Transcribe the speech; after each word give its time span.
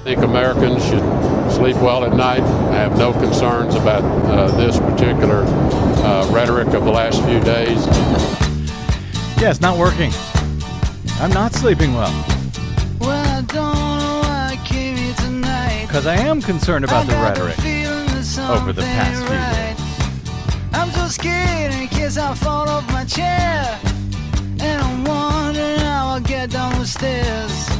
I 0.00 0.02
think 0.02 0.22
Americans 0.22 0.82
should 0.82 1.02
sleep 1.52 1.76
well 1.76 2.06
at 2.06 2.16
night. 2.16 2.40
I 2.40 2.76
have 2.76 2.96
no 2.96 3.12
concerns 3.12 3.74
about 3.74 4.02
uh, 4.02 4.50
this 4.56 4.78
particular 4.78 5.44
uh, 5.44 6.26
rhetoric 6.32 6.68
of 6.68 6.86
the 6.86 6.90
last 6.90 7.22
few 7.24 7.38
days. 7.40 7.84
Yeah, 9.38 9.50
it's 9.50 9.60
not 9.60 9.76
working. 9.76 10.10
I'm 11.20 11.30
not 11.30 11.52
sleeping 11.52 11.92
well. 11.92 12.10
Well, 12.98 13.10
I 13.10 13.42
don't 13.42 13.98
know 13.98 14.20
why 14.22 14.56
I 14.58 14.66
came 14.66 14.96
here 14.96 15.14
tonight. 15.16 15.84
Because 15.86 16.06
I 16.06 16.14
am 16.14 16.40
concerned 16.40 16.86
about 16.86 17.06
the 17.06 17.12
rhetoric. 17.16 17.56
feeling 17.56 18.06
that 18.06 18.58
over 18.58 18.72
the 18.72 18.80
past 18.80 19.18
something 19.18 19.36
few 19.36 19.36
right. 19.36 20.80
I'm 20.80 20.90
so 20.92 21.08
scared 21.08 21.74
in 21.74 21.88
case 21.88 22.16
I 22.16 22.34
fall 22.36 22.66
off 22.70 22.90
my 22.90 23.04
chair. 23.04 23.78
And 24.60 24.82
I'm 24.82 25.04
wondering 25.04 25.80
how 25.80 26.08
I'll 26.08 26.20
get 26.20 26.52
down 26.52 26.78
the 26.78 26.86
stairs. 26.86 27.79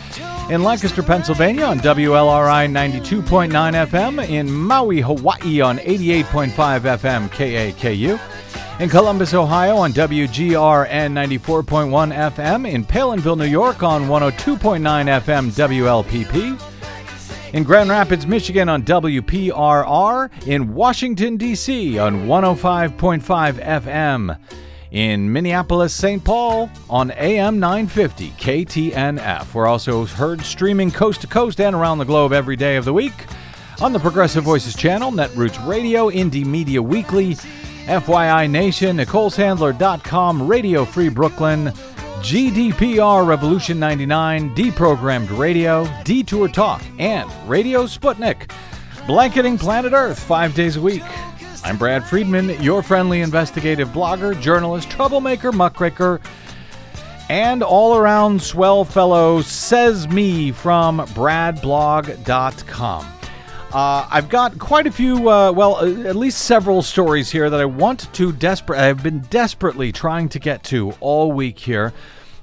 In 0.51 0.63
Lancaster, 0.63 1.01
Pennsylvania 1.01 1.63
on 1.63 1.79
WLRI 1.79 2.69
92.9 2.69 3.87
FM. 3.87 4.27
In 4.27 4.51
Maui, 4.51 4.99
Hawaii 4.99 5.61
on 5.61 5.77
88.5 5.77 6.51
FM 6.51 7.29
KAKU. 7.29 8.19
In 8.81 8.89
Columbus, 8.89 9.33
Ohio 9.33 9.77
on 9.77 9.93
WGRN 9.93 11.13
94.1 11.13 12.33
FM. 12.33 12.69
In 12.69 12.83
Palenville, 12.83 13.37
New 13.37 13.45
York 13.45 13.81
on 13.81 14.07
102.9 14.07 15.21
FM 15.21 15.51
WLPP 15.51 16.61
in 17.53 17.63
Grand 17.63 17.89
Rapids, 17.89 18.27
Michigan 18.27 18.67
on 18.67 18.83
WPRR, 18.83 20.47
in 20.47 20.73
Washington, 20.73 21.37
D.C. 21.37 21.97
on 21.97 22.25
105.5 22.25 23.21
FM, 23.81 24.37
in 24.91 25.31
Minneapolis, 25.31 25.93
St. 25.93 26.23
Paul 26.23 26.69
on 26.89 27.11
AM 27.11 27.59
950 27.59 28.31
KTNF. 28.31 29.53
We're 29.53 29.67
also 29.67 30.05
heard 30.05 30.41
streaming 30.41 30.91
coast 30.91 31.21
to 31.21 31.27
coast 31.27 31.59
and 31.61 31.75
around 31.75 31.97
the 31.97 32.05
globe 32.05 32.33
every 32.33 32.55
day 32.55 32.75
of 32.75 32.85
the 32.85 32.93
week 32.93 33.25
on 33.81 33.93
the 33.93 33.99
Progressive 33.99 34.43
Voices 34.43 34.75
channel, 34.75 35.11
Netroots 35.11 35.65
Radio, 35.65 36.09
Indie 36.09 36.45
Media 36.45 36.81
Weekly, 36.81 37.35
FYI 37.85 38.49
Nation, 38.49 38.97
NicoleSandler.com, 38.97 40.47
Radio 40.47 40.85
Free 40.85 41.09
Brooklyn, 41.09 41.67
GDPR 42.19 43.25
Revolution 43.25 43.79
99, 43.79 44.53
Deprogrammed 44.53 45.35
Radio, 45.35 45.87
Detour 46.03 46.47
Talk, 46.49 46.83
and 46.99 47.31
Radio 47.49 47.85
Sputnik, 47.85 48.51
blanketing 49.07 49.57
planet 49.57 49.93
Earth 49.93 50.19
five 50.19 50.53
days 50.53 50.75
a 50.75 50.81
week. 50.81 51.01
I'm 51.63 51.77
Brad 51.77 52.03
Friedman, 52.03 52.49
your 52.61 52.81
friendly 52.81 53.21
investigative 53.21 53.89
blogger, 53.89 54.39
journalist, 54.41 54.89
troublemaker, 54.89 55.51
muckraker, 55.51 56.19
and 57.29 57.61
all 57.61 57.95
around 57.95 58.41
swell 58.41 58.83
fellow, 58.83 59.41
says 59.41 60.07
me 60.07 60.51
from 60.51 60.97
bradblog.com. 60.99 63.05
Uh, 63.71 64.07
I've 64.09 64.27
got 64.27 64.57
quite 64.57 64.87
a 64.87 64.91
few, 64.91 65.29
uh, 65.29 65.51
well, 65.51 65.75
uh, 65.75 66.07
at 66.07 66.15
least 66.15 66.39
several 66.39 66.81
stories 66.81 67.29
here 67.29 67.51
that 67.51 67.59
I 67.59 67.65
want 67.65 68.11
to 68.13 68.31
desperate. 68.31 68.79
I've 68.79 69.03
been 69.03 69.19
desperately 69.29 69.91
trying 69.91 70.29
to 70.29 70.39
get 70.39 70.63
to 70.65 70.93
all 70.99 71.31
week 71.31 71.59
here, 71.59 71.93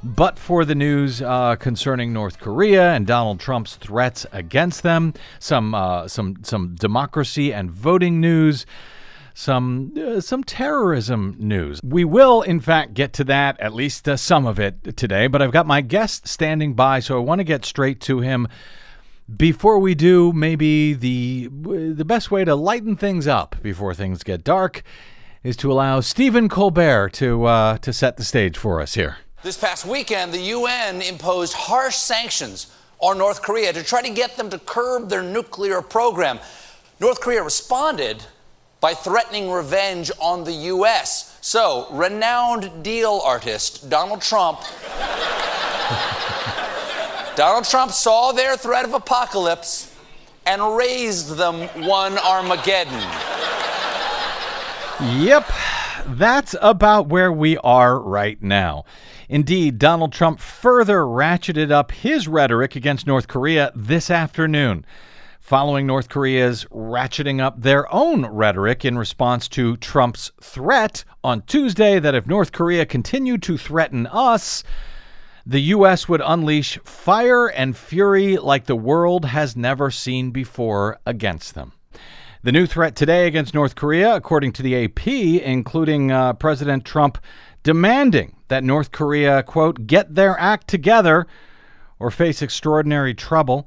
but 0.02 0.38
for 0.38 0.64
the 0.64 0.76
news 0.76 1.20
uh, 1.20 1.56
concerning 1.56 2.12
North 2.12 2.38
Korea 2.38 2.92
and 2.92 3.04
Donald 3.04 3.40
Trump's 3.40 3.74
threats 3.74 4.26
against 4.30 4.84
them, 4.84 5.12
some 5.40 5.74
uh, 5.74 6.06
some 6.06 6.36
some 6.44 6.76
democracy 6.76 7.52
and 7.52 7.68
voting 7.68 8.20
news. 8.20 8.64
Some 9.38 9.92
uh, 9.96 10.20
some 10.20 10.42
terrorism 10.42 11.36
news. 11.38 11.80
We 11.80 12.04
will, 12.04 12.42
in 12.42 12.58
fact, 12.58 12.92
get 12.94 13.12
to 13.12 13.24
that 13.24 13.60
at 13.60 13.72
least 13.72 14.08
uh, 14.08 14.16
some 14.16 14.46
of 14.46 14.58
it 14.58 14.96
today. 14.96 15.28
But 15.28 15.40
I've 15.42 15.52
got 15.52 15.64
my 15.64 15.80
guest 15.80 16.26
standing 16.26 16.74
by, 16.74 16.98
so 16.98 17.16
I 17.16 17.20
want 17.20 17.38
to 17.38 17.44
get 17.44 17.64
straight 17.64 18.00
to 18.00 18.18
him. 18.18 18.48
Before 19.36 19.78
we 19.78 19.94
do, 19.94 20.32
maybe 20.32 20.92
the 20.92 21.46
the 21.52 22.04
best 22.04 22.32
way 22.32 22.44
to 22.44 22.56
lighten 22.56 22.96
things 22.96 23.28
up 23.28 23.54
before 23.62 23.94
things 23.94 24.24
get 24.24 24.42
dark 24.42 24.82
is 25.44 25.56
to 25.58 25.70
allow 25.70 26.00
Stephen 26.00 26.48
Colbert 26.48 27.10
to 27.12 27.44
uh, 27.44 27.78
to 27.78 27.92
set 27.92 28.16
the 28.16 28.24
stage 28.24 28.58
for 28.58 28.80
us 28.80 28.94
here. 28.94 29.18
This 29.44 29.56
past 29.56 29.86
weekend, 29.86 30.34
the 30.34 30.42
UN 30.58 31.00
imposed 31.00 31.52
harsh 31.52 31.94
sanctions 31.94 32.74
on 32.98 33.18
North 33.18 33.40
Korea 33.42 33.72
to 33.72 33.84
try 33.84 34.02
to 34.02 34.10
get 34.10 34.36
them 34.36 34.50
to 34.50 34.58
curb 34.58 35.08
their 35.08 35.22
nuclear 35.22 35.80
program. 35.80 36.40
North 36.98 37.20
Korea 37.20 37.44
responded 37.44 38.24
by 38.80 38.94
threatening 38.94 39.50
revenge 39.50 40.10
on 40.20 40.44
the 40.44 40.52
U.S. 40.52 41.38
So, 41.40 41.88
renowned 41.90 42.82
deal 42.82 43.20
artist 43.24 43.90
Donald 43.90 44.22
Trump. 44.22 44.60
Donald 47.36 47.64
Trump 47.64 47.92
saw 47.92 48.32
their 48.32 48.56
threat 48.56 48.84
of 48.84 48.94
apocalypse 48.94 49.94
and 50.44 50.76
raised 50.76 51.36
them 51.36 51.68
one 51.86 52.18
Armageddon. 52.18 53.00
Yep, 55.22 55.48
that's 56.06 56.56
about 56.60 57.06
where 57.06 57.32
we 57.32 57.56
are 57.58 58.00
right 58.00 58.42
now. 58.42 58.84
Indeed, 59.28 59.78
Donald 59.78 60.12
Trump 60.12 60.40
further 60.40 61.00
ratcheted 61.00 61.70
up 61.70 61.92
his 61.92 62.26
rhetoric 62.26 62.74
against 62.74 63.06
North 63.06 63.28
Korea 63.28 63.70
this 63.74 64.10
afternoon, 64.10 64.86
following 65.48 65.86
North 65.86 66.10
Korea's 66.10 66.66
ratcheting 66.66 67.40
up 67.40 67.62
their 67.62 67.90
own 67.90 68.26
rhetoric 68.26 68.84
in 68.84 68.98
response 68.98 69.48
to 69.48 69.78
Trump's 69.78 70.30
threat 70.42 71.04
on 71.24 71.40
Tuesday 71.40 71.98
that 71.98 72.14
if 72.14 72.26
North 72.26 72.52
Korea 72.52 72.84
continued 72.84 73.42
to 73.44 73.56
threaten 73.56 74.06
us, 74.08 74.62
the 75.46 75.60
U.S. 75.60 76.06
would 76.06 76.20
unleash 76.22 76.76
fire 76.84 77.46
and 77.46 77.74
fury 77.74 78.36
like 78.36 78.66
the 78.66 78.76
world 78.76 79.24
has 79.24 79.56
never 79.56 79.90
seen 79.90 80.32
before 80.32 80.98
against 81.06 81.54
them. 81.54 81.72
The 82.42 82.52
new 82.52 82.66
threat 82.66 82.94
today 82.94 83.26
against 83.26 83.54
North 83.54 83.74
Korea, 83.74 84.14
according 84.14 84.52
to 84.52 84.62
the 84.62 84.84
AP, 84.84 85.06
including 85.06 86.12
uh, 86.12 86.34
President 86.34 86.84
Trump 86.84 87.16
demanding 87.62 88.36
that 88.48 88.64
North 88.64 88.92
Korea, 88.92 89.42
quote, 89.42 89.86
get 89.86 90.14
their 90.14 90.38
act 90.38 90.68
together 90.68 91.26
or 91.98 92.10
face 92.10 92.42
extraordinary 92.42 93.14
trouble. 93.14 93.66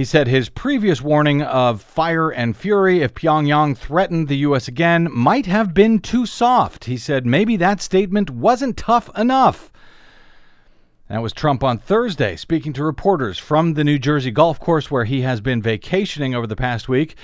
He 0.00 0.04
said 0.04 0.28
his 0.28 0.48
previous 0.48 1.02
warning 1.02 1.42
of 1.42 1.82
fire 1.82 2.30
and 2.30 2.56
fury 2.56 3.02
if 3.02 3.12
Pyongyang 3.12 3.76
threatened 3.76 4.28
the 4.28 4.38
U.S. 4.38 4.66
again 4.66 5.10
might 5.12 5.44
have 5.44 5.74
been 5.74 5.98
too 5.98 6.24
soft. 6.24 6.86
He 6.86 6.96
said 6.96 7.26
maybe 7.26 7.58
that 7.58 7.82
statement 7.82 8.30
wasn't 8.30 8.78
tough 8.78 9.10
enough. 9.14 9.70
That 11.10 11.20
was 11.20 11.34
Trump 11.34 11.62
on 11.62 11.76
Thursday, 11.76 12.36
speaking 12.36 12.72
to 12.72 12.82
reporters 12.82 13.38
from 13.38 13.74
the 13.74 13.84
New 13.84 13.98
Jersey 13.98 14.30
golf 14.30 14.58
course 14.58 14.90
where 14.90 15.04
he 15.04 15.20
has 15.20 15.42
been 15.42 15.60
vacationing 15.60 16.34
over 16.34 16.46
the 16.46 16.56
past 16.56 16.88
week. 16.88 17.14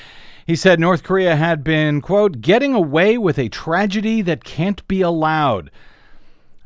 He 0.46 0.54
said 0.54 0.78
North 0.78 1.02
Korea 1.02 1.34
had 1.34 1.64
been, 1.64 2.02
quote, 2.02 2.42
getting 2.42 2.74
away 2.74 3.16
with 3.16 3.38
a 3.38 3.48
tragedy 3.48 4.20
that 4.20 4.44
can't 4.44 4.86
be 4.86 5.00
allowed. 5.00 5.70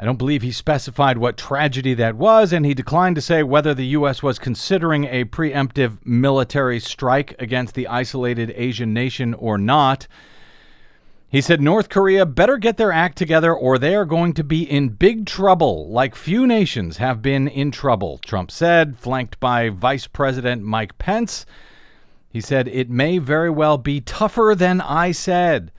I 0.01 0.07
don't 0.07 0.17
believe 0.17 0.41
he 0.41 0.51
specified 0.51 1.19
what 1.19 1.37
tragedy 1.37 1.93
that 1.93 2.17
was, 2.17 2.55
and 2.55 2.65
he 2.65 2.73
declined 2.73 3.17
to 3.17 3.21
say 3.21 3.43
whether 3.43 3.75
the 3.75 3.89
U.S. 3.89 4.23
was 4.23 4.39
considering 4.39 5.05
a 5.05 5.27
preemptive 5.27 5.99
military 6.07 6.81
strike 6.81 7.35
against 7.39 7.75
the 7.75 7.87
isolated 7.87 8.51
Asian 8.57 8.95
nation 8.95 9.35
or 9.35 9.59
not. 9.59 10.07
He 11.29 11.43
said 11.43 11.61
North 11.61 11.91
Korea 11.91 12.25
better 12.25 12.57
get 12.57 12.79
their 12.79 12.91
act 12.93 13.19
together 13.19 13.55
or 13.55 13.77
they 13.77 13.95
are 13.95 14.07
going 14.07 14.33
to 14.35 14.43
be 14.43 14.63
in 14.63 14.89
big 14.89 15.27
trouble, 15.27 15.91
like 15.91 16.15
few 16.15 16.47
nations 16.47 16.97
have 16.97 17.21
been 17.21 17.47
in 17.47 17.71
trouble, 17.71 18.17
Trump 18.25 18.51
said, 18.51 18.97
flanked 18.97 19.39
by 19.39 19.69
Vice 19.69 20.07
President 20.07 20.63
Mike 20.63 20.97
Pence. 20.97 21.45
He 22.31 22.41
said, 22.41 22.69
It 22.69 22.89
may 22.89 23.19
very 23.19 23.51
well 23.51 23.77
be 23.77 24.01
tougher 24.01 24.55
than 24.57 24.81
I 24.81 25.13
said. 25.13 25.71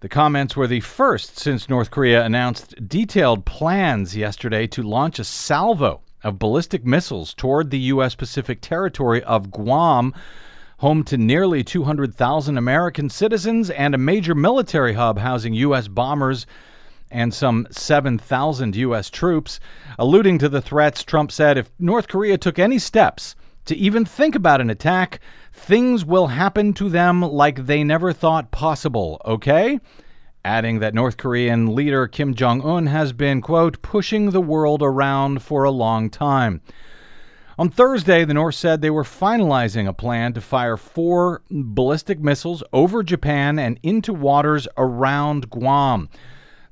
The 0.00 0.08
comments 0.10 0.54
were 0.54 0.66
the 0.66 0.80
first 0.80 1.38
since 1.38 1.70
North 1.70 1.90
Korea 1.90 2.22
announced 2.22 2.74
detailed 2.86 3.46
plans 3.46 4.14
yesterday 4.14 4.66
to 4.66 4.82
launch 4.82 5.18
a 5.18 5.24
salvo 5.24 6.02
of 6.22 6.38
ballistic 6.38 6.84
missiles 6.84 7.32
toward 7.32 7.70
the 7.70 7.78
U.S. 7.78 8.14
Pacific 8.14 8.60
territory 8.60 9.22
of 9.22 9.50
Guam, 9.50 10.12
home 10.78 11.02
to 11.04 11.16
nearly 11.16 11.64
200,000 11.64 12.58
American 12.58 13.08
citizens 13.08 13.70
and 13.70 13.94
a 13.94 13.98
major 13.98 14.34
military 14.34 14.92
hub 14.92 15.18
housing 15.18 15.54
U.S. 15.54 15.88
bombers 15.88 16.46
and 17.10 17.32
some 17.32 17.66
7,000 17.70 18.76
U.S. 18.76 19.08
troops. 19.08 19.60
Alluding 19.98 20.38
to 20.40 20.50
the 20.50 20.60
threats, 20.60 21.04
Trump 21.04 21.32
said 21.32 21.56
if 21.56 21.70
North 21.78 22.06
Korea 22.06 22.36
took 22.36 22.58
any 22.58 22.78
steps 22.78 23.34
to 23.64 23.74
even 23.74 24.04
think 24.04 24.34
about 24.34 24.60
an 24.60 24.68
attack, 24.68 25.20
things 25.56 26.04
will 26.04 26.28
happen 26.28 26.72
to 26.74 26.88
them 26.88 27.22
like 27.22 27.66
they 27.66 27.82
never 27.82 28.12
thought 28.12 28.50
possible, 28.50 29.20
okay? 29.24 29.80
Adding 30.44 30.78
that 30.78 30.94
North 30.94 31.16
Korean 31.16 31.74
leader 31.74 32.06
Kim 32.06 32.34
Jong 32.34 32.62
un 32.62 32.86
has 32.86 33.12
been, 33.12 33.40
quote, 33.40 33.80
pushing 33.82 34.30
the 34.30 34.40
world 34.40 34.82
around 34.82 35.42
for 35.42 35.64
a 35.64 35.70
long 35.70 36.08
time. 36.10 36.60
On 37.58 37.70
Thursday, 37.70 38.24
the 38.24 38.34
North 38.34 38.54
said 38.54 38.80
they 38.80 38.90
were 38.90 39.02
finalizing 39.02 39.88
a 39.88 39.94
plan 39.94 40.34
to 40.34 40.42
fire 40.42 40.76
four 40.76 41.42
ballistic 41.50 42.20
missiles 42.20 42.62
over 42.72 43.02
Japan 43.02 43.58
and 43.58 43.80
into 43.82 44.12
waters 44.12 44.68
around 44.76 45.48
Guam. 45.48 46.10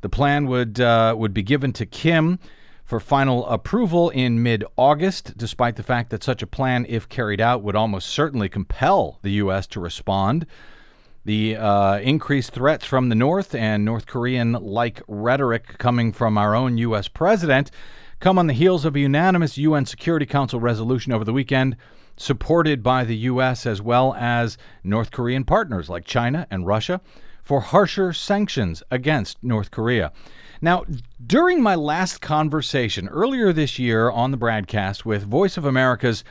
The 0.02 0.10
plan 0.10 0.46
would 0.46 0.78
uh, 0.78 1.14
would 1.16 1.32
be 1.32 1.42
given 1.42 1.72
to 1.72 1.86
Kim 1.86 2.38
for 2.84 3.00
final 3.00 3.46
approval 3.46 4.10
in 4.10 4.42
mid-August, 4.42 5.36
despite 5.36 5.76
the 5.76 5.82
fact 5.82 6.10
that 6.10 6.22
such 6.22 6.42
a 6.42 6.46
plan, 6.46 6.84
if 6.88 7.08
carried 7.08 7.40
out, 7.40 7.62
would 7.62 7.76
almost 7.76 8.10
certainly 8.10 8.48
compel 8.48 9.19
the 9.22 9.32
U.S. 9.32 9.66
to 9.69 9.81
respond. 9.81 10.46
The 11.25 11.56
uh, 11.56 11.98
increased 12.00 12.52
threats 12.52 12.84
from 12.84 13.08
the 13.08 13.14
North 13.14 13.54
and 13.54 13.84
North 13.84 14.06
Korean-like 14.06 15.02
rhetoric 15.08 15.78
coming 15.78 16.12
from 16.12 16.36
our 16.36 16.54
own 16.54 16.76
U.S. 16.78 17.08
president 17.08 17.70
come 18.20 18.38
on 18.38 18.46
the 18.46 18.52
heels 18.52 18.84
of 18.84 18.94
a 18.96 19.00
unanimous 19.00 19.58
UN 19.58 19.86
Security 19.86 20.26
Council 20.26 20.60
resolution 20.60 21.12
over 21.12 21.25
the 21.25 21.32
weekend, 21.32 21.76
supported 22.16 22.82
by 22.82 23.04
the 23.04 23.16
U.S. 23.16 23.66
as 23.66 23.81
well 23.82 24.14
as 24.14 24.58
North 24.82 25.10
Korean 25.10 25.44
partners 25.44 25.88
like 25.88 26.04
China 26.04 26.46
and 26.50 26.66
Russia, 26.66 27.00
for 27.44 27.61
harsher 27.61 28.12
sanctions 28.12 28.82
against 28.91 29.43
North 29.43 29.70
Korea. 29.70 30.12
Now, 30.61 30.85
during 31.25 31.62
my 31.62 31.75
last 31.75 32.20
conversation 32.20 33.08
earlier 33.08 33.52
this 33.52 33.79
year 33.79 34.11
on 34.11 34.31
the 34.31 34.38
BradCast 34.38 35.05
with 35.05 35.25
Voice 35.25 35.56
of 35.56 35.64
America's 35.64 36.25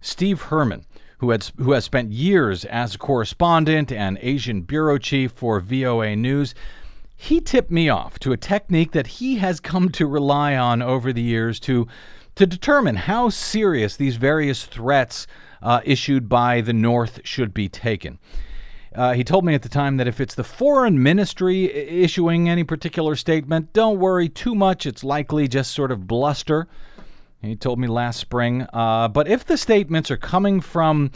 Steve 0.00 0.42
Herman, 0.42 0.84
who, 1.18 1.30
had, 1.30 1.50
who 1.56 1.72
has 1.72 1.84
spent 1.84 2.12
years 2.12 2.64
as 2.66 2.94
a 2.94 2.98
correspondent 2.98 3.90
and 3.90 4.18
Asian 4.20 4.60
bureau 4.60 4.98
chief 4.98 5.32
for 5.32 5.58
VOA 5.58 6.14
News, 6.14 6.54
he 7.16 7.40
tipped 7.40 7.70
me 7.70 7.88
off 7.88 8.18
to 8.20 8.32
a 8.32 8.36
technique 8.36 8.92
that 8.92 9.06
he 9.06 9.36
has 9.36 9.58
come 9.58 9.88
to 9.88 10.06
rely 10.06 10.54
on 10.54 10.80
over 10.82 11.12
the 11.12 11.22
years 11.22 11.58
to 11.60 11.88
to 12.36 12.46
determine 12.46 12.94
how 12.94 13.28
serious 13.28 13.96
these 13.96 14.14
various 14.14 14.64
threats 14.64 15.26
uh, 15.60 15.80
issued 15.84 16.28
by 16.28 16.60
the 16.60 16.72
North 16.72 17.20
should 17.24 17.52
be 17.52 17.68
taken. 17.68 18.20
Uh, 18.94 19.12
he 19.12 19.22
told 19.24 19.44
me 19.44 19.54
at 19.54 19.62
the 19.62 19.68
time 19.68 19.96
that 19.98 20.08
if 20.08 20.20
it's 20.20 20.34
the 20.34 20.44
foreign 20.44 21.02
ministry 21.02 21.64
issuing 21.72 22.48
any 22.48 22.64
particular 22.64 23.16
statement, 23.16 23.72
don't 23.72 23.98
worry 23.98 24.28
too 24.28 24.54
much. 24.54 24.86
It's 24.86 25.04
likely 25.04 25.48
just 25.48 25.72
sort 25.72 25.92
of 25.92 26.06
bluster. 26.06 26.68
He 27.42 27.54
told 27.54 27.78
me 27.78 27.86
last 27.86 28.18
spring. 28.18 28.66
Uh, 28.72 29.08
but 29.08 29.28
if 29.28 29.44
the 29.44 29.56
statements 29.56 30.10
are 30.10 30.16
coming 30.16 30.60
from 30.60 31.10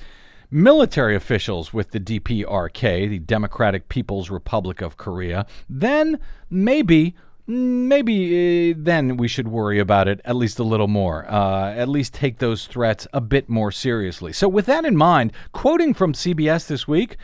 military 0.50 1.16
officials 1.16 1.72
with 1.72 1.90
the 1.90 1.98
DPRK, 1.98 3.08
the 3.08 3.18
Democratic 3.18 3.88
People's 3.88 4.30
Republic 4.30 4.82
of 4.82 4.96
Korea, 4.96 5.46
then 5.68 6.18
maybe 6.50 7.14
maybe 7.48 8.70
uh, 8.70 8.74
then 8.78 9.16
we 9.16 9.26
should 9.26 9.48
worry 9.48 9.80
about 9.80 10.06
it 10.06 10.20
at 10.24 10.36
least 10.36 10.60
a 10.60 10.62
little 10.62 10.86
more. 10.86 11.28
Uh, 11.28 11.72
at 11.72 11.88
least 11.88 12.14
take 12.14 12.38
those 12.38 12.66
threats 12.66 13.08
a 13.12 13.20
bit 13.20 13.48
more 13.48 13.72
seriously. 13.72 14.32
So, 14.32 14.48
with 14.48 14.66
that 14.66 14.84
in 14.84 14.96
mind, 14.96 15.32
quoting 15.52 15.94
from 15.94 16.12
CBS 16.12 16.66
this 16.68 16.86
week. 16.86 17.16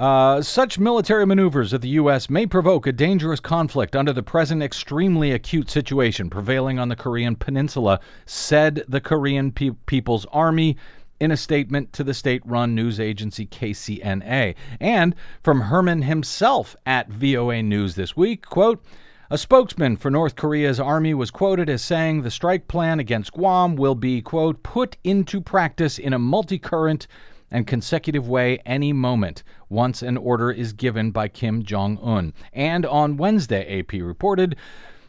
Uh, 0.00 0.40
such 0.40 0.78
military 0.78 1.26
maneuvers 1.26 1.74
of 1.74 1.82
the 1.82 1.90
U.S. 1.90 2.30
may 2.30 2.46
provoke 2.46 2.86
a 2.86 2.92
dangerous 2.92 3.38
conflict 3.38 3.94
under 3.94 4.14
the 4.14 4.22
present 4.22 4.62
extremely 4.62 5.30
acute 5.32 5.68
situation 5.68 6.30
prevailing 6.30 6.78
on 6.78 6.88
the 6.88 6.96
Korean 6.96 7.36
Peninsula, 7.36 8.00
said 8.24 8.82
the 8.88 9.02
Korean 9.02 9.52
Pe- 9.52 9.72
People's 9.84 10.24
Army 10.32 10.78
in 11.20 11.30
a 11.30 11.36
statement 11.36 11.92
to 11.92 12.02
the 12.02 12.14
state 12.14 12.40
run 12.46 12.74
news 12.74 12.98
agency 12.98 13.44
KCNA. 13.44 14.54
And 14.80 15.14
from 15.42 15.60
Herman 15.60 16.00
himself 16.00 16.74
at 16.86 17.10
VOA 17.10 17.62
News 17.62 17.94
this 17.94 18.16
week, 18.16 18.46
quote, 18.46 18.82
a 19.28 19.36
spokesman 19.36 19.98
for 19.98 20.10
North 20.10 20.34
Korea's 20.34 20.80
army 20.80 21.12
was 21.12 21.30
quoted 21.30 21.68
as 21.68 21.82
saying 21.82 22.22
the 22.22 22.30
strike 22.30 22.68
plan 22.68 23.00
against 23.00 23.34
Guam 23.34 23.76
will 23.76 23.94
be, 23.94 24.22
quote, 24.22 24.62
put 24.62 24.96
into 25.04 25.42
practice 25.42 25.98
in 25.98 26.14
a 26.14 26.18
multi 26.18 26.58
current 26.58 27.06
and 27.50 27.66
consecutive 27.66 28.28
way 28.28 28.58
any 28.64 28.92
moment 28.92 29.42
once 29.68 30.02
an 30.02 30.16
order 30.16 30.50
is 30.50 30.72
given 30.72 31.10
by 31.10 31.28
Kim 31.28 31.62
Jong 31.62 31.98
un. 32.02 32.32
And 32.52 32.86
on 32.86 33.16
Wednesday, 33.16 33.80
AP 33.80 33.92
reported, 33.92 34.56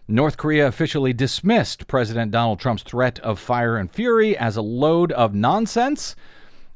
North 0.07 0.38
Korea 0.38 0.67
officially 0.67 1.13
dismissed 1.13 1.88
President 1.88 2.31
Donald 2.31 2.59
Trump's 2.59 2.83
threat 2.83 3.19
of 3.19 3.39
fire 3.39 3.77
and 3.77 3.91
fury 3.91 4.38
as 4.38 4.57
a 4.57 4.61
load 4.61 5.11
of 5.13 5.33
nonsense 5.33 6.15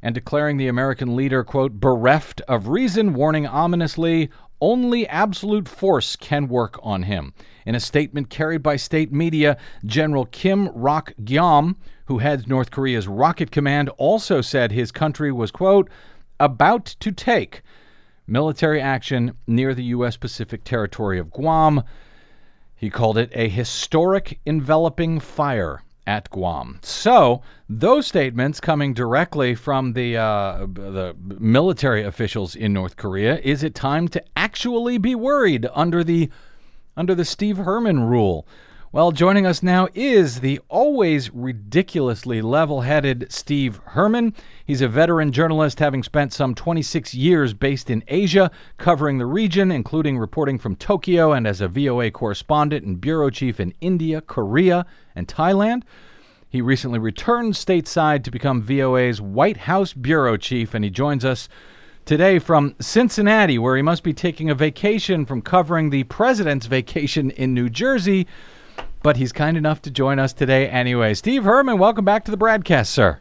and 0.02 0.14
declaring 0.14 0.58
the 0.58 0.68
American 0.68 1.16
leader, 1.16 1.44
quote, 1.44 1.74
bereft 1.74 2.40
of 2.48 2.68
reason, 2.68 3.14
warning 3.14 3.48
ominously, 3.48 4.30
only 4.62 5.08
absolute 5.08 5.68
force 5.68 6.16
can 6.16 6.48
work 6.48 6.80
on 6.82 7.04
him. 7.04 7.34
In 7.66 7.76
a 7.76 7.80
statement 7.80 8.30
carried 8.30 8.64
by 8.64 8.76
state 8.76 9.12
media, 9.12 9.58
General 9.84 10.26
Kim 10.28 10.70
Rak 10.70 11.14
Gyom, 11.24 11.76
who 12.06 12.20
heads 12.20 12.48
North 12.48 12.72
Korea's 12.72 13.08
rocket 13.08 13.52
command, 13.52 13.90
also 13.98 14.42
said 14.42 14.72
his 14.72 14.92
country 14.92 15.32
was, 15.32 15.52
quote, 15.52 15.90
about 16.40 16.86
to 16.86 17.12
take 17.12 17.62
military 18.28 18.82
action 18.82 19.36
near 19.48 19.74
the 19.74 19.84
U.S. 19.86 20.18
Pacific 20.18 20.64
territory 20.64 21.20
of 21.20 21.32
Guam 21.32 21.84
he 22.76 22.90
called 22.90 23.18
it 23.18 23.32
a 23.34 23.48
historic 23.48 24.40
enveloping 24.46 25.20
fire 25.20 25.82
at 26.06 26.30
Guam. 26.30 26.80
So, 26.84 27.42
those 27.68 28.06
statements 28.06 28.60
coming 28.60 28.94
directly 28.94 29.56
from 29.56 29.94
the 29.94 30.18
uh, 30.18 30.68
the 30.72 31.16
military 31.20 32.04
officials 32.04 32.56
in 32.56 32.74
North 32.74 32.96
Korea, 32.96 33.40
is 33.40 33.64
it 33.64 33.74
time 33.74 34.08
to 34.10 34.24
actually 34.38 34.98
be 34.98 35.16
worried 35.16 35.68
under 35.74 36.04
the 36.04 36.30
under 36.96 37.16
the 37.16 37.26
Steve 37.26 37.58
Herman 37.58 38.04
rule? 38.04 38.46
Well, 38.96 39.12
joining 39.12 39.46
us 39.46 39.62
now 39.62 39.90
is 39.94 40.40
the 40.40 40.62
always 40.70 41.30
ridiculously 41.34 42.42
level 42.42 42.80
headed 42.80 43.28
Steve 43.30 43.82
Herman. 43.88 44.34
He's 44.66 44.80
a 44.80 44.88
veteran 44.88 45.34
journalist, 45.34 45.80
having 45.80 46.02
spent 46.02 46.32
some 46.32 46.56
26 46.56 47.14
years 47.14 47.54
based 47.54 47.90
in 47.90 48.06
Asia, 48.08 48.50
covering 48.78 49.18
the 49.18 49.26
region, 49.26 49.70
including 49.70 50.18
reporting 50.18 50.58
from 50.58 50.78
Tokyo 50.78 51.34
and 51.34 51.46
as 51.46 51.60
a 51.60 51.68
VOA 51.68 52.10
correspondent 52.10 52.86
and 52.86 53.02
bureau 53.02 53.30
chief 53.30 53.60
in 53.60 53.74
India, 53.82 54.22
Korea, 54.22 54.86
and 55.14 55.28
Thailand. 55.28 55.84
He 56.48 56.62
recently 56.62 56.98
returned 56.98 57.56
stateside 57.56 58.24
to 58.24 58.32
become 58.32 58.62
VOA's 58.62 59.20
White 59.20 59.58
House 59.58 59.92
bureau 59.92 60.38
chief, 60.38 60.74
and 60.74 60.86
he 60.86 60.90
joins 60.90 61.26
us 61.26 61.50
today 62.06 62.40
from 62.40 62.76
Cincinnati, 62.80 63.58
where 63.58 63.76
he 63.76 63.82
must 63.82 64.04
be 64.04 64.14
taking 64.14 64.50
a 64.50 64.56
vacation 64.56 65.26
from 65.26 65.42
covering 65.42 65.90
the 65.90 66.06
president's 66.06 66.68
vacation 66.68 67.30
in 67.32 67.54
New 67.54 67.70
Jersey 67.70 68.26
but 69.06 69.18
he's 69.18 69.32
kind 69.32 69.56
enough 69.56 69.84
to 69.84 69.92
join 69.92 70.18
us 70.18 70.34
today 70.34 70.68
anyway. 70.68 71.14
Steve 71.14 71.44
Herman, 71.44 71.78
welcome 71.78 72.04
back 72.04 72.26
to 72.26 72.32
the 72.32 72.38
BradCast, 72.40 72.88
sir. 72.88 73.20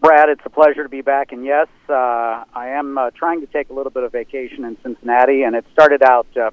Brad, 0.00 0.28
it's 0.28 0.42
a 0.44 0.48
pleasure 0.48 0.84
to 0.84 0.88
be 0.88 1.00
back. 1.00 1.32
And 1.32 1.44
yes, 1.44 1.66
uh, 1.88 2.44
I 2.54 2.68
am 2.78 2.96
uh, 2.96 3.10
trying 3.10 3.40
to 3.40 3.48
take 3.48 3.70
a 3.70 3.72
little 3.72 3.90
bit 3.90 4.04
of 4.04 4.12
vacation 4.12 4.64
in 4.64 4.78
Cincinnati, 4.80 5.42
and 5.42 5.56
it 5.56 5.64
started 5.72 6.04
out 6.04 6.28
uh, 6.36 6.52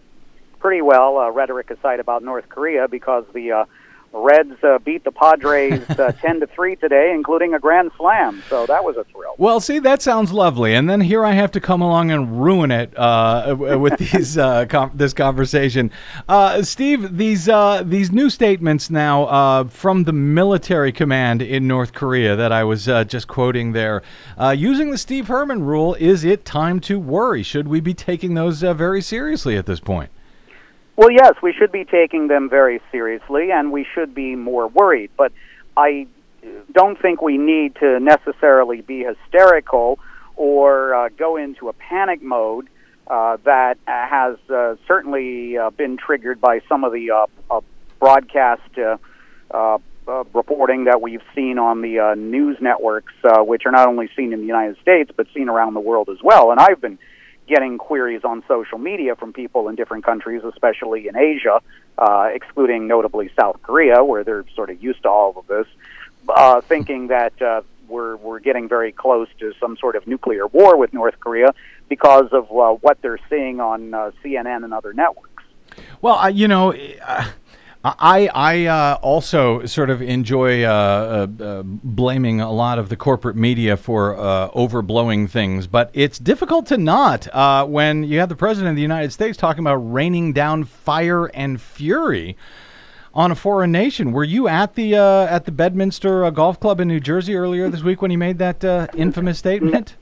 pretty 0.57 0.81
well, 0.81 1.19
uh, 1.19 1.29
rhetoric 1.29 1.69
aside 1.69 1.99
about 1.99 2.23
North 2.23 2.49
Korea, 2.49 2.87
because 2.87 3.23
the 3.35 3.51
uh, 3.51 3.65
Reds 4.13 4.63
uh, 4.63 4.79
beat 4.79 5.03
the 5.03 5.11
Padres 5.11 5.87
uh, 5.89 6.11
ten 6.21 6.39
to 6.39 6.47
three 6.47 6.75
today, 6.75 7.11
including 7.13 7.53
a 7.53 7.59
grand 7.59 7.91
slam. 7.97 8.43
So 8.49 8.65
that 8.65 8.83
was 8.83 8.97
a 8.97 9.03
thrill. 9.05 9.35
Well, 9.37 9.59
see, 9.59 9.79
that 9.79 10.01
sounds 10.01 10.31
lovely, 10.31 10.73
and 10.73 10.89
then 10.89 11.01
here 11.01 11.23
I 11.23 11.31
have 11.33 11.51
to 11.51 11.59
come 11.59 11.81
along 11.81 12.11
and 12.11 12.41
ruin 12.41 12.71
it 12.71 12.97
uh, 12.97 13.55
with 13.57 13.97
these 14.11 14.37
uh, 14.37 14.65
com- 14.65 14.91
this 14.93 15.13
conversation. 15.13 15.91
Uh, 16.27 16.63
Steve, 16.63 17.17
these 17.17 17.47
uh, 17.47 17.83
these 17.85 18.11
new 18.11 18.29
statements 18.29 18.89
now 18.89 19.65
from 19.65 20.03
the 20.03 20.13
military 20.13 20.91
command 20.91 21.41
in 21.41 21.67
North 21.67 21.93
Korea 21.93 22.35
that 22.35 22.51
I 22.51 22.63
was 22.63 22.85
just 22.85 23.27
quoting 23.27 23.73
there, 23.73 24.01
using 24.55 24.91
the 24.91 24.97
Steve 24.97 25.27
Herman 25.27 25.63
rule, 25.63 25.95
is 25.95 26.23
it 26.23 26.45
time 26.45 26.79
to 26.81 26.99
worry? 26.99 27.43
Should 27.43 27.67
we 27.67 27.79
be 27.79 27.93
taking 27.93 28.33
those 28.33 28.61
very 28.61 29.01
seriously 29.01 29.57
at 29.57 29.65
this 29.65 29.79
point? 29.79 30.09
Well, 30.97 31.11
yes, 31.11 31.33
we 31.43 31.53
should 31.53 31.71
be 31.71 31.85
taking 31.85 32.27
them 32.27 32.49
very 32.49 32.81
seriously, 32.91 33.51
and 33.51 33.71
we 33.71 33.85
should 33.93 34.15
be 34.15 34.35
more 34.35 34.67
worried. 34.67 35.11
But 35.15 35.31
I 35.77 36.07
don't 36.73 36.99
think 36.99 37.21
we 37.21 37.37
need 37.37 37.75
to 37.75 37.99
necessarily 37.99 38.81
be 38.81 39.03
hysterical 39.03 39.99
or 40.35 40.95
uh, 40.95 41.09
go 41.09 41.37
into 41.37 41.69
a 41.69 41.73
panic 41.73 42.23
mode 42.23 42.67
uh, 43.05 43.37
that 43.45 43.77
has 43.85 44.37
uh, 44.49 44.75
certainly 44.87 45.57
uh, 45.57 45.69
been 45.69 45.97
triggered 45.97 46.41
by 46.41 46.61
some 46.67 46.83
of 46.83 46.91
the 46.91 47.11
uh, 47.11 47.25
uh, 47.49 47.61
broadcast 47.99 48.61
reporting 50.33 50.85
that 50.85 51.01
we've 51.01 51.21
seen 51.35 51.59
on 51.59 51.81
the 51.81 52.15
news 52.17 52.57
networks, 52.59 53.13
which 53.41 53.65
are 53.65 53.71
not 53.71 53.87
only 53.87 54.09
seen 54.15 54.33
in 54.33 54.39
the 54.39 54.45
United 54.45 54.77
States 54.81 55.11
but 55.15 55.27
seen 55.33 55.47
around 55.47 55.73
the 55.73 55.79
world 55.79 56.09
as 56.09 56.17
well. 56.23 56.51
And 56.51 56.59
I've 56.59 56.81
been 56.81 56.97
getting 57.47 57.77
queries 57.77 58.23
on 58.23 58.43
social 58.47 58.77
media 58.77 59.15
from 59.15 59.33
people 59.33 59.69
in 59.69 59.75
different 59.75 60.03
countries, 60.03 60.43
especially 60.43 61.07
in 61.07 61.17
Asia, 61.17 61.61
uh, 61.97 62.29
excluding 62.33 62.87
notably 62.87 63.29
South 63.39 63.61
Korea, 63.63 64.03
where 64.03 64.23
they're 64.23 64.45
sort 64.55 64.69
of 64.69 64.81
used 64.83 65.03
to 65.03 65.09
all 65.09 65.33
of 65.37 65.47
this, 65.47 65.67
uh, 66.29 66.61
thinking 66.61 67.07
that 67.07 67.41
uh, 67.41 67.61
we're 67.87 68.17
we're 68.17 68.39
getting 68.39 68.67
very 68.67 68.91
close 68.91 69.27
to 69.39 69.53
some 69.59 69.77
sort 69.77 69.95
of 69.95 70.05
nuclear 70.05 70.45
war 70.47 70.77
with 70.77 70.93
North 70.93 71.19
Korea 71.19 71.53
because 71.87 72.27
of 72.31 72.51
uh, 72.51 72.73
what 72.81 73.01
they're 73.01 73.19
seeing 73.29 73.59
on 73.59 73.93
uh, 73.93 74.11
CNN 74.23 74.63
and 74.63 74.73
other 74.73 74.93
networks. 74.93 75.43
Well, 76.01 76.15
uh, 76.15 76.27
you 76.27 76.47
know. 76.47 76.73
Uh, 76.73 77.29
I 77.99 78.29
I 78.33 78.65
uh, 78.65 78.99
also 79.01 79.65
sort 79.65 79.89
of 79.89 80.01
enjoy 80.01 80.63
uh, 80.63 81.27
uh, 81.39 81.43
uh, 81.43 81.63
blaming 81.63 82.41
a 82.41 82.51
lot 82.51 82.79
of 82.79 82.89
the 82.89 82.95
corporate 82.95 83.35
media 83.35 83.77
for 83.77 84.17
uh, 84.17 84.49
overblowing 84.51 85.29
things, 85.29 85.67
but 85.67 85.89
it's 85.93 86.19
difficult 86.19 86.65
to 86.67 86.77
not 86.77 87.27
uh, 87.33 87.65
when 87.65 88.03
you 88.03 88.19
have 88.19 88.29
the 88.29 88.35
president 88.35 88.71
of 88.71 88.75
the 88.75 88.81
United 88.81 89.11
States 89.11 89.37
talking 89.37 89.61
about 89.61 89.75
raining 89.75 90.33
down 90.33 90.63
fire 90.63 91.25
and 91.27 91.61
fury 91.61 92.35
on 93.13 93.31
a 93.31 93.35
foreign 93.35 93.71
nation. 93.71 94.11
Were 94.11 94.23
you 94.23 94.47
at 94.47 94.75
the 94.75 94.95
at 94.95 95.45
the 95.45 95.51
Bedminster 95.51 96.29
Golf 96.31 96.59
Club 96.59 96.79
in 96.79 96.87
New 96.87 96.99
Jersey 96.99 97.35
earlier 97.35 97.69
this 97.69 97.83
week 97.83 98.01
when 98.01 98.11
he 98.11 98.17
made 98.17 98.39
that 98.39 98.63
infamous 98.95 99.37
statement? 99.37 99.95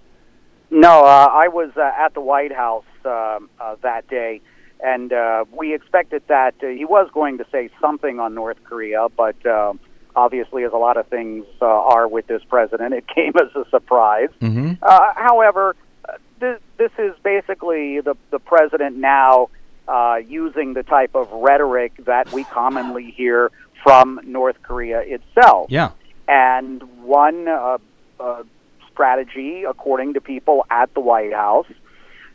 No, 0.72 1.04
I 1.04 1.48
was 1.48 1.72
at 1.78 2.14
the 2.14 2.22
White 2.22 2.52
House 2.52 2.86
um, 3.06 3.50
that 3.82 4.08
day 4.08 4.42
and 4.84 5.14
uh, 5.14 5.46
we 5.52 5.74
expected 5.74 6.24
that 6.28 6.56
uh, 6.64 6.68
he 6.68 6.86
was 6.86 7.10
going 7.14 7.38
to 7.38 7.46
say 7.52 7.70
something 7.80 8.20
on 8.20 8.34
North 8.34 8.64
Korea, 8.64 9.08
but 9.16 9.44
uh, 9.46 9.74
obviously, 10.16 10.64
as 10.64 10.72
a 10.74 10.78
lot 10.78 10.98
of 10.98 11.08
things 11.08 11.46
uh, 11.62 11.66
are 11.66 12.08
with 12.08 12.28
this 12.28 12.44
president, 12.44 12.94
it 12.94 13.06
came 13.16 13.34
as 13.36 13.56
a 13.56 13.70
surprise. 13.70 14.30
Mm-hmm. 14.42 14.74
Uh, 14.82 15.14
however, 15.16 15.76
uh, 16.08 16.14
this, 16.40 16.60
this 16.78 16.92
is 16.98 17.14
basically 17.24 18.02
the 18.02 18.16
the 18.32 18.40
president 18.40 18.98
now 18.98 19.50
uh, 19.88 20.18
using 20.28 20.74
the 20.74 20.84
type 20.84 21.16
of 21.16 21.32
rhetoric 21.32 21.94
that 22.06 22.32
we 22.32 22.44
commonly 22.46 23.12
hear 23.12 23.52
from 23.84 24.20
North 24.24 24.62
Korea 24.64 25.00
itself. 25.00 25.68
Yeah, 25.70 25.92
and 26.28 26.84
one 27.04 27.48
uh, 27.48 27.78
uh, 28.20 28.44
strategy, 28.92 29.64
according 29.68 30.14
to 30.16 30.22
people 30.22 30.66
at 30.70 30.94
the 30.94 31.02
White 31.02 31.34
House 31.34 31.68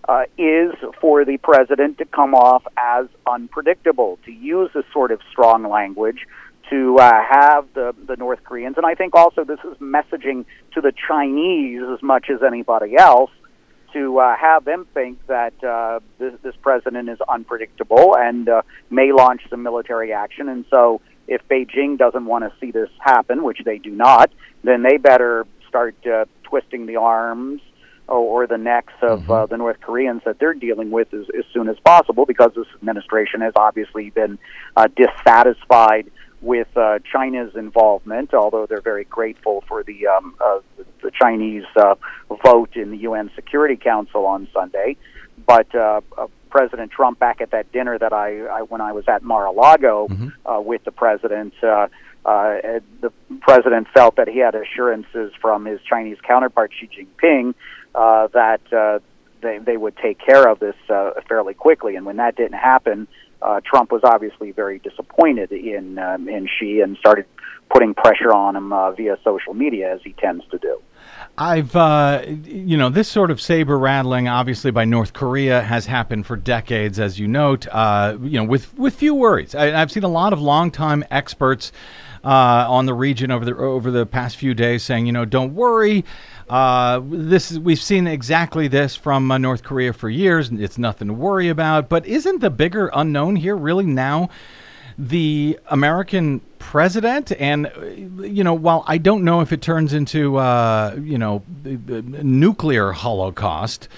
uh, 0.09 0.23
is 0.39 0.73
for 1.01 1.25
the 1.25 1.37
president 1.39 1.99
to 1.99 2.05
come 2.05 2.35
off 2.35 2.65
as 2.77 3.07
unpredictable, 3.27 4.19
to 4.25 4.33
use 4.33 4.71
a 4.75 4.83
sort 4.93 5.13
of 5.13 5.21
strong 5.31 5.69
language, 5.69 6.27
to 6.71 6.97
uh, 6.99 7.11
have 7.29 7.67
the, 7.75 7.95
the 8.07 8.17
North 8.17 8.43
Koreans, 8.45 8.77
and 8.77 8.87
I 8.87 8.95
think 8.95 9.15
also 9.15 9.45
this 9.45 9.59
is 9.65 9.77
messaging 9.79 10.45
to 10.75 10.81
the 10.81 10.93
Chinese 11.09 11.83
as 11.93 12.03
much 12.03 12.31
as 12.31 12.43
anybody 12.43 12.97
else, 12.97 13.31
to 13.93 14.19
uh, 14.19 14.37
have 14.37 14.65
them 14.65 14.87
think 14.95 15.19
that 15.27 15.53
uh, 15.65 15.99
this, 16.19 16.33
this 16.43 16.55
president 16.63 17.09
is 17.09 17.19
unpredictable 17.29 18.17
and 18.17 18.49
uh, 18.49 18.63
may 18.89 19.13
launch 19.13 19.43
some 19.51 19.63
military 19.65 20.13
action. 20.13 20.49
And 20.49 20.65
so, 20.71 21.01
if 21.27 21.41
Beijing 21.49 21.99
doesn't 21.99 22.25
want 22.25 22.45
to 22.45 22.53
see 22.61 22.71
this 22.71 22.89
happen, 23.01 23.43
which 23.43 23.61
they 23.65 23.79
do 23.79 23.91
not, 23.91 24.31
then 24.65 24.83
they 24.83 24.97
better 24.97 25.47
start 25.69 25.95
uh, 26.07 26.25
twisting 26.43 26.87
the 26.87 26.97
arms 26.97 27.61
or, 28.11 28.47
the 28.47 28.59
necks 28.59 28.93
of 29.03 29.21
Mm-hmm. 29.21 29.31
uh, 29.33 29.47
the 29.47 29.57
North 29.57 29.81
Koreans 29.81 30.23
that 30.25 30.39
they're 30.39 30.55
dealing 30.55 30.91
with 30.91 31.13
as, 31.13 31.27
as 31.39 31.45
soon 31.53 31.69
as 31.69 31.79
possible 31.81 32.27
because 32.27 32.53
this 32.55 32.67
administration 32.75 33.41
has 33.41 33.53
obviously 33.57 34.11
been 34.11 34.39
uh, 34.77 34.89
dissatisfied 34.97 36.11
with 36.41 36.69
uh, 36.77 36.99
China's 37.13 37.55
involvement, 37.55 38.33
although 38.33 38.67
they're 38.67 38.81
very 38.81 39.05
grateful 39.05 39.63
for 39.69 39.83
the 39.83 40.07
um, 40.07 40.35
uh, 40.45 40.61
the 41.03 41.11
Chinese 41.11 41.65
uh, 41.77 41.95
vote 42.45 42.77
in 42.77 42.91
the 42.91 42.99
UN 42.99 43.31
Security 43.35 43.77
Council 43.77 44.27
on 44.27 44.49
Sunday. 44.53 44.97
But 45.47 45.75
uh, 45.75 46.01
uh, 46.17 46.27
President 46.51 46.91
Trump, 46.91 47.19
back 47.19 47.41
at 47.41 47.51
that 47.51 47.71
dinner 47.73 47.99
that 47.99 48.13
I, 48.13 48.41
I 48.47 48.63
when 48.63 48.81
I 48.81 48.93
was 48.93 49.05
at 49.09 49.23
Mar-a-Lago 49.23 50.09
uh, 50.47 50.61
with 50.61 50.85
the 50.85 50.93
president, 50.93 51.55
uh, 51.63 51.89
uh, 52.25 52.81
the 53.01 53.13
president 53.41 53.89
felt 53.95 54.17
that 54.17 54.29
he 54.29 54.39
had 54.39 54.55
assurances 54.55 55.33
from 55.41 55.65
his 55.65 55.81
Chinese 55.83 56.19
counterpart 56.23 56.73
Xi 56.79 56.89
Jinping 56.89 57.55
uh, 57.95 58.29
that 58.29 58.61
uh, 58.73 58.99
they 59.41 59.59
they 59.59 59.77
would 59.77 59.97
take 59.97 60.19
care 60.19 60.49
of 60.49 60.59
this 60.59 60.77
uh, 60.89 61.13
fairly 61.29 61.55
quickly. 61.55 61.97
And 61.97 62.07
when 62.07 62.17
that 62.17 62.37
didn't 62.37 62.59
happen, 62.59 63.09
uh, 63.43 63.61
Trump 63.65 63.93
was 63.93 64.03
obviously 64.05 64.53
very 64.53 64.79
disappointed 64.79 65.53
in 65.53 65.99
um, 65.99 66.29
in 66.29 66.49
Xi 66.59 66.81
and 66.81 66.97
started 66.99 67.27
putting 67.71 67.95
pressure 67.95 68.33
on 68.33 68.57
him 68.57 68.73
uh, 68.73 68.91
via 68.93 69.17
social 69.25 69.55
media 69.55 69.95
as 69.95 70.01
he 70.03 70.13
tends 70.15 70.45
to 70.51 70.59
do. 70.59 70.81
I've, 71.39 71.75
uh, 71.75 72.25
you 72.45 72.77
know, 72.77 72.91
this 72.91 73.09
sort 73.09 73.31
of 73.31 73.41
saber 73.41 73.79
rattling, 73.79 74.29
obviously 74.29 74.71
by 74.71 74.85
North 74.85 75.13
Korea, 75.13 75.63
has 75.63 75.87
happened 75.87 76.27
for 76.27 76.37
decades, 76.37 76.99
as 76.99 77.19
you 77.19 77.29
note. 77.29 77.67
Uh, 77.71 78.19
you 78.21 78.39
know, 78.39 78.45
with 78.45 78.77
with 78.77 78.95
few 78.95 79.15
worries. 79.15 79.55
I, 79.55 79.81
I've 79.81 79.91
seen 79.91 80.05
a 80.05 80.09
lot 80.09 80.33
of 80.33 80.41
longtime 80.41 81.05
experts 81.11 81.73
uh, 82.25 82.67
on 82.69 82.87
the 82.87 82.95
region 82.95 83.31
over 83.31 83.45
the 83.45 83.57
over 83.57 83.91
the 83.91 84.05
past 84.05 84.37
few 84.37 84.53
days 84.53 84.83
saying, 84.83 85.07
you 85.07 85.13
know, 85.13 85.25
don't 85.25 85.55
worry. 85.55 86.05
Uh, 86.51 87.01
this 87.05 87.53
is, 87.53 87.61
we've 87.61 87.81
seen 87.81 88.09
exactly 88.09 88.67
this 88.67 88.97
from 88.97 89.31
uh, 89.31 89.39
North 89.39 89.63
Korea 89.63 89.93
for 89.93 90.11
years. 90.11 90.51
It's 90.51 90.79
nothing 90.79 91.07
to 91.07 91.15
worry 91.15 91.49
about. 91.49 91.89
But 91.89 92.05
isn't 92.07 92.41
the 92.41 92.51
bigger 92.51 92.91
unknown 92.93 93.37
here 93.37 93.57
really 93.57 93.87
now? 93.87 94.29
the 94.99 95.59
American 95.69 96.43
president, 96.59 97.33
and 97.41 97.69
uh, 97.69 97.85
you 98.23 98.45
know, 98.45 98.53
while 98.53 98.85
I 98.87 98.99
don't 98.99 99.25
know 99.25 99.41
if 99.41 99.51
it 99.51 99.63
turns 99.63 99.95
into 99.95 100.37
uh, 100.37 100.95
you 101.01 101.17
know 101.17 101.43
nuclear 101.65 102.93
holocaust, 102.93 103.89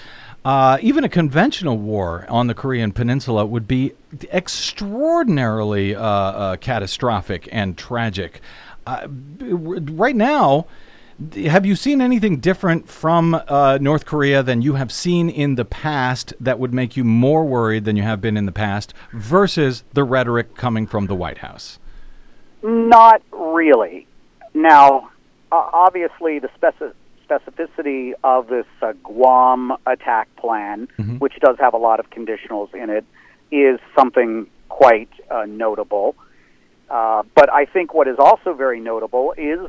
uh, 0.45 0.77
even 0.81 1.03
a 1.03 1.09
conventional 1.09 1.77
war 1.77 2.25
on 2.29 2.47
the 2.47 2.53
Korean 2.53 2.93
Peninsula 2.93 3.45
would 3.45 3.67
be 3.67 3.91
extraordinarily 4.31 5.93
uh, 5.93 6.55
catastrophic 6.57 7.49
and 7.51 7.77
tragic. 7.77 8.39
Right 8.85 10.15
now. 10.15 10.67
Have 11.45 11.65
you 11.65 11.75
seen 11.75 12.01
anything 12.01 12.37
different 12.37 12.89
from 12.89 13.35
uh, 13.35 13.77
North 13.79 14.05
Korea 14.05 14.41
than 14.41 14.61
you 14.61 14.73
have 14.75 14.91
seen 14.91 15.29
in 15.29 15.55
the 15.55 15.65
past 15.65 16.33
that 16.39 16.57
would 16.59 16.73
make 16.73 16.97
you 16.97 17.03
more 17.03 17.45
worried 17.45 17.85
than 17.85 17.95
you 17.95 18.03
have 18.03 18.19
been 18.19 18.35
in 18.35 18.45
the 18.45 18.51
past 18.51 18.93
versus 19.11 19.83
the 19.93 20.03
rhetoric 20.03 20.55
coming 20.55 20.87
from 20.87 21.05
the 21.07 21.15
White 21.15 21.39
House? 21.39 21.77
Not 22.63 23.21
really. 23.31 24.07
Now, 24.53 25.09
uh, 25.51 25.69
obviously, 25.73 26.39
the 26.39 26.49
speci- 26.59 26.93
specificity 27.29 28.13
of 28.23 28.47
this 28.47 28.65
uh, 28.81 28.93
Guam 29.03 29.73
attack 29.85 30.35
plan, 30.35 30.87
Mhm. 30.97 31.19
which 31.19 31.33
does 31.41 31.57
have 31.59 31.73
a 31.73 31.77
lot 31.77 31.99
of 31.99 32.09
conditionals 32.09 32.73
in 32.73 32.89
it, 32.89 33.05
is 33.51 33.79
something 33.95 34.47
quite 34.69 35.09
uh, 35.29 35.45
notable. 35.47 36.15
Uh, 36.93 37.23
but 37.33 37.51
I 37.51 37.65
think 37.65 37.91
what 37.95 38.07
is 38.07 38.17
also 38.19 38.53
very 38.53 38.79
notable 38.79 39.33
is 39.35 39.67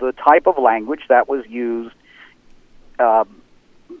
the 0.00 0.12
type 0.12 0.46
of 0.46 0.56
language 0.56 1.02
that 1.10 1.28
was 1.28 1.44
used 1.46 1.94
uh, 2.98 3.24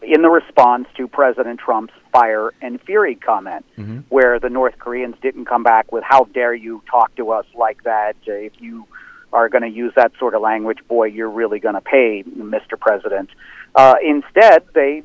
in 0.02 0.22
the 0.22 0.30
response 0.30 0.86
to 0.96 1.06
President 1.06 1.60
Trump's 1.60 1.92
fire 2.10 2.52
and 2.62 2.80
fury 2.80 3.16
comment, 3.16 3.66
Mhm. 3.76 4.04
where 4.08 4.38
the 4.38 4.48
North 4.48 4.78
Koreans 4.78 5.14
didn't 5.20 5.44
come 5.44 5.62
back 5.62 5.92
with, 5.92 6.04
How 6.04 6.24
dare 6.32 6.54
you 6.54 6.82
talk 6.90 7.14
to 7.16 7.32
us 7.32 7.44
like 7.54 7.82
that? 7.82 8.16
Uh, 8.26 8.32
if 8.32 8.52
you 8.62 8.86
are 9.30 9.50
going 9.50 9.62
to 9.62 9.68
use 9.68 9.92
that 9.96 10.12
sort 10.18 10.34
of 10.34 10.40
language, 10.40 10.78
boy, 10.88 11.04
you're 11.08 11.28
really 11.28 11.58
going 11.58 11.74
to 11.74 11.80
pay, 11.82 12.22
Mr. 12.22 12.80
President. 12.80 13.28
Uh, 13.74 13.96
instead, 14.02 14.62
they 14.72 15.02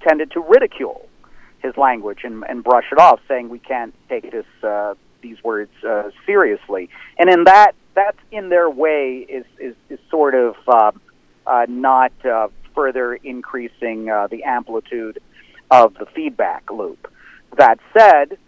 tended 0.00 0.32
to 0.32 0.40
ridicule 0.40 1.06
his 1.62 1.76
language 1.76 2.24
and, 2.24 2.42
and 2.48 2.64
brush 2.64 2.86
it 2.90 2.98
off, 2.98 3.20
saying 3.28 3.48
we 3.48 3.60
can't 3.60 3.94
take 4.08 4.28
this 4.32 4.46
uh, 4.64 4.94
these 5.22 5.42
words 5.42 5.72
uh, 5.86 6.10
seriously. 6.26 6.88
And 7.18 7.28
in 7.30 7.44
that, 7.44 7.72
that's 7.94 8.18
in 8.30 8.48
their 8.48 8.70
way 8.70 9.26
is 9.28 9.44
is, 9.58 9.74
is 9.88 9.98
sort 10.10 10.34
of 10.34 10.54
uh, 10.68 10.92
uh, 11.46 11.66
not 11.68 12.12
uh, 12.24 12.48
further 12.74 13.14
increasing 13.14 14.10
uh, 14.10 14.28
the 14.28 14.44
amplitude 14.44 15.20
of 15.70 15.94
the 15.94 16.06
feedback 16.06 16.70
loop. 16.70 17.12
That 17.56 17.78
said, 17.96 18.38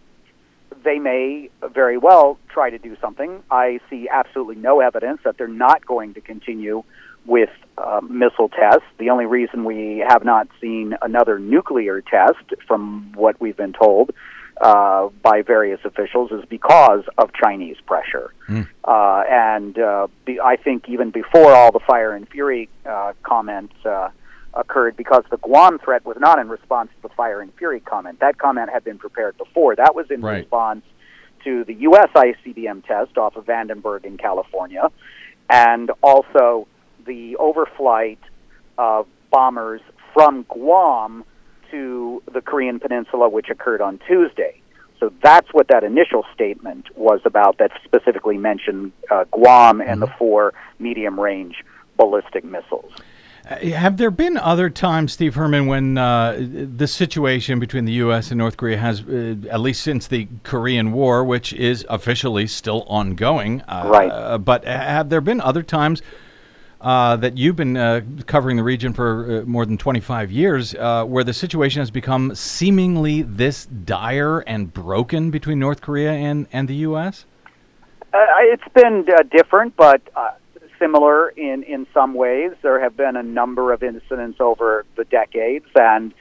they 0.84 0.98
may 0.98 1.50
very 1.74 1.98
well 1.98 2.38
try 2.48 2.70
to 2.70 2.78
do 2.78 2.96
something. 3.00 3.42
I 3.50 3.80
see 3.90 4.08
absolutely 4.08 4.56
no 4.56 4.80
evidence 4.80 5.20
that 5.24 5.38
they're 5.38 5.48
not 5.48 5.86
going 5.86 6.14
to 6.14 6.20
continue 6.20 6.82
with 7.24 7.50
uh, 7.78 8.00
missile 8.08 8.48
tests. 8.48 8.86
The 8.98 9.10
only 9.10 9.26
reason 9.26 9.64
we 9.64 10.04
have 10.06 10.24
not 10.24 10.48
seen 10.60 10.94
another 11.02 11.38
nuclear 11.38 12.00
test, 12.00 12.54
from 12.66 13.12
what 13.14 13.40
we've 13.40 13.56
been 13.56 13.72
told 13.72 14.12
uh, 14.60 15.08
by 15.22 15.42
various 15.42 15.80
officials, 15.84 16.30
is 16.30 16.44
because 16.48 17.04
of 17.18 17.32
Chinese 17.32 17.76
pressure. 17.86 18.32
Mm. 18.48 18.68
Uh, 18.84 19.22
and 19.28 19.78
uh, 19.78 20.08
be, 20.24 20.40
I 20.40 20.56
think 20.56 20.88
even 20.88 21.10
before 21.10 21.52
all 21.52 21.72
the 21.72 21.80
fire 21.80 22.12
and 22.14 22.28
fury 22.28 22.68
uh, 22.84 23.12
comments 23.22 23.74
uh, 23.84 24.10
occurred, 24.54 24.96
because 24.96 25.24
the 25.30 25.38
Guam 25.38 25.78
threat 25.78 26.04
was 26.04 26.16
not 26.20 26.38
in 26.38 26.48
response 26.48 26.90
to 26.96 27.08
the 27.08 27.14
fire 27.14 27.40
and 27.40 27.52
fury 27.54 27.80
comment. 27.80 28.20
That 28.20 28.38
comment 28.38 28.70
had 28.70 28.84
been 28.84 28.98
prepared 28.98 29.36
before. 29.38 29.74
That 29.76 29.94
was 29.94 30.10
in 30.10 30.20
Right. 30.20 30.38
response 30.40 30.84
to 31.44 31.64
the 31.64 31.74
U.S. 31.74 32.08
ICBM 32.14 32.84
test 32.86 33.16
off 33.16 33.36
of 33.36 33.46
Vandenberg 33.46 34.04
in 34.04 34.16
California, 34.18 34.90
and 35.48 35.90
also 36.02 36.68
the 37.06 37.36
overflight 37.40 38.18
of 38.78 39.06
bombers 39.30 39.80
from 40.12 40.44
Guam 40.48 41.24
to 41.70 42.11
the 42.32 42.40
Korean 42.40 42.80
Peninsula, 42.80 43.28
which 43.28 43.48
occurred 43.50 43.80
on 43.80 43.98
Tuesday. 44.06 44.60
So 44.98 45.12
that's 45.22 45.48
what 45.52 45.66
that 45.68 45.82
initial 45.82 46.24
statement 46.32 46.96
was 46.96 47.20
about 47.24 47.58
that 47.58 47.72
specifically 47.84 48.38
mentioned 48.38 48.92
uh, 49.10 49.24
Guam 49.32 49.80
and 49.80 50.00
the 50.00 50.06
four 50.18 50.54
medium 50.78 51.18
range 51.18 51.64
ballistic 51.96 52.44
missiles. 52.44 52.92
Uh, 53.50 53.56
have 53.70 53.96
there 53.96 54.12
been 54.12 54.36
other 54.36 54.70
times, 54.70 55.12
Steve 55.12 55.34
Herman, 55.34 55.66
when 55.66 55.98
uh, 55.98 56.36
the 56.38 56.86
situation 56.86 57.58
between 57.58 57.84
the 57.84 57.94
U.S. 57.94 58.30
and 58.30 58.38
North 58.38 58.56
Korea 58.56 58.76
has, 58.76 59.00
uh, 59.00 59.34
at 59.50 59.58
least 59.60 59.82
since 59.82 60.06
the 60.06 60.28
Korean 60.44 60.92
War, 60.92 61.24
which 61.24 61.52
is 61.52 61.84
officially 61.88 62.46
still 62.46 62.84
ongoing, 62.86 63.62
uh, 63.62 63.88
right? 63.92 64.38
but 64.38 64.64
have 64.64 65.08
there 65.08 65.20
been 65.20 65.40
other 65.40 65.64
times 65.64 66.00
uh, 66.82 67.14
that 67.16 67.38
you've 67.38 67.54
been 67.54 67.76
uh, 67.76 68.00
covering 68.26 68.56
the 68.56 68.62
region 68.62 68.92
for 68.92 69.42
uh, 69.42 69.46
more 69.46 69.64
than 69.64 69.78
25 69.78 70.32
years, 70.32 70.74
uh, 70.74 71.04
where 71.04 71.22
the 71.22 71.32
situation 71.32 71.80
has 71.80 71.92
become 71.92 72.34
seemingly 72.34 73.22
this 73.22 73.66
dire 73.66 74.40
and 74.40 74.74
broken 74.74 75.30
between 75.30 75.60
North 75.60 75.80
Korea 75.80 76.10
and, 76.10 76.48
and 76.52 76.68
the 76.68 76.74
U.S.? 76.74 77.24
Uh, 78.12 78.18
it's 78.40 78.66
been 78.74 79.06
different, 79.30 79.76
but 79.76 80.02
similar 80.78 81.28
in, 81.28 81.62
in 81.62 81.86
some 81.94 82.14
ways. 82.14 82.50
There 82.62 82.80
have 82.80 82.96
been 82.96 83.14
a 83.14 83.22
number 83.22 83.72
of 83.72 83.84
incidents 83.84 84.40
over 84.40 84.84
the 84.96 85.04
decades, 85.04 85.66
and 85.76 86.12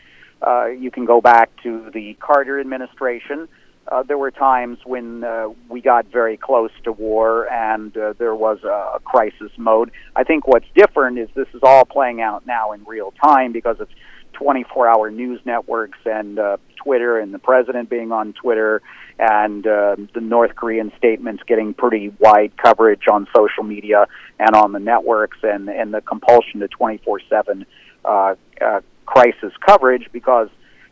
you 0.80 0.91
can 0.91 1.06
go 1.06 1.22
back 1.22 1.50
to 1.63 1.89
the 1.91 2.13
Carter 2.20 2.60
administration 2.60 3.50
uh, 3.88 4.04
there 4.04 4.18
were 4.18 4.32
times 4.32 4.78
when 4.86 5.24
uh, 5.24 5.50
we 5.70 5.82
got 5.82 6.06
very 6.08 6.38
close 6.38 6.72
to 6.84 6.92
war 6.92 7.52
and 7.52 7.96
uh, 7.98 8.14
there 8.18 8.36
was 8.36 8.60
a, 8.64 8.96
a 8.96 9.00
crisis 9.04 9.52
mode. 9.58 9.92
I 10.16 10.24
think 10.24 10.48
what's 10.48 10.68
different 10.76 11.18
is 11.18 11.30
this 11.36 11.48
is 11.54 11.62
all 11.64 11.86
playing 11.86 12.22
out 12.22 12.46
now 12.46 12.72
in 12.72 12.84
real 12.86 13.14
time 13.24 13.52
because 13.52 13.80
of 13.80 13.90
24 14.34 14.88
hour 14.88 15.12
news 15.12 15.40
networks 15.46 16.00
and 16.06 16.40
uh, 16.40 16.58
Twitter 16.84 17.20
and 17.20 17.34
the 17.34 17.40
president 17.40 17.90
being 17.90 18.12
on 18.12 18.34
Twitter 18.34 18.82
and 19.20 19.68
uh, 19.68 19.96
the 20.14 20.22
North 20.22 20.56
Korean 20.56 20.92
statements 20.98 21.44
getting 21.48 21.74
pretty 21.74 22.12
wide 22.20 22.56
coverage 22.58 23.04
on 23.12 23.28
social 23.36 23.64
media 23.64 24.08
and 24.40 24.56
on 24.56 24.72
the 24.72 24.80
networks 24.80 25.38
and, 25.44 25.70
and 25.70 25.94
the 25.94 26.02
compulsion 26.02 26.60
to 26.62 26.68
24 26.68 27.22
7 27.30 27.66
uh, 28.04 28.36
uh, 28.60 28.82
crisis 29.06 29.54
coverage 29.66 30.10
because 30.12 30.50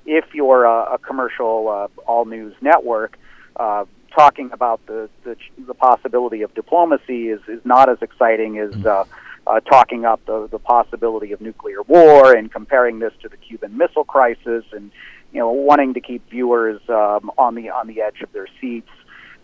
if 0.10 0.34
you're 0.34 0.66
a, 0.66 0.96
a 0.96 0.98
commercial 0.98 1.70
uh, 1.70 2.02
all 2.10 2.26
news 2.26 2.56
network, 2.62 3.18
uh, 3.56 3.86
talking 4.16 4.50
about 4.52 4.84
the, 4.88 5.10
the 5.24 5.36
the 5.68 5.74
possibility 5.74 6.42
of 6.42 6.54
diplomacy 6.56 7.30
is 7.30 7.42
is 7.48 7.62
not 7.64 7.90
as 7.90 8.02
exciting 8.02 8.58
as 8.58 8.72
mm. 8.72 8.86
uh, 8.86 9.06
uh, 9.46 9.60
talking 9.62 10.06
up 10.06 10.20
the 10.26 10.48
the 10.48 10.60
possibility 10.60 11.32
of 11.32 11.42
nuclear 11.42 11.84
war 11.84 12.36
and 12.36 12.52
comparing 12.52 13.00
this 13.00 13.14
to 13.22 13.30
the 13.30 13.38
Cuban 13.38 13.78
Missile 13.78 14.04
Crisis 14.04 14.66
and 14.72 14.92
you 15.32 15.40
know 15.40 15.52
wanting 15.52 15.94
to 15.94 16.02
keep 16.02 16.28
viewers 16.30 16.82
um, 16.90 17.32
on 17.38 17.56
the 17.56 17.70
on 17.70 17.88
the 17.88 18.02
edge 18.02 18.22
of 18.22 18.32
their 18.32 18.48
seats. 18.60 18.90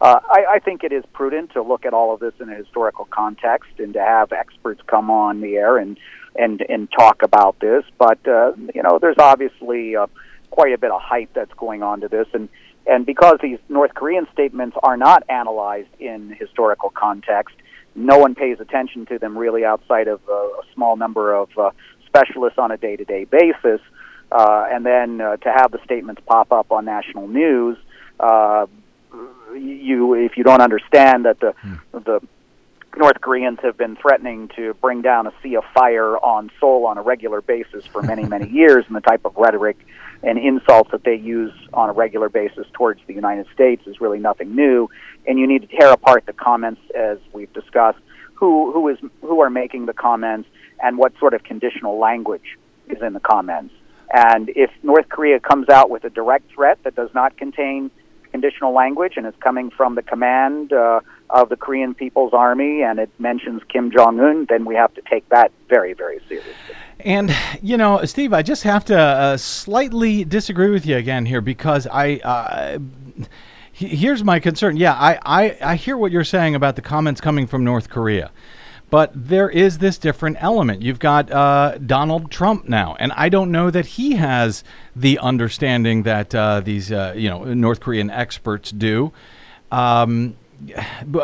Uh, 0.02 0.20
I, 0.30 0.46
I 0.56 0.60
think 0.60 0.84
it 0.84 0.92
is 0.92 1.06
prudent 1.14 1.54
to 1.54 1.62
look 1.62 1.86
at 1.86 1.94
all 1.94 2.14
of 2.14 2.20
this 2.20 2.34
in 2.42 2.50
a 2.50 2.56
historical 2.56 3.06
context 3.06 3.80
and 3.80 3.94
to 3.94 4.02
have 4.02 4.34
experts 4.34 4.82
come 4.88 5.10
on 5.10 5.40
the 5.42 5.56
air 5.56 5.78
and 5.78 5.98
and 6.36 6.62
and 6.68 6.92
talk 6.92 7.22
about 7.22 7.60
this. 7.60 7.84
But 7.98 8.20
uh, 8.28 8.54
you 8.74 8.84
know, 8.84 9.00
there's 9.00 9.18
obviously 9.20 9.96
uh, 9.96 10.08
quite 10.56 10.74
a 10.74 10.78
bit 10.78 10.90
of 10.90 11.02
hype 11.02 11.34
that's 11.34 11.54
going 11.56 11.84
on 11.84 12.00
to 12.00 12.08
this, 12.08 12.28
and 12.34 12.48
and 12.88 13.06
because 13.06 13.38
these 13.42 13.60
North 13.68 13.94
Korean 13.94 14.26
statements 14.32 14.78
are 14.82 14.96
not 14.96 15.24
analyzed 15.28 15.90
in 16.00 16.30
historical 16.30 16.92
context, 16.92 17.56
no 17.94 18.18
one 18.20 18.36
pays 18.36 18.60
attention 18.62 19.06
to 19.08 19.20
them 19.20 19.38
really 19.38 19.66
outside 19.66 20.08
of 20.08 20.22
a, 20.30 20.32
a 20.32 20.62
small 20.74 20.96
number 20.96 21.34
of 21.34 21.50
uh, 21.58 21.72
specialists 22.06 22.58
on 22.58 22.72
a 22.72 22.78
day-to-day 22.78 23.26
basis. 23.26 23.82
Uh, 24.32 24.68
and 24.72 24.86
then 24.86 25.20
uh, 25.20 25.36
to 25.38 25.52
have 25.52 25.72
the 25.72 25.80
statements 25.84 26.22
pop 26.26 26.52
up 26.52 26.72
on 26.72 26.86
national 26.86 27.28
news, 27.28 27.78
uh, 28.20 28.66
you 29.54 30.14
if 30.14 30.38
you 30.38 30.44
don't 30.44 30.62
understand 30.62 31.26
that 31.26 31.40
the 31.40 31.54
mm. 31.66 31.80
the 31.92 32.22
North 32.98 33.20
Koreans 33.20 33.60
have 33.62 33.78
been 33.78 33.96
threatening 33.98 34.50
to 34.56 34.74
bring 34.76 35.02
down 35.02 35.28
a 35.28 35.34
sea 35.44 35.56
of 35.56 35.64
fire 35.74 36.18
on 36.18 36.50
Seoul 36.60 36.86
on 36.86 36.98
a 36.98 37.02
regular 37.02 37.42
basis 37.42 37.86
for 37.86 38.02
many, 38.02 38.24
many 38.24 38.50
years, 38.62 38.86
and 38.88 38.96
the 38.96 39.02
type 39.02 39.26
of 39.26 39.36
rhetoric 39.36 39.78
and 40.26 40.40
insults 40.40 40.92
that 40.92 41.04
they 41.04 41.16
use 41.16 41.54
on 41.74 41.90
a 41.90 41.94
regular 41.94 42.30
basis 42.30 42.66
towards 42.74 43.00
the 43.06 43.14
United 43.14 43.46
States 43.54 43.86
is 43.86 44.02
really 44.02 44.20
nothing 44.20 44.56
new. 44.56 44.90
And 45.28 45.40
you 45.40 45.48
need 45.48 45.62
to 45.62 45.68
tear 45.68 45.92
apart 45.92 46.26
the 46.26 46.34
comments, 46.34 46.82
as 46.96 47.20
we've 47.32 47.54
discussed, 47.54 48.00
who 48.34 48.72
who 48.74 48.90
is 48.90 48.98
who 49.22 49.40
are 49.42 49.50
making 49.50 49.86
the 49.86 49.94
comments 49.94 50.50
and 50.82 50.98
what 50.98 51.14
sort 51.20 51.34
of 51.34 51.44
conditional 51.44 52.00
language 52.00 52.58
is 52.90 53.02
in 53.02 53.14
the 53.14 53.20
comments. 53.20 53.74
And 54.14 54.50
if 54.50 54.72
North 54.84 55.08
Korea 55.10 55.40
comes 55.40 55.70
out 55.70 55.90
with 55.90 56.04
a 56.04 56.10
direct 56.10 56.52
threat 56.52 56.80
that 56.84 56.96
does 56.96 57.10
not 57.14 57.38
contain 57.38 57.92
conditional 58.32 58.74
language 58.74 59.14
and 59.16 59.26
is 59.26 59.34
coming 59.40 59.72
from 59.72 59.96
the 59.96 60.02
command 60.02 60.74
uh, 60.74 61.00
of 61.30 61.50
the 61.50 61.56
Korean 61.56 61.94
People's 61.94 62.34
Army 62.34 62.82
and 62.82 63.00
it 63.00 63.10
mentions 63.18 63.62
Kim 63.72 63.92
Jong 63.92 64.20
Un, 64.20 64.46
then 64.50 64.66
we 64.66 64.76
have 64.76 64.94
to 64.96 65.02
take 65.10 65.28
that 65.30 65.52
very, 65.70 65.94
very 65.94 66.20
seriously. 66.28 66.76
And 67.06 67.34
you 67.62 67.78
know, 67.78 68.04
Steve, 68.06 68.34
I 68.34 68.42
just 68.42 68.64
have 68.64 68.84
to 68.86 68.98
uh, 68.98 69.38
slightly 69.38 70.26
disagree 70.26 70.72
with 70.72 70.86
you 70.86 70.98
again 70.98 71.26
here 71.26 71.40
because 71.40 71.88
I. 71.88 72.16
Uh, 72.16 72.80
here's 73.72 74.24
my 74.24 74.40
concern. 74.40 74.78
Yeah, 74.78 74.94
I, 74.94 75.20
I, 75.26 75.58
I 75.62 75.76
hear 75.76 75.98
what 75.98 76.12
you're 76.12 76.24
saying 76.24 76.56
about 76.56 76.76
the 76.76 76.82
comments 76.82 77.20
coming 77.20 77.46
from 77.46 77.64
North 77.64 77.90
Korea. 77.90 78.32
But 78.90 79.12
there 79.14 79.50
is 79.50 79.80
this 79.80 79.98
different 79.98 80.38
element. 80.40 80.82
You've 80.82 81.00
got 81.00 81.30
uh, 81.32 81.78
Donald 81.86 82.32
Trump 82.32 82.70
now, 82.70 82.96
and 83.00 83.12
I 83.14 83.30
don't 83.30 83.52
know 83.52 83.70
that 83.70 83.86
he 83.86 84.14
has 84.14 84.64
the 84.96 85.20
understanding 85.20 86.04
that 86.04 86.34
uh, 86.34 86.62
these 86.62 86.92
uh, 86.92 87.14
you 87.16 87.30
know 87.30 87.44
North 87.54 87.82
Korean 87.82 88.10
experts 88.10 88.72
do. 88.72 89.12
Um, 89.72 90.38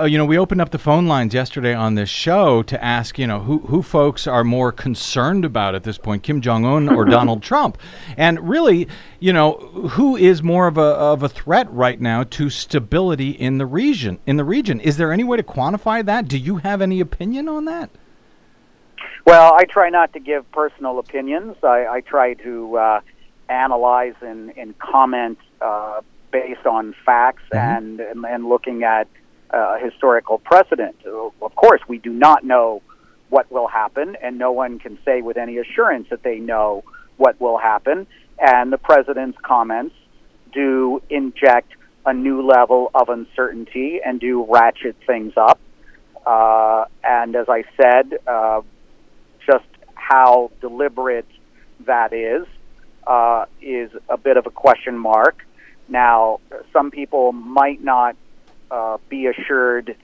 you 0.05 0.17
know, 0.17 0.25
we 0.25 0.37
opened 0.37 0.61
up 0.61 0.71
the 0.71 0.77
phone 0.77 1.07
lines 1.07 1.33
yesterday 1.33 1.73
on 1.73 1.95
this 1.95 2.09
show 2.09 2.61
to 2.63 2.83
ask, 2.83 3.17
you 3.17 3.25
know, 3.25 3.39
who, 3.39 3.59
who 3.59 3.81
folks 3.81 4.27
are 4.27 4.43
more 4.43 4.71
concerned 4.71 5.45
about 5.45 5.75
at 5.75 5.83
this 5.83 5.97
point, 5.97 6.23
Kim 6.23 6.41
Jong 6.41 6.65
Un 6.65 6.89
or 6.89 7.05
Donald 7.17 7.41
Trump, 7.41 7.77
and 8.17 8.47
really, 8.47 8.87
you 9.19 9.33
know, 9.33 9.53
who 9.91 10.15
is 10.15 10.43
more 10.43 10.67
of 10.67 10.77
a 10.77 10.81
of 10.81 11.23
a 11.23 11.29
threat 11.29 11.71
right 11.71 11.99
now 11.99 12.23
to 12.23 12.49
stability 12.49 13.31
in 13.31 13.57
the 13.57 13.65
region? 13.65 14.19
In 14.25 14.37
the 14.37 14.43
region, 14.43 14.79
is 14.79 14.97
there 14.97 15.11
any 15.11 15.23
way 15.23 15.37
to 15.37 15.43
quantify 15.43 16.05
that? 16.05 16.27
Do 16.27 16.37
you 16.37 16.57
have 16.57 16.81
any 16.81 16.99
opinion 16.99 17.47
on 17.47 17.65
that? 17.65 17.89
Well, 19.25 19.53
I 19.53 19.65
try 19.65 19.89
not 19.89 20.13
to 20.13 20.19
give 20.19 20.49
personal 20.51 20.99
opinions. 20.99 21.55
I, 21.63 21.85
I 21.87 22.01
try 22.01 22.33
to 22.35 22.77
uh, 22.77 23.01
analyze 23.49 24.15
and, 24.21 24.55
and 24.57 24.77
comment 24.79 25.37
uh, 25.61 26.01
based 26.31 26.65
on 26.65 26.95
facts 27.05 27.43
mm-hmm. 27.51 28.01
and 28.01 28.25
and 28.25 28.47
looking 28.47 28.83
at 28.83 29.07
uh, 29.53 29.77
historical 29.79 30.37
precedent. 30.37 30.95
Of 31.05 31.55
course, 31.55 31.81
we 31.87 31.97
do 31.97 32.11
not 32.11 32.43
know 32.43 32.81
what 33.29 33.51
will 33.51 33.67
happen, 33.67 34.17
and 34.21 34.37
no 34.37 34.51
one 34.51 34.79
can 34.79 34.97
say 35.05 35.21
with 35.21 35.37
any 35.37 35.57
assurance 35.57 36.07
that 36.09 36.23
they 36.23 36.37
know 36.37 36.83
what 37.17 37.39
will 37.39 37.57
happen. 37.57 38.07
And 38.39 38.73
the 38.73 38.77
president's 38.77 39.37
comments 39.41 39.95
do 40.53 41.01
inject 41.09 41.71
a 42.05 42.13
new 42.13 42.45
level 42.45 42.89
of 42.93 43.09
uncertainty 43.09 43.99
and 44.03 44.19
do 44.19 44.45
ratchet 44.49 44.95
things 45.05 45.33
up. 45.37 45.59
Uh, 46.25 46.85
and 47.03 47.35
as 47.35 47.47
I 47.47 47.63
said, 47.77 48.19
uh, 48.27 48.61
just 49.45 49.65
how 49.95 50.51
deliberate 50.59 51.27
that 51.85 52.13
is 52.13 52.45
uh, 53.07 53.45
is 53.61 53.91
a 54.09 54.17
bit 54.17 54.37
of 54.37 54.45
a 54.45 54.51
question 54.51 54.97
mark. 54.97 55.45
Now, 55.87 56.39
some 56.73 56.91
people 56.91 57.31
might 57.31 57.83
not 57.83 58.15
uh, 58.71 58.97
be 59.09 59.27
assured 59.27 59.95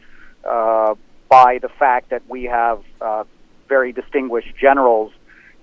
uh, 0.47 0.95
by 1.29 1.59
the 1.61 1.69
fact 1.69 2.09
that 2.09 2.23
we 2.27 2.43
have 2.43 2.83
uh, 3.01 3.23
very 3.67 3.91
distinguished 3.91 4.55
generals 4.59 5.11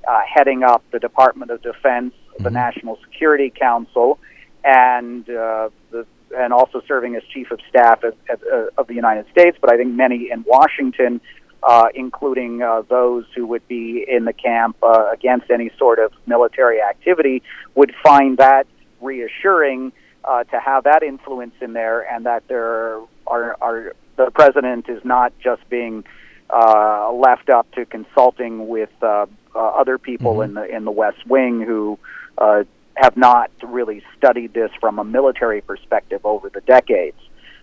uh, 0.06 0.20
heading 0.26 0.62
up 0.62 0.82
the 0.90 0.98
Department 0.98 1.50
of 1.50 1.62
Defense, 1.62 2.14
mm-hmm. 2.14 2.44
the 2.44 2.50
National 2.50 2.98
Security 3.04 3.50
Council, 3.50 4.18
and 4.64 5.28
uh, 5.28 5.70
the 5.90 6.06
and 6.36 6.52
also 6.52 6.82
serving 6.88 7.14
as 7.14 7.22
chief 7.32 7.50
of 7.52 7.60
staff 7.68 8.02
at, 8.02 8.14
at, 8.28 8.40
uh, 8.42 8.66
of 8.76 8.86
the 8.88 8.94
United 8.94 9.26
States. 9.30 9.56
But 9.60 9.72
I 9.72 9.76
think 9.76 9.94
many 9.94 10.30
in 10.30 10.44
Washington, 10.46 11.20
uh, 11.62 11.86
including 11.94 12.60
uh, 12.60 12.82
those 12.88 13.24
who 13.36 13.46
would 13.46 13.66
be 13.68 14.04
in 14.08 14.24
the 14.24 14.32
camp 14.32 14.76
uh, 14.82 15.10
against 15.12 15.50
any 15.50 15.70
sort 15.78 15.98
of 15.98 16.12
military 16.26 16.80
activity, 16.82 17.42
would 17.74 17.94
find 18.02 18.38
that 18.38 18.66
reassuring 19.00 19.92
uh, 20.26 20.44
to 20.44 20.60
have 20.60 20.84
that 20.84 21.02
influence 21.02 21.54
in 21.60 21.72
there, 21.72 22.00
and 22.00 22.26
that 22.26 22.46
there 22.48 23.00
are, 23.26 23.56
are 23.60 23.94
the 24.16 24.30
president 24.32 24.88
is 24.88 25.04
not 25.04 25.32
just 25.38 25.68
being 25.68 26.04
uh, 26.50 27.12
left 27.12 27.48
up 27.50 27.70
to 27.72 27.84
consulting 27.84 28.68
with 28.68 28.90
uh, 29.02 29.26
uh, 29.54 29.58
other 29.58 29.98
people 29.98 30.34
mm-hmm. 30.34 30.42
in 30.42 30.54
the 30.54 30.76
in 30.76 30.84
the 30.84 30.90
West 30.90 31.26
Wing 31.26 31.60
who 31.60 31.98
uh, 32.38 32.64
have 32.94 33.16
not 33.16 33.50
really 33.62 34.02
studied 34.16 34.54
this 34.54 34.70
from 34.80 34.98
a 34.98 35.04
military 35.04 35.60
perspective 35.60 36.24
over 36.24 36.48
the 36.48 36.60
decades. 36.60 37.18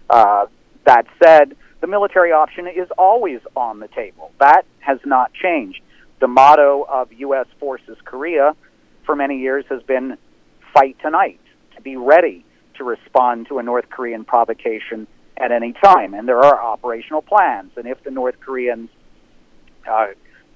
Uh, 0.09 0.47
that 0.85 1.05
said, 1.23 1.55
the 1.79 1.87
military 1.87 2.31
option 2.31 2.67
is 2.67 2.89
always 2.97 3.39
on 3.55 3.79
the 3.79 3.87
table. 3.89 4.31
That 4.39 4.65
has 4.79 4.99
not 5.05 5.33
changed. 5.33 5.81
The 6.19 6.27
motto 6.27 6.85
of 6.87 7.11
U.S. 7.13 7.47
Forces 7.59 7.97
Korea 8.03 8.55
for 9.05 9.15
many 9.15 9.39
years 9.39 9.65
has 9.69 9.81
been 9.83 10.17
fight 10.73 10.97
tonight, 11.01 11.39
to 11.75 11.81
be 11.81 11.95
ready, 11.97 12.45
to 12.81 12.83
respond 12.83 13.47
to 13.47 13.59
a 13.59 13.63
North 13.63 13.89
Korean 13.89 14.25
provocation 14.25 15.07
at 15.37 15.51
any 15.51 15.73
time. 15.73 16.13
And 16.15 16.27
there 16.27 16.39
are 16.39 16.59
operational 16.59 17.21
plans. 17.21 17.71
And 17.77 17.85
if 17.87 18.03
the 18.03 18.11
North 18.11 18.39
Koreans 18.39 18.89
uh, 19.89 20.07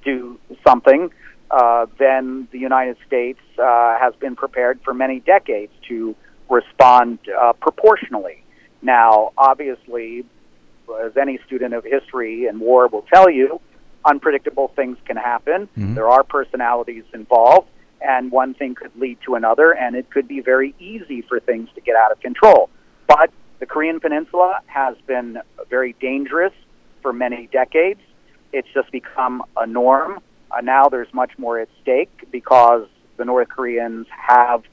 do 0.03 0.39
something, 0.67 1.11
uh, 1.51 1.85
then 1.99 2.47
the 2.51 2.57
United 2.57 2.97
States 3.05 3.39
uh, 3.59 3.97
has 3.99 4.15
been 4.15 4.35
prepared 4.35 4.79
for 4.83 4.93
many 4.93 5.19
decades 5.19 5.71
to 5.87 6.15
respond 6.49 7.19
uh, 7.29 7.53
proportionally. 7.53 8.43
Now, 8.81 9.31
obviously, 9.37 10.25
as 11.03 11.15
any 11.17 11.39
student 11.45 11.73
of 11.75 11.83
history 11.83 12.47
and 12.47 12.59
war 12.59 12.87
will 12.87 13.05
tell 13.13 13.29
you, 13.29 13.61
unpredictable 14.03 14.71
things 14.75 14.97
can 15.05 15.17
happen. 15.17 15.69
There 15.93 16.09
are 16.09 16.23
personalities 16.23 17.03
involved, 17.13 17.67
and 18.01 18.31
one 18.31 18.53
thing 18.53 18.75
could 18.75 18.91
lead 18.95 19.17
to 19.25 19.35
another, 19.35 19.71
and 19.71 19.95
it 19.95 20.09
could 20.09 20.27
be 20.27 20.41
very 20.41 20.75
easy 20.79 21.21
for 21.21 21.39
things 21.39 21.69
to 21.75 21.81
get 21.81 21.95
out 21.95 22.11
of 22.11 22.19
control. 22.19 22.69
But 23.07 23.31
the 23.59 23.65
Korean 23.65 23.99
Peninsula 23.99 24.59
has 24.67 24.95
been 25.07 25.39
very 25.69 25.95
dangerous 25.99 26.53
for 27.01 27.13
many 27.13 27.47
decades. 27.51 28.01
It's 28.51 28.67
just 28.73 28.91
become 28.91 29.43
a 29.57 29.65
norm. 29.65 30.19
Uh, 30.51 30.61
now 30.61 30.89
there's 30.89 31.13
much 31.13 31.31
more 31.37 31.59
at 31.59 31.69
stake 31.81 32.27
because 32.31 32.87
the 33.17 33.25
North 33.25 33.49
Koreans 33.49 34.07
have 34.09 34.63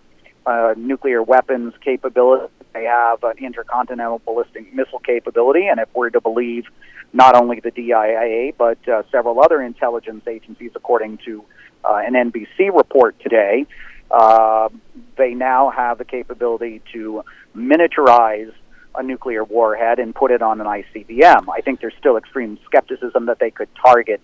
uh, 0.47 0.75
nuclear 0.77 1.23
weapons 1.23 1.75
capability. 1.85 2.53
They 2.73 2.85
have 2.85 3.23
an 3.23 3.39
intercontinental 3.39 4.21
ballistic 4.25 4.73
missile 4.73 4.99
capability, 4.99 5.67
and 5.67 5.79
if 5.79 5.89
we're 5.95 6.11
to 6.11 6.21
believe 6.21 6.65
not 7.13 7.35
only 7.35 7.61
the 7.61 7.71
DIA 7.71 8.53
but 8.57 8.79
uh, 8.89 9.03
several 9.13 9.41
other 9.43 9.61
intelligence 9.61 10.27
agencies, 10.27 10.73
according 10.75 11.19
to 11.27 11.45
uh, 11.85 12.01
an 12.05 12.15
NBC 12.15 12.75
report 12.75 13.19
today, 13.21 13.67
uh, 14.11 14.69
they 15.17 15.35
now 15.35 15.71
have 15.71 15.99
the 15.99 16.05
capability 16.05 16.83
to 16.93 17.23
miniaturize 17.57 18.53
a 18.95 19.03
nuclear 19.03 19.43
warhead 19.45 19.99
and 19.99 20.15
put 20.15 20.31
it 20.31 20.43
on 20.43 20.61
an 20.61 20.67
ICBM. 20.67 21.47
I 21.51 21.61
think 21.63 21.81
there's 21.81 21.95
still 21.99 22.17
extreme 22.17 22.59
skepticism 22.67 23.27
that 23.27 23.39
they 23.39 23.51
could 23.51 23.69
target 23.75 24.21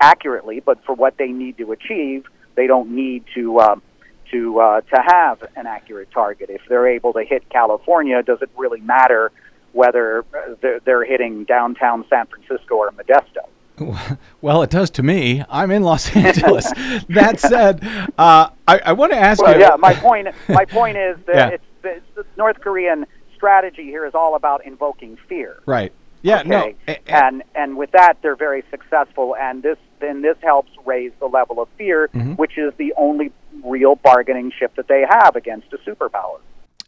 accurately, 0.00 0.60
but 0.60 0.84
for 0.84 0.94
what 0.94 1.16
they 1.16 1.28
need 1.28 1.58
to 1.58 1.72
achieve, 1.72 2.26
they 2.54 2.66
don't 2.66 2.94
need 2.94 3.24
to 3.34 3.58
uh, 3.58 3.76
to 4.30 4.60
uh, 4.60 4.80
to 4.80 5.02
have 5.04 5.42
an 5.56 5.66
accurate 5.66 6.10
target. 6.12 6.50
If 6.50 6.62
they're 6.68 6.88
able 6.88 7.12
to 7.14 7.24
hit 7.24 7.48
California, 7.48 8.22
does 8.22 8.42
it 8.42 8.50
really 8.56 8.80
matter 8.80 9.32
whether 9.72 10.24
they're, 10.60 10.80
they're 10.80 11.04
hitting 11.04 11.44
downtown 11.44 12.04
San 12.08 12.26
Francisco 12.26 12.76
or 12.76 12.90
Modesto? 12.92 13.48
Well, 14.40 14.62
it 14.62 14.70
does 14.70 14.90
to 14.90 15.02
me. 15.02 15.42
I'm 15.48 15.70
in 15.70 15.82
Los 15.82 16.14
Angeles. 16.16 16.64
that 17.08 17.38
said, 17.40 17.82
uh, 18.18 18.48
I, 18.68 18.78
I 18.86 18.92
want 18.92 19.12
to 19.12 19.18
ask 19.18 19.40
Well, 19.42 19.54
you. 19.54 19.60
yeah, 19.60 19.76
my 19.78 19.94
point 19.94 20.28
my 20.48 20.64
point 20.64 20.96
is 20.96 21.16
that 21.26 21.34
Yeah. 21.34 21.48
it's, 21.48 21.64
it's 21.84 22.06
the 22.14 22.24
North 22.36 22.60
Korean 22.60 23.06
strategy 23.36 23.84
here 23.84 24.06
is 24.06 24.14
all 24.14 24.34
about 24.36 24.64
invoking 24.66 25.16
fear. 25.28 25.56
right. 25.66 25.92
Yeah. 26.24 26.40
okay? 26.40 26.48
No. 26.48 26.72
a- 26.86 26.92
a- 26.92 27.10
and 27.24 27.42
and 27.56 27.76
with 27.76 27.90
that 27.92 28.18
they're 28.22 28.36
very 28.36 28.62
successful 28.70 29.34
and 29.36 29.60
this 29.62 29.76
then 30.00 30.22
this 30.22 30.36
helps 30.42 30.70
raise 30.86 31.10
the 31.18 31.26
level 31.26 31.60
of 31.60 31.68
fear 31.76 32.08
Mm-hmm. 32.14 32.32
which 32.34 32.56
is 32.58 32.72
the 32.76 32.94
only 32.96 33.32
real 33.64 33.96
bargaining 33.96 34.52
chip 34.56 34.74
that 34.76 34.86
they 34.86 35.04
have 35.08 35.34
against 35.34 35.72
a 35.72 35.78
superpower 35.78 36.38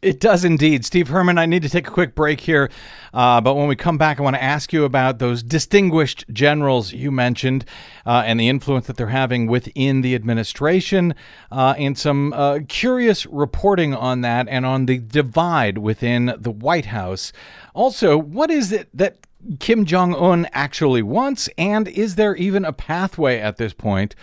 It 0.05 0.21
does 0.21 0.45
indeed. 0.45 0.85
Steve 0.85 1.09
Herman, 1.09 1.39
I 1.39 1.47
need 1.47 1.63
to 1.63 1.71
take 1.71 1.89
a 1.89 1.91
quick 1.91 2.15
break 2.15 2.41
here. 2.41 2.71
Uh, 3.15 3.41
but 3.41 3.55
when 3.55 3.69
we 3.69 3.75
come 3.75 3.97
back, 3.97 4.21
I 4.21 4.23
want 4.23 4.37
to 4.37 4.43
ask 4.43 4.71
you 4.71 4.85
about 4.85 5.19
those 5.19 5.43
distinguished 5.43 6.27
generals 6.31 6.93
you 6.93 7.11
mentioned 7.11 7.65
uh, 8.05 8.23
and 8.27 8.39
the 8.39 8.49
influence 8.49 8.87
that 8.87 8.99
they're 8.99 9.07
having 9.07 9.47
within 9.47 10.03
the 10.03 10.15
administration, 10.15 11.15
uh, 11.51 11.75
and 11.79 11.97
some 11.97 12.35
uh, 12.35 12.59
curious 12.69 13.25
reporting 13.27 13.95
on 13.95 14.21
that 14.21 14.47
and 14.49 14.67
on 14.67 14.85
the 14.85 14.99
divide 14.99 15.79
within 15.79 16.35
the 16.37 16.51
White 16.51 16.87
House. 16.87 17.33
Also, 17.73 18.19
what 18.19 18.51
is 18.51 18.73
it 18.73 18.89
that 18.93 19.27
Kim 19.59 19.87
Jong 19.87 20.15
un 20.15 20.47
actually 20.53 21.03
wants? 21.03 21.49
And 21.57 21.89
is 21.89 22.17
there 22.17 22.37
even 22.37 22.67
a 22.67 22.75
pathway 22.75 23.39
at 23.39 23.57
this 23.57 23.73
point? 23.73 24.15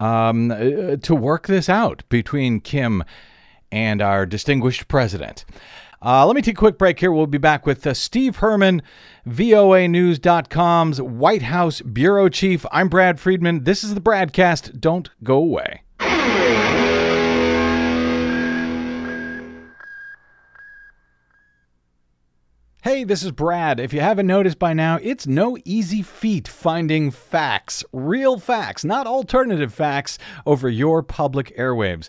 um, 0.00 0.50
uh, 0.50 0.96
to 0.96 1.14
work 1.14 1.46
this 1.46 1.68
out 1.68 2.02
between 2.08 2.60
Kim 2.60 3.04
and 3.70 4.00
our 4.02 4.26
distinguished 4.26 4.88
president. 4.88 5.44
Uh, 6.00 6.24
let 6.24 6.36
me 6.36 6.42
take 6.42 6.54
a 6.54 6.58
quick 6.58 6.78
break 6.78 7.00
here. 7.00 7.10
We'll 7.10 7.26
be 7.26 7.38
back 7.38 7.66
with 7.66 7.84
uh, 7.84 7.92
Steve 7.92 8.36
Herman, 8.36 8.82
VOANews.com's 9.26 11.02
White 11.02 11.42
House 11.42 11.80
Bureau 11.80 12.28
Chief. 12.28 12.64
I'm 12.70 12.88
Brad 12.88 13.18
Friedman. 13.18 13.64
This 13.64 13.82
is 13.82 13.94
the 13.94 14.00
BradCast. 14.00 14.80
Don't 14.80 15.10
go 15.24 15.38
away. 15.38 15.82
Hey, 22.82 23.02
this 23.02 23.24
is 23.24 23.32
Brad. 23.32 23.80
If 23.80 23.92
you 23.92 24.00
haven't 24.00 24.28
noticed 24.28 24.60
by 24.60 24.72
now, 24.72 25.00
it's 25.02 25.26
no 25.26 25.58
easy 25.64 26.00
feat 26.00 26.46
finding 26.46 27.10
facts, 27.10 27.84
real 27.92 28.38
facts, 28.38 28.84
not 28.84 29.08
alternative 29.08 29.74
facts, 29.74 30.16
over 30.46 30.70
your 30.70 31.02
public 31.02 31.54
airwaves. 31.58 32.08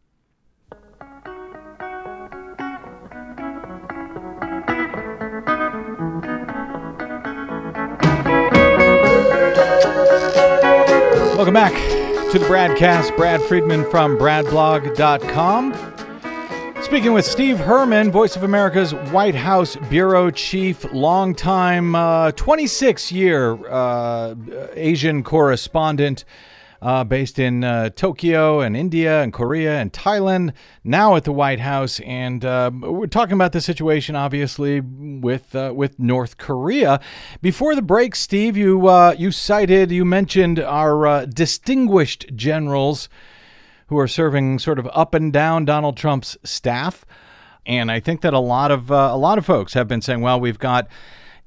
Welcome 11.41 11.55
back 11.55 11.73
to 12.31 12.37
the 12.37 12.45
Bradcast. 12.45 13.17
Brad 13.17 13.41
Friedman 13.41 13.89
from 13.89 14.15
bradblog.com. 14.15 15.73
Speaking 16.83 17.13
with 17.13 17.25
Steve 17.25 17.57
Herman, 17.57 18.11
Voice 18.11 18.35
of 18.35 18.43
America's 18.43 18.93
White 18.93 19.33
House 19.33 19.75
Bureau 19.89 20.29
Chief, 20.29 20.85
longtime 20.93 21.95
uh, 21.95 22.31
26 22.33 23.11
year 23.11 23.57
uh, 23.67 24.35
Asian 24.75 25.23
correspondent 25.23 26.25
uh, 26.81 27.03
based 27.03 27.37
in 27.37 27.63
uh, 27.63 27.89
Tokyo 27.89 28.59
and 28.59 28.75
India 28.75 29.21
and 29.21 29.31
Korea 29.31 29.79
and 29.79 29.93
Thailand, 29.93 30.53
now 30.83 31.15
at 31.15 31.23
the 31.23 31.31
White 31.31 31.59
House. 31.59 31.99
And 32.01 32.43
uh, 32.43 32.71
we're 32.73 33.07
talking 33.07 33.33
about 33.33 33.51
the 33.51 33.61
situation, 33.61 34.15
obviously, 34.15 34.81
with 34.81 35.55
uh, 35.55 35.73
with 35.75 35.99
North 35.99 36.37
Korea. 36.37 36.99
Before 37.41 37.75
the 37.75 37.81
break, 37.81 38.15
Steve, 38.15 38.57
you, 38.57 38.87
uh, 38.87 39.15
you 39.17 39.31
cited, 39.31 39.91
you 39.91 40.03
mentioned 40.05 40.59
our 40.59 41.05
uh, 41.05 41.25
distinguished 41.25 42.25
generals 42.35 43.09
who 43.87 43.97
are 43.97 44.07
serving 44.07 44.57
sort 44.57 44.79
of 44.79 44.89
up 44.93 45.13
and 45.13 45.31
down 45.31 45.65
Donald 45.65 45.97
Trump's 45.97 46.37
staff. 46.43 47.05
And 47.65 47.91
I 47.91 47.99
think 47.99 48.21
that 48.21 48.33
a 48.33 48.39
lot 48.39 48.71
of 48.71 48.89
a 48.89 49.15
lot 49.15 49.37
of 49.37 49.45
folks 49.45 49.73
have 49.73 49.87
been 49.87 50.01
saying, 50.01 50.21
well, 50.21 50.39
we've 50.39 50.57
got 50.57 50.87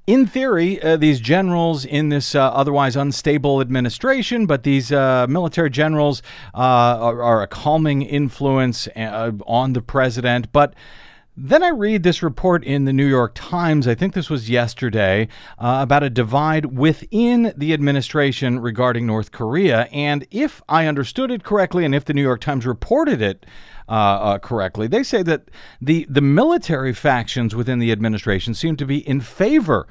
in 0.06 0.26
theory, 0.26 0.82
uh, 0.82 0.96
these 0.96 1.20
generals 1.20 1.84
in 1.84 2.10
this 2.10 2.34
uh, 2.34 2.50
otherwise 2.50 2.94
unstable 2.94 3.60
administration, 3.60 4.44
but 4.46 4.62
these 4.62 4.92
uh, 4.92 5.26
military 5.28 5.70
generals 5.70 6.22
uh, 6.54 6.58
are, 6.58 7.22
are 7.22 7.42
a 7.42 7.46
calming 7.46 8.02
influence 8.02 8.86
uh, 8.88 9.32
on 9.46 9.72
the 9.72 9.80
president. 9.80 10.52
But 10.52 10.74
then 11.36 11.64
I 11.64 11.70
read 11.70 12.04
this 12.04 12.22
report 12.22 12.62
in 12.62 12.84
the 12.84 12.92
New 12.92 13.06
York 13.06 13.32
Times, 13.34 13.88
I 13.88 13.96
think 13.96 14.14
this 14.14 14.30
was 14.30 14.48
yesterday, 14.48 15.26
uh, 15.58 15.78
about 15.82 16.04
a 16.04 16.10
divide 16.10 16.66
within 16.66 17.52
the 17.56 17.72
administration 17.72 18.60
regarding 18.60 19.06
North 19.06 19.32
Korea. 19.32 19.88
And 19.90 20.26
if 20.30 20.62
I 20.68 20.86
understood 20.86 21.32
it 21.32 21.42
correctly, 21.42 21.84
and 21.84 21.94
if 21.94 22.04
the 22.04 22.14
New 22.14 22.22
York 22.22 22.40
Times 22.40 22.66
reported 22.66 23.20
it 23.20 23.46
uh, 23.88 23.92
uh, 23.92 24.38
correctly, 24.38 24.86
they 24.86 25.02
say 25.02 25.22
that 25.22 25.50
the, 25.80 26.06
the 26.08 26.20
military 26.20 26.92
factions 26.92 27.54
within 27.54 27.78
the 27.78 27.92
administration 27.92 28.54
seem 28.54 28.76
to 28.76 28.86
be 28.86 29.06
in 29.06 29.20
favor 29.20 29.86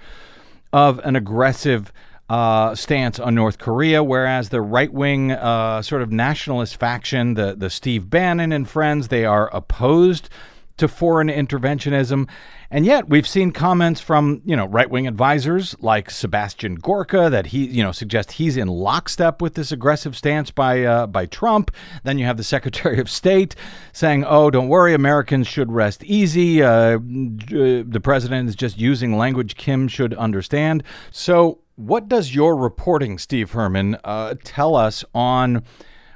of 0.71 0.99
an 0.99 1.15
aggressive 1.15 1.93
uh, 2.29 2.73
stance 2.73 3.19
on 3.19 3.35
North 3.35 3.59
Korea, 3.59 4.03
whereas 4.03 4.49
the 4.49 4.61
right 4.61 4.91
wing 4.91 5.31
uh, 5.31 5.81
sort 5.81 6.01
of 6.01 6.11
nationalist 6.11 6.77
faction, 6.77 7.35
the, 7.35 7.53
the 7.55 7.69
Steve 7.69 8.09
Bannon 8.09 8.51
and 8.51 8.67
friends, 8.67 9.09
they 9.09 9.25
are 9.25 9.53
opposed 9.53 10.29
to 10.77 10.87
foreign 10.87 11.27
interventionism. 11.27 12.27
And 12.73 12.87
yet 12.87 13.07
we've 13.07 13.27
seen 13.27 13.51
comments 13.51 14.01
from, 14.01 14.41
you 14.45 14.55
know, 14.55 14.65
right-wing 14.65 15.05
advisors 15.05 15.75
like 15.79 16.09
Sebastian 16.09 16.73
Gorka 16.73 17.29
that 17.29 17.45
he, 17.45 17.67
you 17.67 17.83
know, 17.83 17.91
suggest 17.91 18.31
he's 18.31 18.57
in 18.57 18.67
lockstep 18.67 19.43
with 19.43 19.53
this 19.53 19.71
aggressive 19.71 20.17
stance 20.17 20.49
by 20.49 20.83
uh, 20.83 21.05
by 21.05 21.27
Trump. 21.27 21.69
Then 22.03 22.17
you 22.17 22.25
have 22.25 22.37
the 22.37 22.43
Secretary 22.55 22.99
of 22.99 23.11
State 23.11 23.55
saying, 23.91 24.25
"Oh, 24.27 24.49
don't 24.49 24.69
worry, 24.69 24.95
Americans 24.95 25.47
should 25.47 25.71
rest 25.71 26.03
easy. 26.03 26.63
Uh, 26.63 26.97
the 26.97 28.01
president 28.01 28.49
is 28.49 28.55
just 28.55 28.79
using 28.79 29.19
language 29.19 29.55
Kim 29.55 29.87
should 29.87 30.15
understand." 30.15 30.81
So, 31.11 31.59
what 31.75 32.07
does 32.07 32.33
your 32.33 32.55
reporting, 32.55 33.19
Steve 33.19 33.51
Herman, 33.51 33.97
uh, 34.03 34.33
tell 34.43 34.75
us 34.75 35.05
on 35.13 35.57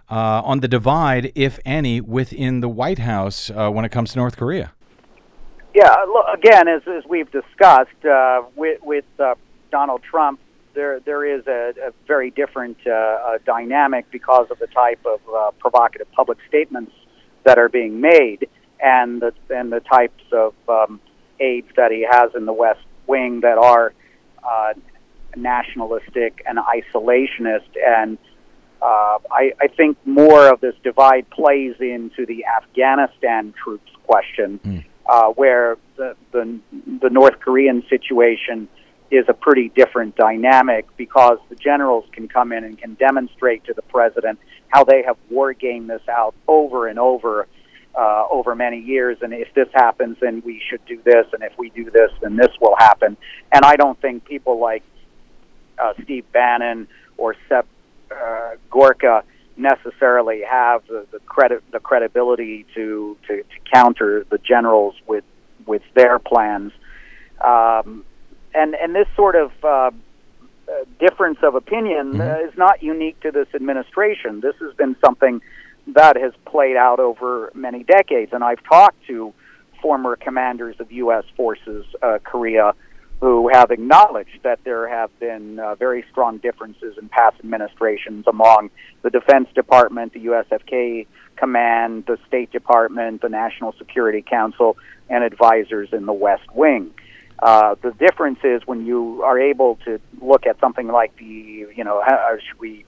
uh, 0.10 0.42
on 0.44 0.62
the 0.62 0.68
divide, 0.68 1.32
if 1.36 1.60
any, 1.66 2.02
within 2.02 2.62
the 2.62 2.70
White 2.70 2.98
House 2.98 3.52
uh, 3.52 3.70
when 3.70 3.86
it 3.86 3.92
comes 3.92 4.14
to 4.14 4.18
North 4.18 4.38
Korea? 4.38 4.74
Yeah, 5.78 5.94
look, 6.08 6.26
again, 6.34 6.68
as, 6.68 6.82
as 6.88 7.04
we've 7.08 7.30
discussed 7.30 8.04
uh, 8.04 8.42
with, 8.56 8.82
with 8.82 9.06
uh, 9.20 9.36
Donald 9.70 10.02
Trump, 10.02 10.40
there 10.74 11.00
there 11.02 11.24
is 11.24 11.46
a, 11.46 11.74
a 11.90 11.92
very 12.08 12.32
different 12.32 12.78
uh, 12.88 13.38
dynamic 13.46 14.10
because 14.10 14.48
of 14.50 14.58
the 14.58 14.66
type 14.66 15.00
of 15.06 15.20
uh, 15.32 15.52
provocative 15.60 16.12
public 16.14 16.40
statements 16.48 16.94
that 17.44 17.60
are 17.60 17.70
being 17.70 18.02
made, 18.02 18.50
and 18.80 19.22
the 19.22 19.34
and 19.52 19.72
the 19.72 19.80
types 19.82 20.24
of 20.32 20.56
um, 20.68 21.00
that 21.40 21.92
he 21.92 22.08
has 22.10 22.32
in 22.34 22.46
the 22.48 22.54
West 22.54 22.82
Wing 23.06 23.42
that 23.42 23.60
are 23.60 23.94
uh, 24.44 24.74
nationalistic 25.36 26.42
and 26.48 26.58
isolationist. 26.58 27.70
And 27.86 28.18
uh, 28.82 29.20
I, 29.32 29.54
I 29.62 29.68
think 29.68 30.00
more 30.06 30.52
of 30.52 30.60
this 30.60 30.74
divide 30.84 31.30
plays 31.30 31.76
into 31.80 32.26
the 32.26 32.46
Afghanistan 32.46 33.54
troops 33.64 33.92
question, 34.08 34.60
mm. 34.66 34.86
Uh, 35.08 35.30
where 35.30 35.78
the, 35.96 36.16
the 36.32 36.60
the 37.02 37.10
North 37.10 37.40
Korean 37.40 37.84
situation 37.90 38.68
is 39.10 39.26
a 39.30 39.34
pretty 39.34 39.70
different 39.70 40.16
dynamic 40.16 40.86
because 40.98 41.38
the 41.50 41.56
generals 41.56 42.06
can 42.12 42.28
come 42.28 42.52
in 42.52 42.64
and 42.64 42.78
can 42.78 42.94
demonstrate 42.96 43.64
to 43.66 43.74
the 43.74 43.82
president 43.84 44.38
how 44.68 44.84
they 44.84 45.02
have 45.04 45.18
war 45.30 45.54
gamed 45.54 45.90
this 45.90 46.02
out 46.10 46.36
over 46.48 46.88
and 46.88 47.00
over 47.00 47.48
uh, 47.96 48.26
over 48.30 48.54
many 48.54 48.80
years. 48.80 49.18
And 49.22 49.34
if 49.34 49.54
this 49.54 49.70
happens, 49.74 50.18
then 50.22 50.44
we 50.46 50.62
should 50.70 50.86
do 50.86 51.02
this. 51.04 51.26
And 51.34 51.42
if 51.42 51.58
we 51.58 51.70
do 51.70 51.90
this, 51.90 52.12
then 52.22 52.36
this 52.36 52.52
will 52.62 52.76
happen. 52.78 53.18
And 53.52 53.66
I 53.66 53.76
don't 53.76 54.00
think 54.00 54.26
people 54.26 54.60
like 54.60 54.84
uh, 55.80 55.94
Steve 56.04 56.26
Bannon 56.32 56.88
or 57.18 57.36
Sep 57.50 57.66
uh, 58.12 58.52
Gorka 58.70 59.24
necessarily 59.58 60.44
have 60.44 60.86
the, 60.88 61.06
the 61.12 61.20
credit 61.20 61.64
the 61.72 61.80
credibility 61.80 62.66
to, 62.76 63.18
to, 63.28 63.38
to 63.38 63.60
counter 63.74 64.26
the 64.30 64.38
generals 64.38 64.96
with 65.08 65.24
with 65.66 65.82
their 65.96 66.20
plans. 66.20 66.72
Um, 67.44 68.06
and 68.54 68.76
and 68.76 68.96
this 68.96 69.08
sort 69.16 69.36
of 69.36 69.52
uh, 69.64 69.68
uh 69.68 69.92
difference 71.00 71.40
of 71.44 71.56
opinion 71.56 72.14
mm-hmm. 72.14 72.48
is 72.48 72.58
not 72.58 72.82
unique 72.82 73.20
to 73.22 73.32
this 73.32 73.48
administration. 73.54 74.42
This 74.42 74.56
has 74.60 74.74
been 74.76 74.96
something 75.04 75.42
that 75.88 76.18
has 76.18 76.34
played 76.46 76.76
out 76.76 77.00
over 77.00 77.52
many 77.54 77.84
decades, 77.84 78.34
and 78.34 78.44
I've 78.44 78.64
talked 78.64 79.06
to 79.08 79.34
former 79.82 80.16
commanders 80.16 80.76
of 80.80 80.92
U.S. 80.92 81.24
forces, 81.36 81.86
uh, 82.02 82.18
Korea, 82.24 82.74
who 83.20 83.50
have 83.52 83.72
acknowledged 83.72 84.40
that 84.44 84.60
there 84.64 84.88
have 84.88 85.18
been 85.20 85.60
uh, 85.60 85.76
very 85.76 86.06
strong 86.12 86.38
differences 86.38 86.98
in 87.02 87.10
past 87.10 87.36
administrations 87.40 88.26
among 88.28 88.70
the 89.02 89.10
Defense 89.10 89.50
Department, 89.56 90.14
the 90.14 90.26
USFK 90.26 91.08
Command, 91.36 92.06
the 92.06 92.18
State 92.28 92.52
Department, 92.52 93.22
the 93.22 93.30
National 93.30 93.74
Security 93.74 94.22
Council, 94.22 94.78
and 95.10 95.24
advisors 95.24 95.90
in 95.94 96.06
the 96.06 96.14
West 96.14 96.54
Wing. 96.54 96.92
Uh, 97.40 97.76
the 97.82 97.92
difference 97.92 98.40
is 98.44 98.62
when 98.66 98.86
you 98.86 99.24
are 99.24 99.40
able 99.40 99.78
to 99.86 100.00
look 100.22 100.46
at 100.46 100.60
something 100.60 100.88
like 100.88 101.16
the, 101.18 101.26
you 101.76 101.84
know, 101.84 102.04
how, 102.06 102.38
should 102.48 102.60
we 102.60 102.86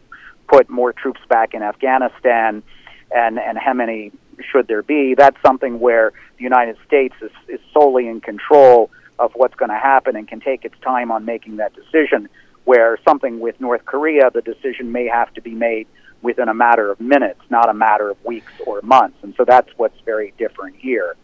put 0.48 0.70
more 0.70 0.94
troops 0.94 1.22
back 1.28 1.54
in 1.54 1.62
Afghanistan, 1.62 2.64
and 3.12 3.40
and 3.40 3.58
how 3.58 3.74
many 3.74 4.12
should 4.52 4.68
there 4.68 4.82
be? 4.82 5.16
That's 5.16 5.38
something 5.46 5.80
where 5.80 6.14
the 6.38 6.44
United 6.44 6.78
States 6.86 7.16
is, 7.22 7.32
is 7.48 7.60
solely 7.74 8.08
in 8.08 8.22
control 8.22 8.90
of 9.20 9.34
what's 9.36 9.56
going 9.56 9.70
to 9.70 9.78
happen 9.78 10.16
and 10.16 10.28
can 10.28 10.40
take 10.40 10.66
its 10.66 10.76
time 10.80 11.12
on 11.12 11.26
making 11.26 11.58
that 11.58 11.74
decision. 11.76 12.30
Where 12.66 12.98
something 13.08 13.40
with 13.40 13.60
North 13.60 13.86
Korea, 13.86 14.30
the 14.32 14.42
decision 14.42 14.92
may 14.92 15.08
have 15.08 15.34
to 15.36 15.42
be 15.42 15.52
made 15.52 15.88
within 16.22 16.50
a 16.50 16.54
matter 16.54 16.92
of 16.92 17.00
minutes, 17.00 17.40
not 17.50 17.70
a 17.70 17.74
matter 17.74 18.10
of 18.10 18.24
weeks 18.24 18.52
or 18.66 18.82
months. 18.82 19.18
And 19.24 19.34
so 19.38 19.46
that's 19.46 19.70
what's 19.78 20.00
very 20.02 20.34
different 20.38 20.76
here. 20.76 21.16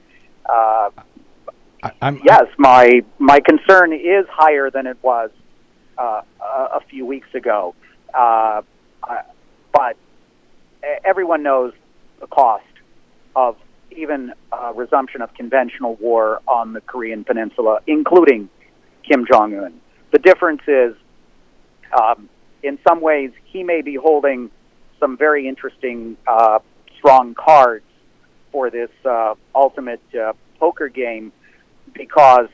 Uh, 0.45 0.89
I, 1.83 2.19
yes, 2.23 2.45
my 2.57 3.01
my 3.19 3.39
concern 3.39 3.93
is 3.93 4.25
higher 4.29 4.71
than 4.71 4.87
it 4.87 4.97
was 5.03 5.29
uh, 5.97 6.21
a, 6.41 6.79
few 6.89 7.05
weeks 7.05 7.27
ago, 7.35 7.75
uh, 8.13 8.61
but 9.71 9.97
everyone 11.03 11.43
knows 11.43 11.73
the 12.19 12.27
cost 12.27 12.63
of 13.35 13.57
even 13.91 14.33
uh, 14.51 14.73
resumption 14.73 15.21
of 15.21 15.33
conventional 15.33 15.95
war 15.95 16.41
on 16.47 16.73
the 16.73 16.81
Korean 16.81 17.23
Peninsula, 17.23 17.79
including 17.87 18.49
Kim 19.07 19.25
Jong 19.31 19.57
Un. 19.57 19.81
The 20.11 20.19
difference 20.19 20.61
is, 20.67 20.95
um, 21.97 22.29
in 22.63 22.79
some 22.87 23.01
ways, 23.01 23.31
he 23.45 23.63
may 23.63 23.81
be 23.81 23.95
holding 23.95 24.49
some 24.99 25.17
very 25.17 25.47
interesting, 25.47 26.17
uh, 26.27 26.59
strong 26.97 27.35
cards 27.35 27.85
for 28.51 28.69
this 28.69 28.89
uh, 29.03 29.35
ultimate 29.53 30.01
uh, 30.15 30.33
poker 30.59 30.87
game 30.87 31.31
because 31.93 32.47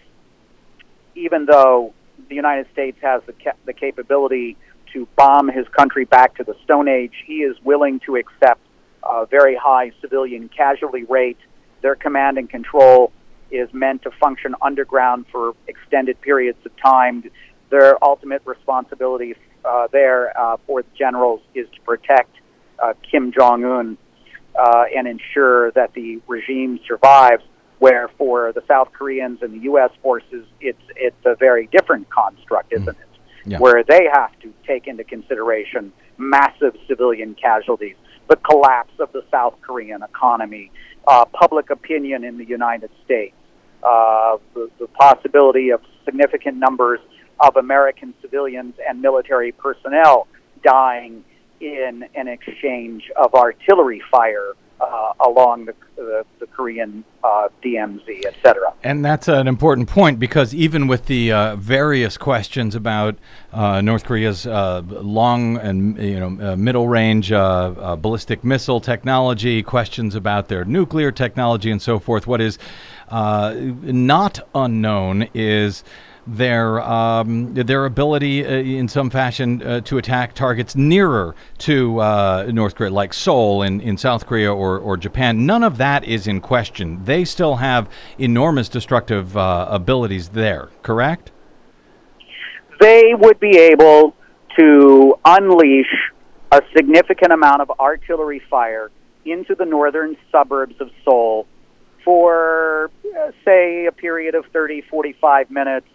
even 1.16 1.46
though 1.46 1.94
the 2.30 2.36
United 2.36 2.68
States 2.74 2.98
has 3.02 3.22
the, 3.26 3.34
ca- 3.34 3.58
the 3.66 3.74
capability 3.74 4.58
to 4.94 5.08
bomb 5.16 5.48
his 5.48 5.68
country 5.70 6.06
back 6.06 6.36
to 6.36 6.44
the 6.44 6.56
Stone 6.64 6.88
Age, 6.88 7.14
he 7.26 7.44
is 7.44 7.56
willing 7.64 8.00
to 8.02 8.16
accept 8.16 8.62
a 9.04 9.26
very 9.26 9.56
high 9.56 9.92
civilian 10.02 10.50
casualty 10.50 11.04
rate. 11.04 11.38
Their 11.82 11.96
command 11.96 12.38
and 12.38 12.50
control 12.50 13.12
is 13.52 13.70
meant 13.74 14.04
to 14.04 14.12
function 14.12 14.56
underground 14.62 15.26
for 15.32 15.54
extended 15.68 16.20
periods 16.22 16.60
of 16.66 16.72
time. 16.78 17.24
Their 17.70 18.04
ultimate 18.04 18.42
responsibility 18.46 19.36
uh, 19.64 19.88
there 19.92 20.38
uh, 20.40 20.58
for 20.66 20.82
the 20.82 20.88
generals 20.98 21.42
is 21.54 21.68
to 21.76 21.82
protect 21.82 22.36
uh, 22.80 22.94
Kim 23.10 23.32
Jong 23.32 23.64
Un 23.64 23.98
uh, 24.60 24.84
and 24.96 25.08
ensure 25.08 25.72
that 25.72 25.94
the 25.94 26.22
regime 26.28 26.80
survives. 26.88 27.44
Where 27.80 28.10
for 28.16 28.54
the 28.54 28.62
South 28.68 28.90
Koreans 28.94 29.42
and 29.42 29.56
the 29.56 29.64
U.S. 29.64 29.90
forces, 30.04 30.46
it's 30.60 30.84
it's 30.96 31.26
a 31.26 31.34
very 31.34 31.68
different 31.72 32.12
construct, 32.12 32.72
isn't 32.74 32.86
mm. 32.86 32.90
it? 32.90 33.08
Yeah. 33.44 33.58
Where 33.58 33.84
they 33.84 34.08
have 34.14 34.40
to 34.42 34.54
take 34.68 34.86
into 34.86 35.04
consideration 35.04 35.92
massive 36.16 36.76
civilian 36.88 37.34
casualties 37.34 37.96
the 38.30 38.36
collapse 38.38 38.94
of 39.00 39.12
the 39.12 39.24
South 39.32 39.56
Korean 39.62 40.04
economy, 40.04 40.72
uh, 41.08 41.26
public 41.26 41.70
opinion 41.70 42.24
in 42.24 42.38
the 42.38 42.46
United 42.46 42.90
States, 43.04 43.36
uh, 43.84 44.38
the, 44.54 44.70
the 44.80 44.88
possibility 44.88 45.70
of 45.72 45.82
significant 46.06 46.58
numbers 46.58 47.00
of 47.40 47.58
American 47.58 48.14
civilians 48.22 48.76
and 48.88 49.02
military 49.02 49.52
personnel 49.52 50.28
dying 50.64 51.24
in 51.60 52.06
an 52.16 52.28
exchange 52.28 53.10
of 53.16 53.34
artillery 53.34 54.02
fire 54.12 54.54
uh, 54.82 55.14
along 55.26 55.66
the, 55.66 55.76
the, 55.96 56.26
the 56.40 56.48
Korean 56.48 57.04
uh, 57.24 57.50
DMZ, 57.64 58.26
etc. 58.26 58.74
And 58.84 59.06
that's 59.06 59.28
an 59.28 59.48
important 59.48 59.88
point 59.88 60.20
because 60.20 60.56
even 60.56 60.88
with 60.88 61.06
the 61.06 61.32
uh, 61.32 61.56
various 61.56 62.18
questions 62.18 62.74
about 62.74 63.16
uh, 63.54 63.82
North 63.82 64.04
Korea's 64.04 64.48
uh, 64.48 64.82
long 64.88 65.58
and 65.58 65.98
you 65.98 66.20
know 66.20 66.52
uh, 66.52 66.56
middle 66.56 66.88
range 66.88 67.30
ballistic 67.30 68.44
missile 68.44 68.82
technology, 68.82 69.62
questions 69.62 70.16
about 70.16 70.48
their 70.48 70.66
nuclear 70.66 71.12
technology, 71.12 71.70
and 71.70 71.82
so 71.82 72.00
forth, 72.00 72.26
what 72.26 72.42
is 72.42 72.58
not 73.12 74.40
unknown 74.56 75.28
is 75.34 75.84
their 76.28 76.80
um, 76.82 77.54
their 77.54 77.86
ability 77.86 78.46
uh, 78.46 78.50
in 78.50 78.88
some 78.88 79.10
fashion 79.10 79.62
uh, 79.64 79.82
to 79.82 79.98
attack 79.98 80.34
targets 80.34 80.76
nearer 80.76 81.36
to 81.60 82.00
uh, 82.00 82.50
North 82.52 82.76
Korea, 82.76 82.92
like 82.92 83.14
Seoul 83.14 83.64
in, 83.64 83.82
in 83.82 83.98
South 83.98 84.26
Korea 84.26 84.54
or, 84.54 84.78
or 84.78 84.98
Japan. 84.98 85.46
None 85.46 85.64
of 85.64 85.78
that 85.78 86.04
is 86.04 86.28
in 86.28 86.40
question. 86.40 87.04
They 87.06 87.26
still 87.26 87.56
have 87.58 87.90
enormous 88.20 88.70
destructive 88.70 89.36
uh, 89.36 89.68
abilities 89.70 90.30
there, 90.30 90.70
correct? 90.84 91.32
They 92.80 93.14
would 93.16 93.40
be 93.40 93.58
able 93.58 94.16
to 94.58 95.16
unleash 95.26 96.12
a 96.52 96.62
significant 96.76 97.32
amount 97.32 97.62
of 97.62 97.72
artillery 97.80 98.42
fire 98.50 98.92
into 99.26 99.56
the 99.56 99.66
northern 99.66 100.18
suburbs 100.32 100.76
of 100.80 100.90
Seoul 101.06 101.48
for, 102.04 102.90
uh, 103.06 103.32
say, 103.46 103.86
a 103.86 103.92
period 103.92 104.36
of 104.36 104.46
30, 104.52 104.82
45 104.82 105.52
minutes 105.52 105.88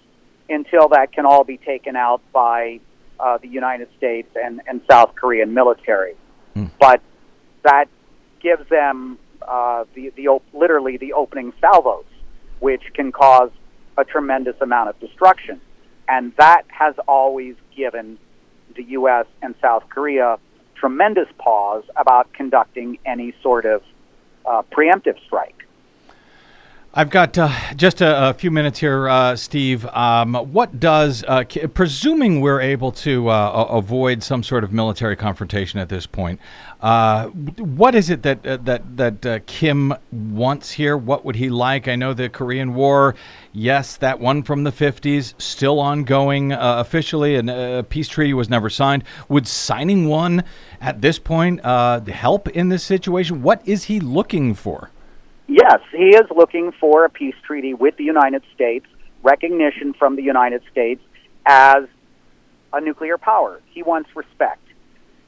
until 0.48 0.88
that 0.88 1.12
can 1.12 1.26
all 1.26 1.44
be 1.44 1.56
taken 1.56 1.96
out 1.96 2.20
by 2.32 2.80
uh, 3.18 3.38
the 3.38 3.48
United 3.48 3.88
States 3.96 4.28
and, 4.34 4.60
and 4.66 4.80
South 4.88 5.14
Korean 5.14 5.54
military. 5.54 6.14
Mm. 6.54 6.70
But 6.78 7.00
that 7.64 7.88
gives 8.40 8.68
them 8.68 9.18
uh, 9.46 9.84
the, 9.94 10.10
the 10.16 10.28
op- 10.28 10.44
literally 10.52 10.96
the 10.96 11.12
opening 11.12 11.52
salvos, 11.60 12.04
which 12.60 12.82
can 12.94 13.12
cause 13.12 13.50
a 13.96 14.04
tremendous 14.04 14.56
amount 14.60 14.90
of 14.90 15.00
destruction. 15.00 15.60
And 16.08 16.32
that 16.36 16.62
has 16.68 16.94
always 17.08 17.56
given 17.76 18.18
the 18.76 18.84
U.S. 18.84 19.26
and 19.42 19.54
South 19.60 19.84
Korea 19.88 20.38
tremendous 20.74 21.28
pause 21.38 21.84
about 21.96 22.32
conducting 22.32 22.98
any 23.06 23.34
sort 23.42 23.64
of 23.64 23.82
uh, 24.44 24.62
preemptive 24.70 25.18
strike. 25.24 25.65
I've 26.98 27.10
got 27.10 27.36
uh, 27.36 27.50
just 27.76 28.00
a, 28.00 28.30
a, 28.30 28.32
few 28.32 28.50
minutes 28.50 28.78
here, 28.78 29.06
uh, 29.06 29.36
Steve. 29.36 29.84
Um, 29.84 30.32
what 30.32 30.80
does, 30.80 31.22
uh, 31.28 31.44
presuming 31.74 32.40
we're 32.40 32.62
able 32.62 32.90
to 32.92 33.28
uh, 33.28 33.66
avoid 33.68 34.22
some 34.22 34.42
sort 34.42 34.64
of 34.64 34.72
military 34.72 35.14
confrontation 35.14 35.78
at 35.78 35.90
this 35.90 36.06
point, 36.06 36.40
uh, 36.80 37.26
what 37.26 37.94
is 37.94 38.08
it 38.08 38.22
that 38.22 38.46
uh, 38.46 38.56
that 38.62 38.96
that 38.96 39.46
Kim 39.46 39.92
wants 40.10 40.70
here? 40.70 40.96
What 40.96 41.22
would 41.26 41.36
he 41.36 41.50
like? 41.50 41.86
I 41.86 41.96
know 41.96 42.14
the 42.14 42.30
Korean 42.30 42.74
War, 42.74 43.14
yes, 43.52 43.98
that 43.98 44.18
one 44.18 44.42
from 44.42 44.64
the 44.64 44.72
'50s, 44.72 45.34
still 45.36 45.78
ongoing 45.78 46.52
officially, 46.52 47.36
and 47.36 47.50
a 47.50 47.82
peace 47.86 48.08
treaty 48.08 48.32
was 48.32 48.48
never 48.48 48.70
signed. 48.70 49.04
Would 49.28 49.46
signing 49.46 50.08
one 50.08 50.44
at 50.80 51.02
this 51.02 51.18
point 51.18 51.62
help 51.62 52.48
in 52.48 52.70
this 52.70 52.84
situation? 52.84 53.42
What 53.42 53.60
is 53.68 53.84
he 53.84 54.00
looking 54.00 54.54
for? 54.54 54.90
Yes, 55.48 55.80
he 55.92 56.08
is 56.08 56.26
looking 56.34 56.72
for 56.72 57.04
a 57.04 57.10
peace 57.10 57.36
treaty 57.44 57.72
with 57.74 57.96
the 57.96 58.04
United 58.04 58.42
States, 58.54 58.86
recognition 59.22 59.94
from 59.94 60.16
the 60.16 60.22
United 60.22 60.62
States 60.70 61.02
as 61.46 61.84
a 62.72 62.80
nuclear 62.80 63.16
power. 63.16 63.60
He 63.70 63.82
wants 63.82 64.10
respect. 64.14 64.62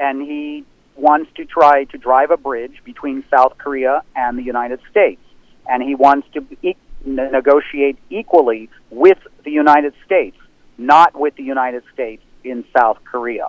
And 0.01 0.23
he 0.23 0.65
wants 0.97 1.31
to 1.37 1.45
try 1.45 1.85
to 1.85 1.99
drive 1.99 2.31
a 2.31 2.37
bridge 2.37 2.83
between 2.85 3.25
South 3.31 3.59
Korea 3.59 4.03
and 4.17 4.37
the 4.39 4.43
United 4.43 4.81
States. 4.91 5.21
And 5.69 5.83
he 5.83 5.95
wants 5.95 6.27
to 6.35 6.45
e- 6.63 6.77
negotiate 7.05 7.99
equally 8.11 8.71
with 8.91 9.19
the 9.45 9.51
United 9.51 9.95
States, 10.05 10.37
not 10.77 11.19
with 11.19 11.37
the 11.37 11.43
United 11.45 11.85
States 11.93 12.23
in 12.43 12.65
South 12.77 12.99
Korea. 13.05 13.49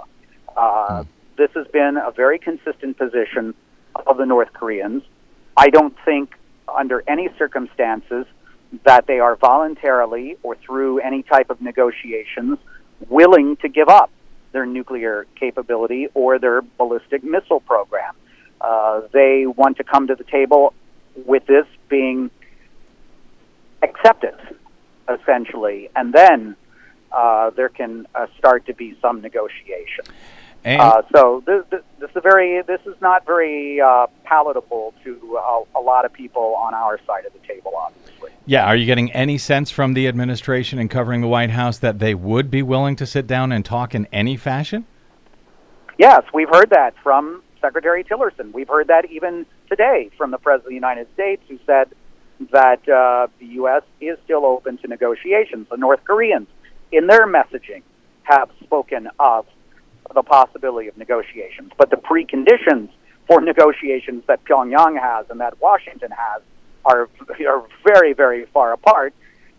Uh, 0.56 1.04
hmm. 1.04 1.10
This 1.38 1.50
has 1.56 1.68
been 1.68 1.98
a 1.98 2.12
very 2.12 2.38
consistent 2.38 2.98
position 2.98 3.54
of 4.08 4.18
the 4.18 4.26
North 4.26 4.52
Koreans. 4.54 5.04
I 5.56 5.70
don't 5.70 5.96
think 6.04 6.36
under 6.80 7.04
any 7.08 7.30
circumstances 7.38 8.26
that 8.86 9.06
they 9.06 9.20
are 9.20 9.36
voluntarily 9.36 10.38
or 10.44 10.56
through 10.56 11.00
any 11.00 11.24
type 11.24 11.50
of 11.50 11.62
negotiations 11.62 12.58
willing 13.10 13.58
to 13.58 13.68
give 13.68 13.90
up 13.90 14.10
their 14.54 14.66
nuclear 14.66 15.28
capability 15.40 16.08
or 16.14 16.40
their 16.40 16.62
ballistic 16.62 17.24
missile 17.24 17.60
program. 17.60 18.14
Uh, 18.62 19.02
they 19.12 19.46
want 19.46 19.78
to 19.78 19.84
come 19.84 20.08
to 20.08 20.16
the 20.16 20.24
table 20.24 20.74
with 21.26 21.46
this 21.46 21.66
being 21.90 22.32
accepted, 23.82 24.36
essentially, 25.08 25.90
and 25.96 26.14
then 26.14 26.56
uh, 27.12 27.50
there 27.52 27.70
can 27.70 28.08
uh, 28.16 28.28
start 28.38 28.66
to 28.66 28.74
be 28.74 28.98
some 29.02 29.22
negotiation. 29.22 30.06
Uh, 30.66 31.02
so 31.16 31.42
this, 31.46 31.64
this, 31.70 31.82
this, 32.00 32.10
is 32.14 32.22
very 32.22 32.62
this 32.64 32.82
is 32.86 32.96
not 33.02 33.26
very 33.26 33.80
uh, 33.80 34.08
palatable 34.26 34.94
to 35.04 35.38
a, 35.38 35.64
a, 35.78 35.82
lot 35.82 36.04
of 36.04 36.12
people 36.12 36.56
on 36.56 36.74
our 36.74 37.00
side 37.08 37.26
of 37.26 37.32
the 37.32 37.40
table, 37.48 37.74
obviously. 37.78 38.32
Yeah, 38.46 38.66
are 38.66 38.76
you 38.76 38.86
getting 38.86 39.12
any 39.14 39.38
sense 39.38 39.72
from 39.72 39.94
the 39.94 40.08
administration 40.08 40.78
and 40.78 40.90
covering 40.90 41.22
the 41.22 41.28
White 41.28 41.52
House 41.52 41.78
that 41.80 42.00
they 42.00 42.14
would 42.14 42.52
be 42.52 42.62
willing 42.62 42.98
to 42.98 43.06
sit 43.06 43.26
down 43.26 43.54
and 43.54 43.64
talk 43.64 43.96
in 43.96 44.06
any 44.12 44.36
fashion? 44.36 44.86
Yes, 45.98 46.24
we've 46.34 46.50
heard 46.50 46.72
that 46.72 46.94
from 47.02 47.42
Secretary 47.62 48.04
Tillerson. 48.04 48.52
We've 48.52 48.68
heard 48.68 48.88
that 48.88 49.10
even 49.12 49.46
today 49.70 50.10
from 50.18 50.32
the 50.32 50.38
President 50.38 50.66
of 50.66 50.70
the 50.70 50.76
United 50.76 51.08
States, 51.14 51.42
who 51.48 51.58
said 51.66 51.90
that 52.52 52.88
uh, 52.90 53.28
the 53.40 53.46
U.S. 53.46 53.84
is 54.02 54.18
still 54.26 54.46
open 54.46 54.78
to 54.80 54.88
negotiations. 54.88 55.68
The 55.70 55.78
North 55.78 56.04
Koreans, 56.04 56.48
in 56.92 57.08
their 57.08 57.28
messaging, 57.28 57.84
have 58.24 58.50
spoken 58.64 59.10
of 59.20 59.46
the 60.14 60.24
possibility 60.24 60.88
of 60.88 60.98
negotiations. 60.98 61.72
But 61.78 61.90
the 61.90 61.98
preconditions 61.98 62.90
for 63.28 63.42
negotiations 63.42 64.24
that 64.28 64.44
Pyongyang 64.46 65.00
has 65.00 65.28
and 65.30 65.40
that 65.40 65.62
Washington 65.62 66.12
has 66.12 66.42
are, 66.86 67.10
are 67.48 67.66
very, 67.86 68.14
very 68.14 68.46
far 68.48 68.74
apart. 68.74 69.14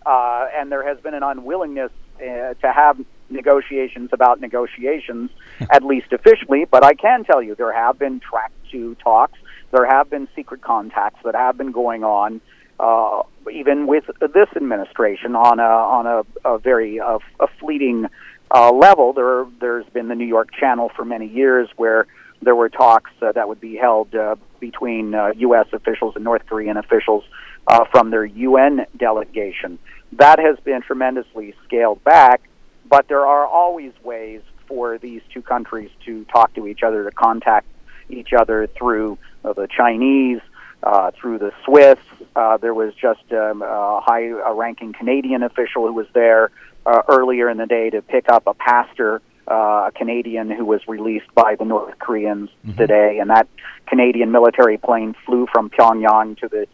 Uh, 0.04 0.46
and 0.54 0.72
there 0.72 0.86
has 0.86 0.98
been 1.00 1.14
an 1.14 1.22
unwillingness 1.22 1.92
uh, 2.16 2.54
to 2.54 2.72
have 2.72 2.98
negotiations 3.28 4.10
about 4.12 4.40
negotiations, 4.40 5.30
at 5.70 5.84
least 5.84 6.12
officially. 6.12 6.66
But 6.70 6.84
I 6.84 6.94
can 6.94 7.24
tell 7.24 7.42
you 7.42 7.54
there 7.54 7.72
have 7.72 7.98
been 7.98 8.20
track 8.20 8.52
two 8.70 8.96
talks. 8.96 9.38
There 9.70 9.86
have 9.86 10.10
been 10.10 10.26
secret 10.34 10.62
contacts 10.62 11.20
that 11.24 11.34
have 11.34 11.56
been 11.56 11.70
going 11.70 12.02
on, 12.02 12.40
uh, 12.80 13.22
even 13.52 13.86
with 13.86 14.04
this 14.20 14.48
administration, 14.56 15.36
on 15.36 15.60
a 15.60 15.62
on 15.62 16.06
a, 16.06 16.48
a 16.48 16.58
very 16.58 16.98
uh, 16.98 17.18
a 17.38 17.46
fleeting 17.60 18.06
uh, 18.50 18.72
level, 18.72 19.12
there 19.12 19.46
there's 19.60 19.86
been 19.86 20.08
the 20.08 20.14
New 20.14 20.26
York 20.26 20.52
Channel 20.52 20.90
for 20.96 21.04
many 21.04 21.26
years 21.26 21.68
where 21.76 22.06
there 22.42 22.54
were 22.54 22.68
talks 22.68 23.10
uh, 23.22 23.32
that 23.32 23.48
would 23.48 23.60
be 23.60 23.76
held 23.76 24.14
uh, 24.14 24.36
between 24.58 25.14
uh, 25.14 25.32
U.S. 25.36 25.66
officials 25.72 26.16
and 26.16 26.24
North 26.24 26.46
Korean 26.46 26.76
officials 26.76 27.24
uh, 27.66 27.84
from 27.90 28.10
their 28.10 28.24
UN 28.24 28.86
delegation. 28.96 29.78
That 30.12 30.38
has 30.38 30.58
been 30.60 30.82
tremendously 30.82 31.54
scaled 31.64 32.02
back, 32.02 32.42
but 32.88 33.08
there 33.08 33.26
are 33.26 33.46
always 33.46 33.92
ways 34.02 34.42
for 34.66 34.98
these 34.98 35.22
two 35.32 35.42
countries 35.42 35.90
to 36.06 36.24
talk 36.26 36.54
to 36.54 36.66
each 36.66 36.82
other, 36.82 37.04
to 37.04 37.10
contact 37.10 37.66
each 38.08 38.32
other 38.32 38.66
through 38.66 39.18
uh, 39.44 39.52
the 39.52 39.68
Chinese, 39.68 40.40
uh, 40.82 41.10
through 41.12 41.38
the 41.38 41.52
Swiss. 41.64 41.98
Uh, 42.36 42.56
there 42.56 42.74
was 42.74 42.94
just 42.94 43.32
um, 43.32 43.62
a 43.62 44.00
high-ranking 44.02 44.92
Canadian 44.92 45.42
official 45.42 45.86
who 45.86 45.92
was 45.92 46.06
there 46.14 46.50
uh, 46.86 47.02
earlier 47.08 47.48
in 47.48 47.58
the 47.58 47.66
day 47.66 47.90
to 47.90 48.02
pick 48.02 48.28
up 48.28 48.44
a 48.46 48.54
pastor, 48.54 49.20
uh, 49.48 49.88
a 49.88 49.92
Canadian 49.94 50.50
who 50.50 50.64
was 50.64 50.80
released 50.86 51.32
by 51.34 51.56
the 51.56 51.64
North 51.64 51.98
Koreans 51.98 52.48
mm-hmm. 52.64 52.76
today, 52.76 53.18
and 53.20 53.30
that 53.30 53.48
Canadian 53.86 54.30
military 54.30 54.78
plane 54.78 55.14
flew 55.26 55.46
from 55.52 55.70
Pyongyang 55.70 56.38
to 56.38 56.48
the 56.48 56.66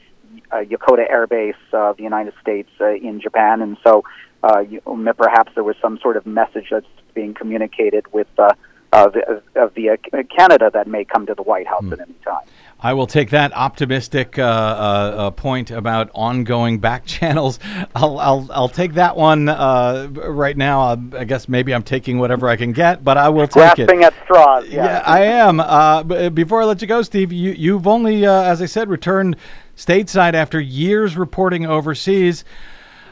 uh, 0.52 0.56
Yokota 0.56 1.10
Air 1.10 1.26
Base 1.26 1.54
of 1.72 1.96
the 1.96 2.02
United 2.02 2.34
States 2.40 2.68
uh, 2.80 2.94
in 2.94 3.20
Japan, 3.20 3.62
and 3.62 3.76
so 3.82 4.04
uh, 4.44 4.60
you, 4.60 4.80
perhaps 5.16 5.52
there 5.54 5.64
was 5.64 5.76
some 5.80 5.98
sort 6.00 6.16
of 6.16 6.26
message 6.26 6.66
that's 6.70 6.86
being 7.14 7.34
communicated 7.34 8.12
with 8.12 8.28
uh, 8.38 8.52
the 8.92 9.98
uh, 10.12 10.22
Canada 10.36 10.70
that 10.72 10.86
may 10.86 11.04
come 11.04 11.26
to 11.26 11.34
the 11.34 11.42
White 11.42 11.66
House 11.66 11.84
mm. 11.84 11.92
at 11.92 12.00
any 12.00 12.14
time. 12.24 12.46
I 12.78 12.92
will 12.92 13.06
take 13.06 13.30
that 13.30 13.54
optimistic 13.54 14.38
uh, 14.38 14.42
uh, 14.42 14.44
uh, 14.46 15.30
point 15.30 15.70
about 15.70 16.10
ongoing 16.14 16.78
back 16.78 17.06
channels. 17.06 17.58
I'll, 17.94 18.18
I'll, 18.18 18.48
I'll 18.52 18.68
take 18.68 18.94
that 18.94 19.16
one 19.16 19.48
uh, 19.48 20.08
right 20.12 20.56
now. 20.56 20.80
I, 20.80 20.96
I 21.18 21.24
guess 21.24 21.48
maybe 21.48 21.74
I'm 21.74 21.82
taking 21.82 22.18
whatever 22.18 22.48
I 22.48 22.56
can 22.56 22.72
get, 22.72 23.02
but 23.02 23.16
I 23.16 23.30
will 23.30 23.46
take 23.46 23.74
Grasping 23.74 23.84
it. 23.84 23.86
Grasping 23.86 24.04
at 24.04 24.24
straws. 24.24 24.68
Yeah, 24.68 24.84
yeah 24.84 25.02
I 25.06 25.22
am. 25.22 25.60
Uh, 25.60 26.02
before 26.30 26.62
I 26.62 26.64
let 26.66 26.82
you 26.82 26.88
go, 26.88 27.00
Steve, 27.02 27.32
you, 27.32 27.52
you've 27.52 27.86
only, 27.86 28.26
uh, 28.26 28.42
as 28.42 28.60
I 28.60 28.66
said, 28.66 28.90
returned 28.90 29.36
stateside 29.76 30.34
after 30.34 30.60
years 30.60 31.16
reporting 31.16 31.64
overseas. 31.64 32.44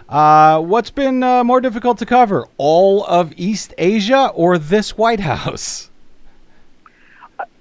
what's 0.08 0.90
been 0.90 1.20
more 1.20 1.62
difficult 1.62 1.96
to 1.98 2.06
cover, 2.06 2.46
all 2.58 3.04
of 3.06 3.32
East 3.36 3.72
Asia 3.78 4.30
or 4.34 4.58
this 4.58 4.98
White 4.98 5.20
House? 5.20 5.90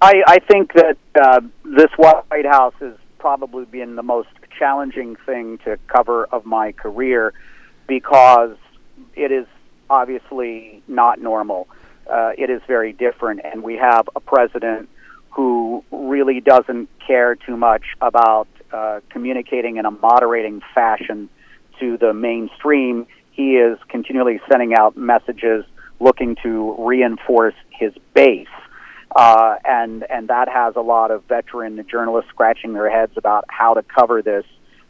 I, 0.02 0.22
I 0.26 0.38
think 0.38 0.74
that 0.74 0.98
uh, 1.18 1.40
this 1.64 1.90
White 1.96 2.46
House 2.46 2.74
has 2.80 2.94
probably 3.18 3.64
been 3.64 3.96
the 3.96 4.02
most 4.02 4.28
challenging 4.58 5.16
thing 5.26 5.58
to 5.64 5.78
cover 5.88 6.26
of 6.26 6.44
my 6.44 6.72
career 6.72 7.32
because 7.86 8.56
it 9.14 9.32
is 9.32 9.46
obviously 9.88 10.82
not 10.86 11.20
normal. 11.20 11.66
Uh, 12.10 12.32
it 12.36 12.50
is 12.50 12.60
very 12.66 12.92
different, 12.92 13.40
and 13.44 13.62
we 13.62 13.76
have 13.76 14.08
a 14.14 14.20
president 14.20 14.88
who 15.30 15.82
really 15.90 16.40
doesn't 16.40 16.88
care 17.04 17.34
too 17.34 17.56
much 17.56 17.82
about 18.00 18.46
uh, 18.72 19.00
communicating 19.08 19.78
in 19.78 19.86
a 19.86 19.90
moderating 19.90 20.60
fashion 20.74 21.28
to 21.80 21.96
the 21.96 22.12
mainstream. 22.12 23.06
He 23.32 23.56
is 23.56 23.78
continually 23.88 24.40
sending 24.50 24.74
out 24.74 24.96
messages 24.96 25.64
looking 25.98 26.36
to 26.42 26.76
reinforce 26.78 27.54
his 27.70 27.92
base. 28.12 28.46
Uh, 29.14 29.56
and 29.64 30.04
and 30.10 30.28
that 30.28 30.48
has 30.48 30.74
a 30.76 30.80
lot 30.80 31.10
of 31.10 31.24
veteran 31.24 31.84
journalists 31.88 32.28
scratching 32.30 32.72
their 32.72 32.90
heads 32.90 33.12
about 33.16 33.44
how 33.48 33.74
to 33.74 33.82
cover 33.82 34.22
this. 34.22 34.44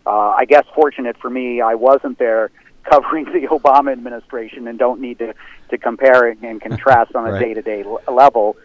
Uh, 0.07 0.31
I 0.31 0.45
guess 0.47 0.65
fortunate 0.75 1.17
for 1.19 1.29
me, 1.29 1.61
I 1.61 1.75
wasn't 1.75 2.19
there 2.19 2.51
covering 2.91 3.25
the 3.27 3.49
Obama 3.49 3.93
administration 3.93 4.69
and 4.69 4.79
don't 4.79 5.01
need 5.01 5.19
to 5.19 5.35
to 5.71 5.79
compare 5.79 6.29
and 6.29 6.61
contrast 6.61 7.15
on 7.15 7.27
a 7.27 7.39
day 7.39 7.55
to 7.55 7.63
day 7.63 7.85
level, 8.11 8.57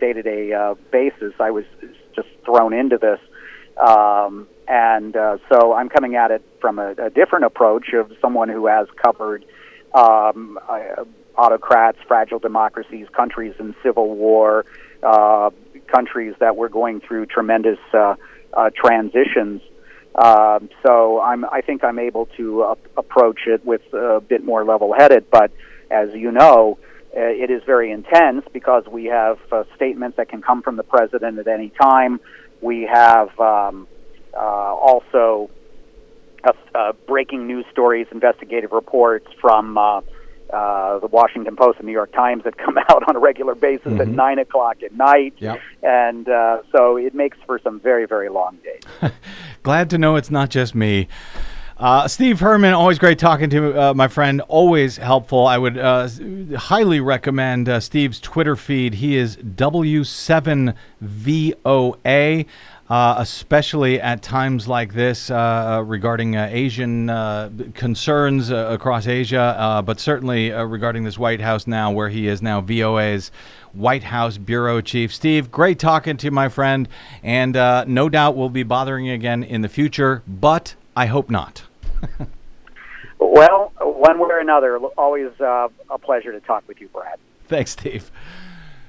day 0.00 0.12
to 0.12 0.22
day 0.22 0.74
basis. 0.90 1.32
I 1.38 1.50
was 1.50 1.64
just 2.14 2.28
thrown 2.44 2.72
into 2.72 2.98
this. 2.98 3.20
Um, 3.80 4.46
and 4.68 5.16
uh, 5.16 5.38
so 5.50 5.72
I'm 5.72 5.88
coming 5.88 6.14
at 6.14 6.30
it 6.30 6.44
from 6.60 6.78
a, 6.78 6.92
a 6.92 7.10
different 7.10 7.44
approach 7.44 7.92
of 7.92 8.12
someone 8.20 8.48
who 8.48 8.66
has 8.66 8.86
covered 9.02 9.44
um, 9.94 10.58
autocrats, 11.36 11.98
fragile 12.06 12.38
democracies, 12.38 13.06
countries 13.16 13.54
in 13.58 13.74
civil 13.82 14.14
war, 14.14 14.64
uh, 15.02 15.50
countries 15.86 16.34
that 16.40 16.56
were 16.56 16.68
going 16.68 17.00
through 17.00 17.26
tremendous 17.26 17.78
uh, 17.92 18.14
uh, 18.52 18.70
transitions. 18.74 19.62
Um, 20.14 20.68
so 20.84 21.20
I'm, 21.20 21.44
I 21.44 21.60
think 21.60 21.84
I'm 21.84 21.98
able 21.98 22.26
to 22.36 22.62
uh, 22.62 22.74
approach 22.96 23.40
it 23.46 23.64
with 23.64 23.82
a 23.92 24.20
bit 24.20 24.44
more 24.44 24.64
level-headed. 24.64 25.30
But 25.30 25.52
as 25.90 26.12
you 26.14 26.32
know, 26.32 26.78
uh, 27.16 27.20
it 27.20 27.50
is 27.50 27.62
very 27.64 27.90
intense 27.90 28.44
because 28.52 28.84
we 28.86 29.06
have 29.06 29.38
uh, 29.50 29.64
statements 29.76 30.16
that 30.16 30.28
can 30.28 30.42
come 30.42 30.62
from 30.62 30.76
the 30.76 30.82
president 30.82 31.38
at 31.38 31.48
any 31.48 31.70
time. 31.80 32.20
We 32.60 32.82
have 32.92 33.38
um, 33.40 33.88
also 34.34 35.50
breaking 37.06 37.46
news 37.46 37.64
stories, 37.72 38.06
investigative 38.12 38.72
reports 38.72 39.26
from 39.40 39.76
uh, 40.52 40.98
the 40.98 41.06
Washington 41.06 41.56
Post 41.56 41.78
and 41.78 41.86
New 41.86 41.92
York 41.92 42.12
Times 42.12 42.44
that 42.44 42.56
come 42.64 42.76
out 42.78 43.02
on 43.08 43.16
a 43.16 43.18
regular 43.18 43.54
basis 43.54 43.98
at 44.00 44.08
nine 44.08 44.38
o'clock 44.38 44.82
at 44.82 44.92
night, 44.94 45.34
Yep. 45.38 45.60
and 45.82 46.28
uh, 46.28 46.58
so 46.72 46.96
it 46.96 47.14
makes 47.14 47.38
for 47.46 47.58
some 47.58 47.80
very 47.80 48.06
very 48.06 48.28
long 48.28 48.58
days. 48.64 48.82
Glad 49.62 49.90
to 49.90 49.98
know 49.98 50.16
it's 50.16 50.30
not 50.30 50.50
just 50.50 50.74
me. 50.74 51.08
Uh, 51.78 52.06
Steve 52.06 52.38
Herman, 52.40 52.74
always 52.74 52.98
great 52.98 53.18
talking 53.18 53.48
to 53.48 53.80
uh, 53.80 53.94
my 53.94 54.06
friend. 54.06 54.42
Always 54.48 54.98
helpful. 54.98 55.46
I 55.46 55.56
would 55.56 55.78
uh, 55.78 56.08
highly 56.58 57.00
recommend 57.00 57.70
uh, 57.70 57.80
Steve's 57.80 58.20
Twitter 58.20 58.54
feed. 58.54 58.92
He 58.94 59.16
is 59.16 59.38
W7VOA, 59.38 60.74
uh, 62.90 63.14
especially 63.18 64.00
at 64.00 64.20
times 64.20 64.66
like 64.66 64.92
this 64.92 65.30
uh, 65.30 65.80
regarding 65.86 66.34
uh, 66.34 66.48
Asian 66.50 67.08
uh, 67.08 67.48
concerns 67.72 68.50
uh, 68.50 68.66
across 68.68 69.06
Asia, 69.06 69.38
uh, 69.56 69.80
but 69.80 70.00
certainly 70.00 70.52
uh, 70.52 70.64
regarding 70.64 71.04
this 71.04 71.16
White 71.16 71.40
House 71.40 71.68
now, 71.68 71.92
where 71.92 72.08
he 72.08 72.26
is 72.26 72.42
now 72.42 72.60
VOA's 72.60 73.30
White 73.72 74.02
House 74.02 74.38
Bureau 74.38 74.80
Chief. 74.80 75.14
Steve, 75.14 75.52
great 75.52 75.78
talking 75.78 76.16
to 76.16 76.26
you, 76.26 76.32
my 76.32 76.48
friend, 76.48 76.88
and 77.22 77.56
uh, 77.56 77.84
no 77.86 78.08
doubt 78.08 78.36
we'll 78.36 78.48
be 78.48 78.64
bothering 78.64 79.06
you 79.06 79.14
again 79.14 79.44
in 79.44 79.62
the 79.62 79.68
future, 79.68 80.24
but 80.26 80.74
I 80.96 81.06
hope 81.06 81.30
not. 81.30 81.62
well, 83.20 83.72
one 83.80 84.18
way 84.18 84.30
or 84.30 84.40
another, 84.40 84.78
always 84.98 85.30
uh, 85.40 85.68
a 85.88 85.98
pleasure 85.98 86.32
to 86.32 86.40
talk 86.40 86.66
with 86.66 86.80
you, 86.80 86.88
Brad. 86.88 87.20
Thanks, 87.46 87.70
Steve. 87.70 88.10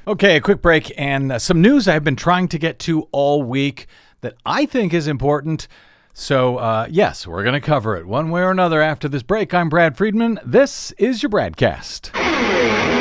Okay, 0.07 0.35
a 0.35 0.41
quick 0.41 0.63
break 0.63 0.91
and 0.97 1.31
uh, 1.31 1.37
some 1.37 1.61
news 1.61 1.87
I've 1.87 2.03
been 2.03 2.15
trying 2.15 2.47
to 2.47 2.57
get 2.57 2.79
to 2.79 3.07
all 3.11 3.43
week 3.43 3.85
that 4.21 4.33
I 4.43 4.65
think 4.65 4.95
is 4.95 5.07
important. 5.07 5.67
So, 6.11 6.57
uh, 6.57 6.87
yes, 6.89 7.27
we're 7.27 7.43
going 7.43 7.53
to 7.53 7.61
cover 7.61 7.95
it 7.95 8.07
one 8.07 8.31
way 8.31 8.41
or 8.41 8.49
another 8.49 8.81
after 8.81 9.07
this 9.07 9.21
break. 9.21 9.53
I'm 9.53 9.69
Brad 9.69 9.95
Friedman. 9.95 10.39
This 10.43 10.91
is 10.93 11.21
your 11.21 11.29
BradCast. 11.29 13.00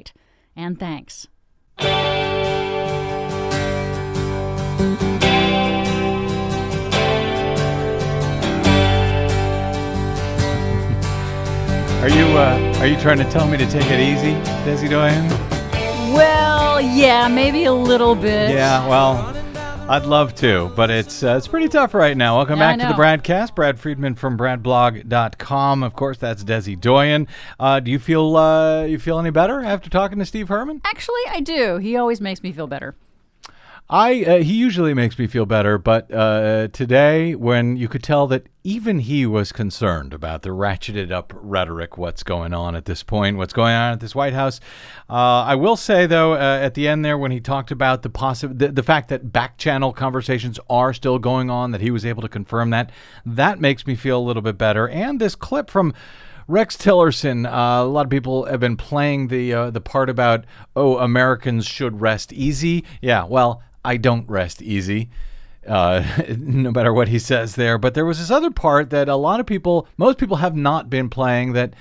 And 0.55 0.79
thanks. 0.79 1.27
Are 12.01 12.09
you 12.09 12.25
uh, 12.35 12.75
are 12.79 12.87
you 12.87 12.97
trying 12.99 13.19
to 13.19 13.29
tell 13.29 13.47
me 13.47 13.57
to 13.57 13.65
take 13.69 13.85
it 13.85 13.99
easy, 13.99 14.33
Desi 14.65 14.89
Doyen? 14.89 15.29
Well, 16.13 16.81
yeah, 16.81 17.27
maybe 17.27 17.65
a 17.65 17.73
little 17.73 18.15
bit. 18.15 18.49
Yeah, 18.49 18.87
well, 18.87 19.35
I'd 19.91 20.05
love 20.05 20.33
to, 20.35 20.71
but 20.73 20.89
it's 20.89 21.21
uh, 21.21 21.35
it's 21.35 21.49
pretty 21.49 21.67
tough 21.67 21.93
right 21.93 22.15
now. 22.15 22.37
Welcome 22.37 22.59
Yeah, 22.59 22.77
back 22.77 22.79
to 22.79 22.87
the 22.87 22.93
BradCast. 22.93 23.53
Brad 23.53 23.77
Friedman 23.77 24.15
from 24.15 24.37
BradBlog.com. 24.37 25.83
Of 25.83 25.93
course, 25.97 26.17
that's 26.17 26.45
Desi 26.45 26.79
Doyen. 26.79 27.27
Uh, 27.59 27.81
do 27.81 27.91
you 27.91 27.99
feel 27.99 28.37
uh, 28.37 28.85
you 28.85 28.97
feel 28.97 29.19
any 29.19 29.31
better 29.31 29.61
after 29.61 29.89
talking 29.89 30.17
to 30.19 30.25
Steve 30.25 30.47
Herman? 30.47 30.79
Actually, 30.85 31.19
I 31.27 31.41
do. 31.41 31.75
He 31.75 31.97
always 31.97 32.21
makes 32.21 32.41
me 32.41 32.53
feel 32.53 32.67
better. 32.67 32.95
I 33.93 34.23
uh, 34.23 34.37
he 34.37 34.53
usually 34.53 34.93
makes 34.93 35.19
me 35.19 35.27
feel 35.27 35.45
better, 35.45 35.77
but 35.77 36.09
uh, 36.13 36.69
today, 36.69 37.35
when 37.35 37.75
you 37.75 37.89
could 37.89 38.01
tell 38.01 38.25
that 38.27 38.47
even 38.63 38.99
he 38.99 39.25
was 39.25 39.51
concerned 39.51 40.13
about 40.13 40.43
the 40.43 40.51
ratcheted 40.51 41.11
up 41.11 41.33
rhetoric, 41.35 41.97
what's 41.97 42.23
going 42.23 42.53
on 42.53 42.73
at 42.73 42.85
this 42.85 43.03
point, 43.03 43.35
what's 43.35 43.51
going 43.51 43.73
on 43.73 43.91
at 43.91 43.99
this 43.99 44.15
White 44.15 44.31
House. 44.31 44.61
Uh, 45.09 45.43
I 45.43 45.55
will 45.55 45.75
say 45.75 46.05
though, 46.05 46.35
uh, 46.35 46.59
at 46.61 46.73
the 46.73 46.87
end 46.87 47.03
there, 47.03 47.17
when 47.17 47.31
he 47.31 47.41
talked 47.41 47.69
about 47.69 48.01
the 48.01 48.09
possi- 48.09 48.57
the, 48.57 48.69
the 48.69 48.81
fact 48.81 49.09
that 49.09 49.33
back 49.33 49.57
channel 49.57 49.91
conversations 49.91 50.57
are 50.69 50.93
still 50.93 51.19
going 51.19 51.49
on, 51.49 51.71
that 51.71 51.81
he 51.81 51.91
was 51.91 52.05
able 52.05 52.21
to 52.21 52.29
confirm 52.29 52.69
that, 52.69 52.93
that 53.25 53.59
makes 53.59 53.85
me 53.85 53.95
feel 53.95 54.17
a 54.17 54.23
little 54.23 54.41
bit 54.41 54.57
better. 54.57 54.87
And 54.87 55.19
this 55.19 55.35
clip 55.35 55.69
from. 55.69 55.93
Rex 56.47 56.75
Tillerson. 56.75 57.45
Uh, 57.45 57.85
a 57.85 57.85
lot 57.85 58.05
of 58.05 58.09
people 58.09 58.43
have 58.43 58.59
been 58.59 58.75
playing 58.75 59.29
the 59.29 59.53
uh, 59.53 59.69
the 59.69 59.79
part 59.79 60.09
about 60.09 60.43
oh 60.75 60.97
Americans 60.97 61.65
should 61.65 62.01
rest 62.01 62.33
easy. 62.33 62.83
Yeah, 62.99 63.23
well 63.23 63.61
I 63.83 63.97
don't 63.97 64.29
rest 64.29 64.61
easy, 64.61 65.09
uh, 65.67 66.03
no 66.37 66.71
matter 66.71 66.93
what 66.93 67.07
he 67.07 67.19
says 67.19 67.55
there. 67.55 67.77
But 67.77 67.93
there 67.93 68.05
was 68.05 68.19
this 68.19 68.31
other 68.31 68.51
part 68.51 68.89
that 68.91 69.09
a 69.09 69.15
lot 69.15 69.39
of 69.39 69.45
people, 69.45 69.87
most 69.97 70.17
people, 70.17 70.37
have 70.37 70.55
not 70.55 70.89
been 70.89 71.09
playing 71.09 71.53
that 71.53 71.73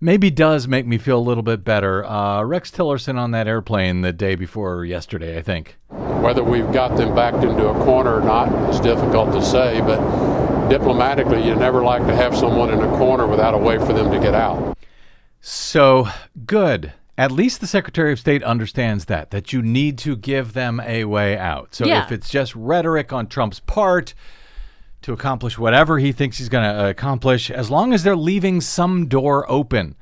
maybe 0.00 0.30
does 0.30 0.68
make 0.68 0.86
me 0.86 0.98
feel 0.98 1.18
a 1.18 1.20
little 1.20 1.42
bit 1.42 1.64
better. 1.64 2.04
Uh, 2.04 2.42
Rex 2.42 2.70
Tillerson 2.70 3.16
on 3.16 3.30
that 3.32 3.48
airplane 3.48 4.02
the 4.02 4.12
day 4.12 4.34
before 4.34 4.84
yesterday, 4.84 5.38
I 5.38 5.42
think. 5.42 5.76
Whether 5.88 6.44
we've 6.44 6.70
got 6.72 6.96
them 6.96 7.14
backed 7.14 7.42
into 7.44 7.68
a 7.68 7.74
corner 7.84 8.16
or 8.16 8.20
not 8.20 8.70
is 8.70 8.80
difficult 8.80 9.32
to 9.32 9.42
say, 9.42 9.80
but 9.80 10.68
diplomatically, 10.68 11.46
you 11.46 11.54
never 11.54 11.82
like 11.82 12.06
to 12.06 12.14
have 12.14 12.36
someone 12.36 12.70
in 12.70 12.80
a 12.80 12.88
corner 12.96 13.26
without 13.26 13.54
a 13.54 13.58
way 13.58 13.78
for 13.78 13.92
them 13.92 14.10
to 14.10 14.18
get 14.18 14.34
out. 14.34 14.76
So 15.40 16.08
good. 16.46 16.92
At 17.16 17.30
least 17.30 17.60
the 17.60 17.66
Secretary 17.66 18.12
of 18.12 18.18
State 18.18 18.42
understands 18.42 19.04
that, 19.04 19.30
that 19.30 19.52
you 19.52 19.62
need 19.62 19.98
to 19.98 20.16
give 20.16 20.52
them 20.52 20.80
a 20.80 21.04
way 21.04 21.38
out. 21.38 21.74
So 21.74 21.86
Yeah. 21.86 22.04
if 22.04 22.10
it's 22.12 22.28
just 22.28 22.54
rhetoric 22.56 23.12
on 23.12 23.28
Trump's 23.28 23.60
part 23.60 24.14
to 25.02 25.12
accomplish 25.12 25.56
whatever 25.58 25.98
he 25.98 26.10
thinks 26.12 26.38
he's 26.38 26.48
going 26.48 26.64
to 26.64 26.88
accomplish, 26.88 27.50
as 27.50 27.70
long 27.70 27.92
as 27.92 28.02
they're 28.02 28.16
leaving 28.16 28.60
some 28.60 29.06
door 29.06 29.48
open 29.50 29.94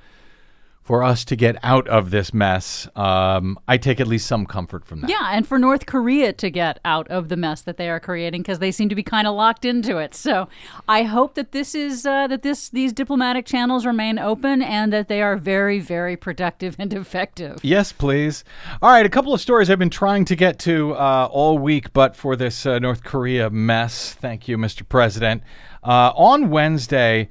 for 0.83 1.05
us 1.05 1.25
to 1.25 1.37
get 1.37 1.57
out 1.63 1.87
of 1.87 2.11
this 2.11 2.35
mess, 2.35 2.89
um, 2.97 3.59
I 3.69 3.79
take 3.79 4.01
at 4.01 4.09
least 4.09 4.27
some 4.27 4.47
comfort 4.47 4.85
from 4.85 5.01
that. 5.03 5.11
Yeah, 5.11 5.31
and 5.31 5.47
for 5.47 5.59
North 5.59 5.87
Korea 5.87 6.33
to 6.35 6.51
get 6.51 6.81
out 6.85 7.07
of 7.09 7.29
the 7.29 7.37
mess 7.37 7.63
that 7.63 7.77
they 7.77 7.89
are 7.89 8.01
creating 8.01 8.43
because 8.43 8.59
they 8.59 8.73
seem 8.73 8.89
to 8.89 8.95
be 8.95 9.03
kind 9.03 9.29
of 9.29 9.35
locked 9.35 9.65
into 9.65 9.99
it. 9.99 10.15
So 10.15 10.49
I 10.89 11.05
hope 11.05 11.35
that 11.35 11.53
this 11.53 11.75
is 11.75 12.05
uh, 12.05 12.27
that 12.27 12.43
this 12.43 12.69
these 12.69 12.93
diplomatic 12.93 13.47
channels 13.47 13.87
remain 13.87 14.19
open 14.19 14.61
and 14.61 14.93
that 14.93 15.09
they 15.09 15.23
are 15.23 15.37
very 15.37 15.79
very 15.79 16.17
productive 16.17 16.75
and 16.79 16.93
effective. 16.93 17.61
Yes, 17.63 17.93
please. 17.93 18.43
All 18.83 18.91
right, 18.91 19.07
a 19.07 19.11
couple 19.11 19.33
of 19.33 19.41
stories 19.41 19.71
I've 19.71 19.79
been 19.79 19.91
trying 19.91 20.25
to 20.27 20.37
get 20.37 20.59
to 20.61 20.95
uh, 20.95 21.29
all 21.31 21.59
week, 21.59 21.93
but 21.93 22.17
for 22.17 22.35
this 22.35 22.67
uh, 22.67 22.81
North 22.81 23.05
Korea 23.05 23.51
mess. 23.51 24.15
Thank 24.15 24.49
you, 24.49 24.59
Mr. 24.59 24.89
President. 24.89 25.43
Uh, 25.85 26.13
on 26.15 26.51
Wednesday, 26.51 27.29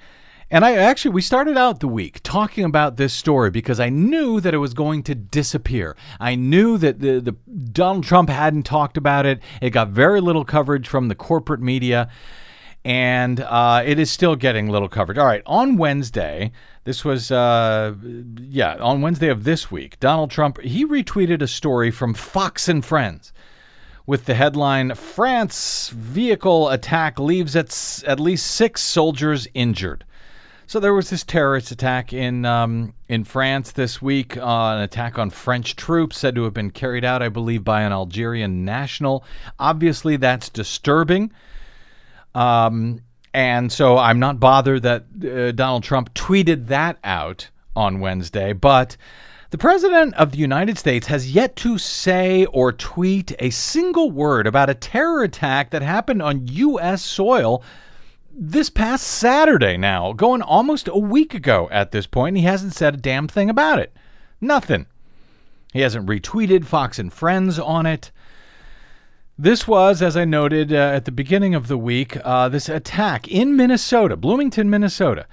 and 0.52 0.64
I 0.64 0.74
actually, 0.74 1.12
we 1.12 1.22
started 1.22 1.58
out 1.58 1.80
the 1.80 1.88
week 1.88 2.20
talking 2.22 2.66
about 2.66 2.98
this 2.98 3.14
story 3.14 3.50
because 3.50 3.80
I 3.80 3.90
knew 3.90 4.40
that 4.42 4.54
it 4.54 4.58
was 4.58 4.74
going 4.74 5.02
to 5.04 5.16
disappear. 5.16 5.96
I 6.20 6.36
knew 6.36 6.78
that 6.78 7.00
the, 7.00 7.20
the 7.20 7.32
Donald 7.32 8.04
Trump 8.04 8.30
hadn't 8.30 8.64
talked 8.64 8.98
about 8.98 9.26
it. 9.26 9.40
It 9.62 9.72
got 9.72 9.90
very 9.90 10.22
little 10.22 10.46
coverage 10.46 10.88
from 10.88 11.08
the 11.08 11.16
corporate 11.16 11.62
media 11.62 12.10
and 12.84 13.40
uh, 13.40 13.84
it 13.86 14.00
is 14.00 14.10
still 14.10 14.36
getting 14.36 14.68
little 14.68 14.90
coverage. 14.90 15.18
All 15.18 15.26
right, 15.26 15.44
on 15.46 15.78
Wednesday, 15.78 16.52
this 16.84 17.06
was, 17.06 17.32
uh, 17.32 17.94
yeah, 18.40 18.76
on 18.78 19.02
Wednesday 19.02 19.30
of 19.30 19.44
this 19.44 19.70
week, 19.70 20.00
Donald 20.00 20.32
Trump 20.32 20.60
he 20.62 20.86
retweeted 20.86 21.42
a 21.42 21.48
story 21.48 21.92
from 21.92 22.14
Fox 22.14 22.68
and 22.68 22.84
Friends 22.84 23.34
with 24.08 24.26
the 24.26 24.34
headline: 24.34 24.96
"France 24.96 25.90
vehicle 25.90 26.70
attack 26.70 27.20
leaves 27.20 27.56
at 27.56 27.68
s- 27.68 28.04
at 28.08 28.20
least 28.20 28.48
six 28.48 28.82
soldiers 28.82 29.48
injured." 29.54 30.04
So 30.72 30.80
there 30.80 30.94
was 30.94 31.10
this 31.10 31.26
terrorist 31.26 31.72
attack 31.72 32.14
in 32.14 32.46
um, 32.46 32.94
in 33.10 33.26
France 33.26 33.74
this 33.74 34.02
week, 34.02 34.38
uh, 34.38 34.76
an 34.76 34.80
attack 34.80 35.20
on 35.20 35.30
French 35.30 35.76
troops 35.76 36.18
said 36.18 36.34
to 36.36 36.46
have 36.46 36.54
been 36.54 36.72
carried 36.72 37.04
out, 37.04 37.22
I 37.22 37.28
believe, 37.28 37.66
by 37.66 37.82
an 37.82 37.92
Algerian 37.92 38.64
national. 38.64 39.26
Obviously, 39.60 40.16
that's 40.16 40.48
disturbing. 40.48 41.34
Um, 42.34 43.02
and 43.34 43.70
so 43.70 43.98
I'm 43.98 44.20
not 44.20 44.40
bothered 44.40 44.84
that 44.84 45.04
uh, 45.22 45.52
Donald 45.52 45.84
Trump 45.84 46.14
tweeted 46.14 46.68
that 46.68 47.00
out 47.04 47.50
on 47.76 48.00
Wednesday, 48.00 48.54
but 48.54 48.96
The 49.50 49.58
President 49.58 50.14
of 50.14 50.32
the 50.32 50.38
United 50.38 50.78
States 50.78 51.08
has 51.08 51.36
yet 51.36 51.58
to 51.58 51.78
say 51.80 52.46
or 52.46 52.72
tweet 52.72 53.34
a 53.40 53.50
single 53.50 54.10
word 54.10 54.48
about 54.48 54.70
a 54.70 54.74
terror 54.74 55.22
attack 55.22 55.72
that 55.72 55.82
happened 55.82 56.22
on 56.22 56.48
U.S. 56.48 57.02
soil 57.02 57.62
this 58.34 58.70
past 58.70 59.06
Saturday 59.06 59.78
now, 59.78 60.14
going 60.14 60.42
almost 60.42 60.88
a 60.88 60.98
week 60.98 61.34
ago 61.34 61.68
at 61.72 61.92
this 61.92 62.08
point, 62.08 62.30
and 62.30 62.38
he 62.38 62.44
hasn't 62.44 62.74
said 62.74 62.94
a 62.94 62.98
damn 62.98 63.28
thing 63.28 63.50
about 63.50 63.80
it. 63.80 63.94
Nothing. 64.40 64.88
He 65.74 65.82
hasn't 65.82 66.08
retweeted 66.08 66.66
Fox 66.66 67.00
and 67.00 67.12
Friends 67.12 67.60
on 67.60 67.86
it. 67.86 68.12
This 69.38 69.68
was, 69.68 70.02
as 70.02 70.18
I 70.18 70.26
noted 70.26 70.72
uh, 70.72 70.76
at 70.76 71.06
the 71.06 71.12
beginning 71.12 71.56
of 71.56 71.68
the 71.68 71.78
week, 71.78 72.18
uh, 72.24 72.50
this 72.50 72.70
attack 72.70 73.28
in 73.28 73.56
Minnesota, 73.56 74.16
Bloomington, 74.16 74.70
Minnesota, 74.70 75.26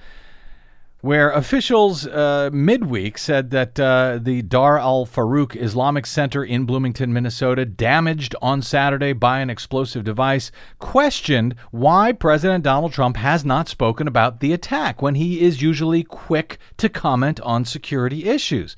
where 1.01 1.31
officials 1.31 2.05
uh, 2.07 2.49
midweek 2.51 3.17
said 3.17 3.51
that 3.51 3.79
uh, 3.79 4.19
the 4.21 4.41
Dar 4.41 4.77
al 4.77 5.05
Farooq 5.05 5.55
Islamic 5.55 6.05
Center 6.05 6.43
in 6.43 6.65
Bloomington, 6.65 7.13
Minnesota, 7.13 7.65
damaged 7.65 8.35
on 8.41 8.61
Saturday 8.61 9.13
by 9.13 9.39
an 9.39 9.49
explosive 9.49 10.03
device, 10.03 10.51
questioned 10.77 11.55
why 11.71 12.11
President 12.11 12.65
Donald 12.65 12.91
Trump 12.91 13.15
has 13.15 13.45
not 13.45 13.69
spoken 13.69 14.07
about 14.07 14.41
the 14.41 14.51
attack 14.51 15.01
when 15.01 15.15
he 15.15 15.39
is 15.39 15.61
usually 15.61 16.03
quick 16.03 16.57
to 16.75 16.89
comment 16.89 17.39
on 17.41 17.63
security 17.63 18.25
issues. 18.25 18.75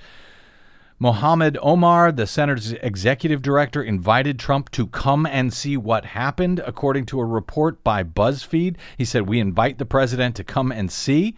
Mohammed 0.99 1.57
Omar, 1.63 2.11
the 2.11 2.27
Center's 2.27 2.73
executive 2.73 3.41
director, 3.41 3.81
invited 3.81 4.37
Trump 4.37 4.69
to 4.69 4.85
come 4.85 5.25
and 5.25 5.51
see 5.51 5.75
what 5.75 6.05
happened, 6.05 6.61
according 6.63 7.07
to 7.07 7.19
a 7.19 7.25
report 7.25 7.83
by 7.83 8.03
BuzzFeed. 8.03 8.75
He 8.95 9.05
said, 9.05 9.27
We 9.27 9.39
invite 9.39 9.79
the 9.79 9.85
president 9.87 10.35
to 10.35 10.43
come 10.43 10.71
and 10.71 10.91
see. 10.91 11.35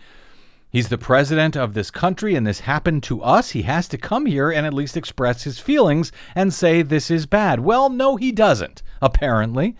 He's 0.74 0.90
the 0.90 0.98
president 0.98 1.56
of 1.56 1.76
this 1.76 1.92
country, 1.92 2.34
and 2.34 2.48
this 2.48 2.62
happened 2.62 3.04
to 3.04 3.22
us. 3.22 3.52
He 3.52 3.62
has 3.62 3.88
to 3.90 3.98
come 3.98 4.26
here 4.26 4.50
and 4.50 4.66
at 4.66 4.74
least 4.74 4.98
express 4.98 5.44
his 5.44 5.60
feelings 5.60 6.12
and 6.34 6.52
say 6.52 6.82
this 6.82 7.12
is 7.12 7.28
bad. 7.28 7.60
Well, 7.60 7.92
no, 7.92 8.16
he 8.16 8.32
doesn't, 8.32 8.82
apparently. 9.00 9.76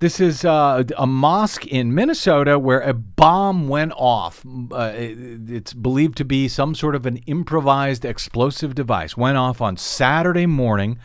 This 0.00 0.18
is 0.18 0.44
uh, 0.44 0.82
a 0.98 1.06
mosque 1.06 1.64
in 1.64 1.94
Minnesota 1.94 2.58
where 2.58 2.80
a 2.80 2.92
bomb 2.92 3.68
went 3.68 3.92
off. 3.94 4.44
Uh, 4.44 4.90
it's 4.96 5.72
believed 5.72 6.16
to 6.16 6.24
be 6.24 6.48
some 6.48 6.74
sort 6.74 6.96
of 6.96 7.06
an 7.06 7.18
improvised 7.28 8.04
explosive 8.04 8.74
device. 8.74 9.16
Went 9.16 9.38
off 9.38 9.60
on 9.60 9.76
Saturday 9.76 10.46
morning 10.46 10.98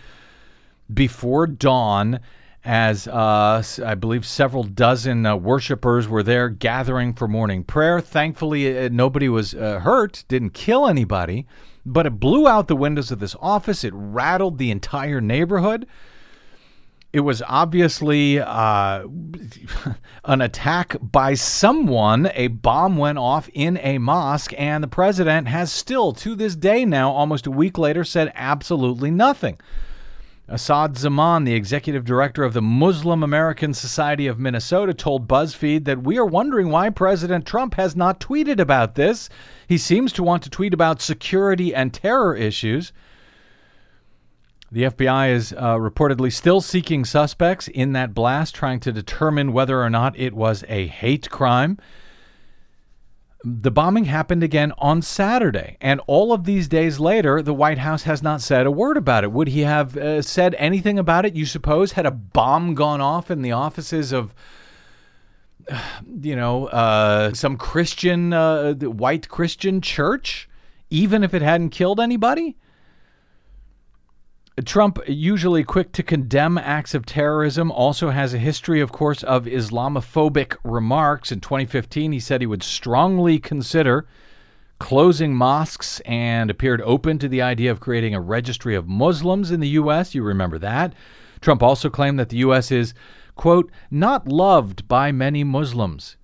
before 0.91 1.45
dawn, 1.45 2.21
as 2.67 3.07
uh, 3.07 3.63
I 3.85 3.95
believe 3.95 4.25
several 4.25 4.63
dozen 4.63 5.25
uh, 5.25 5.37
worshippers 5.37 6.09
were 6.09 6.21
there 6.21 6.49
gathering 6.49 7.13
for 7.13 7.25
morning 7.25 7.63
prayer. 7.63 8.01
Thankfully, 8.01 8.77
uh, 8.77 8.89
nobody 8.91 9.29
was 9.29 9.55
uh, 9.55 9.79
hurt, 9.79 10.25
didn't 10.27 10.49
kill 10.49 10.85
anybody, 10.85 11.47
but 11.85 12.05
it 12.05 12.19
blew 12.19 12.45
out 12.45 12.67
the 12.67 12.75
windows 12.75 13.09
of 13.09 13.19
this 13.19 13.37
office. 13.39 13.85
It 13.85 13.93
rattled 13.95 14.57
the 14.57 14.69
entire 14.69 15.21
neighborhood. 15.21 15.87
It 17.13 17.21
was 17.21 17.41
obviously 17.47 18.41
uh, 18.41 19.07
an 20.25 20.41
attack 20.41 20.97
by 21.01 21.35
someone. 21.35 22.29
A 22.33 22.47
bomb 22.47 22.97
went 22.97 23.17
off 23.17 23.49
in 23.53 23.77
a 23.77 23.97
mosque, 23.97 24.53
and 24.57 24.83
the 24.83 24.89
president 24.89 25.47
has 25.47 25.71
still, 25.71 26.11
to 26.11 26.35
this 26.35 26.57
day 26.57 26.83
now, 26.83 27.11
almost 27.11 27.47
a 27.47 27.51
week 27.51 27.77
later, 27.77 28.03
said 28.03 28.29
absolutely 28.35 29.09
nothing. 29.09 29.57
Asad 30.49 30.97
Zaman, 30.97 31.43
the 31.43 31.53
executive 31.53 32.05
director 32.05 32.43
of 32.43 32.53
the 32.53 32.61
Muslim 32.61 33.21
American 33.21 33.73
Society 33.73 34.27
of 34.27 34.39
Minnesota, 34.39 34.93
told 34.93 35.27
BuzzFeed 35.27 35.83
that 35.83 36.03
we 36.03 36.17
are 36.17 36.25
wondering 36.25 36.69
why 36.69 36.89
President 36.89 37.45
Trump 37.45 37.73
has 37.73 37.97
not 37.97 38.21
tweeted 38.21 38.57
about 38.57 38.95
this. 38.95 39.27
He 39.67 39.77
seems 39.77 40.13
to 40.13 40.23
want 40.23 40.43
to 40.43 40.49
tweet 40.49 40.73
about 40.73 41.01
security 41.01 41.75
and 41.75 41.93
terror 41.93 42.33
issues. 42.33 42.93
The 44.71 44.83
FBI 44.83 45.31
is 45.33 45.51
uh, 45.51 45.75
reportedly 45.75 46.31
still 46.31 46.61
seeking 46.61 47.03
suspects 47.03 47.67
in 47.67 47.91
that 47.93 48.13
blast, 48.13 48.55
trying 48.55 48.79
to 48.81 48.93
determine 48.93 49.51
whether 49.51 49.81
or 49.81 49.89
not 49.89 50.17
it 50.17 50.33
was 50.33 50.63
a 50.69 50.87
hate 50.87 51.29
crime. 51.29 51.77
The 53.49 53.71
bombing 53.71 54.05
happened 54.05 54.43
again 54.43 54.73
on 54.77 55.01
Saturday, 55.01 55.77
and 55.79 56.01
all 56.05 56.33
of 56.33 56.43
these 56.43 56.67
days 56.67 56.99
later, 56.99 57.41
the 57.41 57.53
White 57.53 57.77
House 57.77 58.03
has 58.03 58.21
not 58.21 58.41
said 58.41 58.65
a 58.65 58.71
word 58.71 58.97
about 58.97 59.23
it. 59.23 59.31
Would 59.31 59.47
he 59.47 59.61
have 59.61 59.95
uh, 59.95 60.21
said 60.21 60.53
anything 60.55 60.99
about 60.99 61.25
it, 61.25 61.33
you 61.33 61.45
suppose, 61.45 61.93
had 61.93 62.05
a 62.05 62.11
bomb 62.11 62.73
gone 62.73 62.99
off 62.99 63.31
in 63.31 63.43
the 63.43 63.53
offices 63.53 64.11
of, 64.11 64.33
you 66.21 66.35
know, 66.35 66.65
uh, 66.65 67.33
some 67.33 67.55
Christian, 67.55 68.33
uh, 68.33 68.73
white 68.73 69.29
Christian 69.29 69.79
church, 69.79 70.49
even 70.89 71.23
if 71.23 71.33
it 71.33 71.41
hadn't 71.41 71.69
killed 71.69 72.01
anybody? 72.01 72.57
Trump, 74.65 74.97
usually 75.07 75.63
quick 75.63 75.91
to 75.91 76.01
condemn 76.01 76.57
acts 76.57 76.95
of 76.95 77.05
terrorism, 77.05 77.71
also 77.71 78.09
has 78.09 78.33
a 78.33 78.39
history, 78.39 78.81
of 78.81 78.91
course, 78.91 79.21
of 79.21 79.45
Islamophobic 79.45 80.57
remarks. 80.63 81.31
In 81.31 81.41
2015, 81.41 82.11
he 82.11 82.19
said 82.19 82.41
he 82.41 82.47
would 82.47 82.63
strongly 82.63 83.37
consider 83.37 84.07
closing 84.79 85.35
mosques 85.35 85.99
and 86.05 86.49
appeared 86.49 86.81
open 86.81 87.19
to 87.19 87.27
the 87.27 87.41
idea 87.41 87.69
of 87.69 87.79
creating 87.79 88.15
a 88.15 88.21
registry 88.21 88.73
of 88.73 88.87
Muslims 88.87 89.51
in 89.51 89.59
the 89.59 89.69
U.S. 89.69 90.15
You 90.15 90.23
remember 90.23 90.57
that. 90.57 90.93
Trump 91.39 91.61
also 91.61 91.87
claimed 91.91 92.17
that 92.17 92.29
the 92.29 92.37
U.S. 92.37 92.71
is, 92.71 92.95
quote, 93.35 93.71
not 93.91 94.27
loved 94.27 94.87
by 94.87 95.11
many 95.11 95.43
Muslims. 95.43 96.17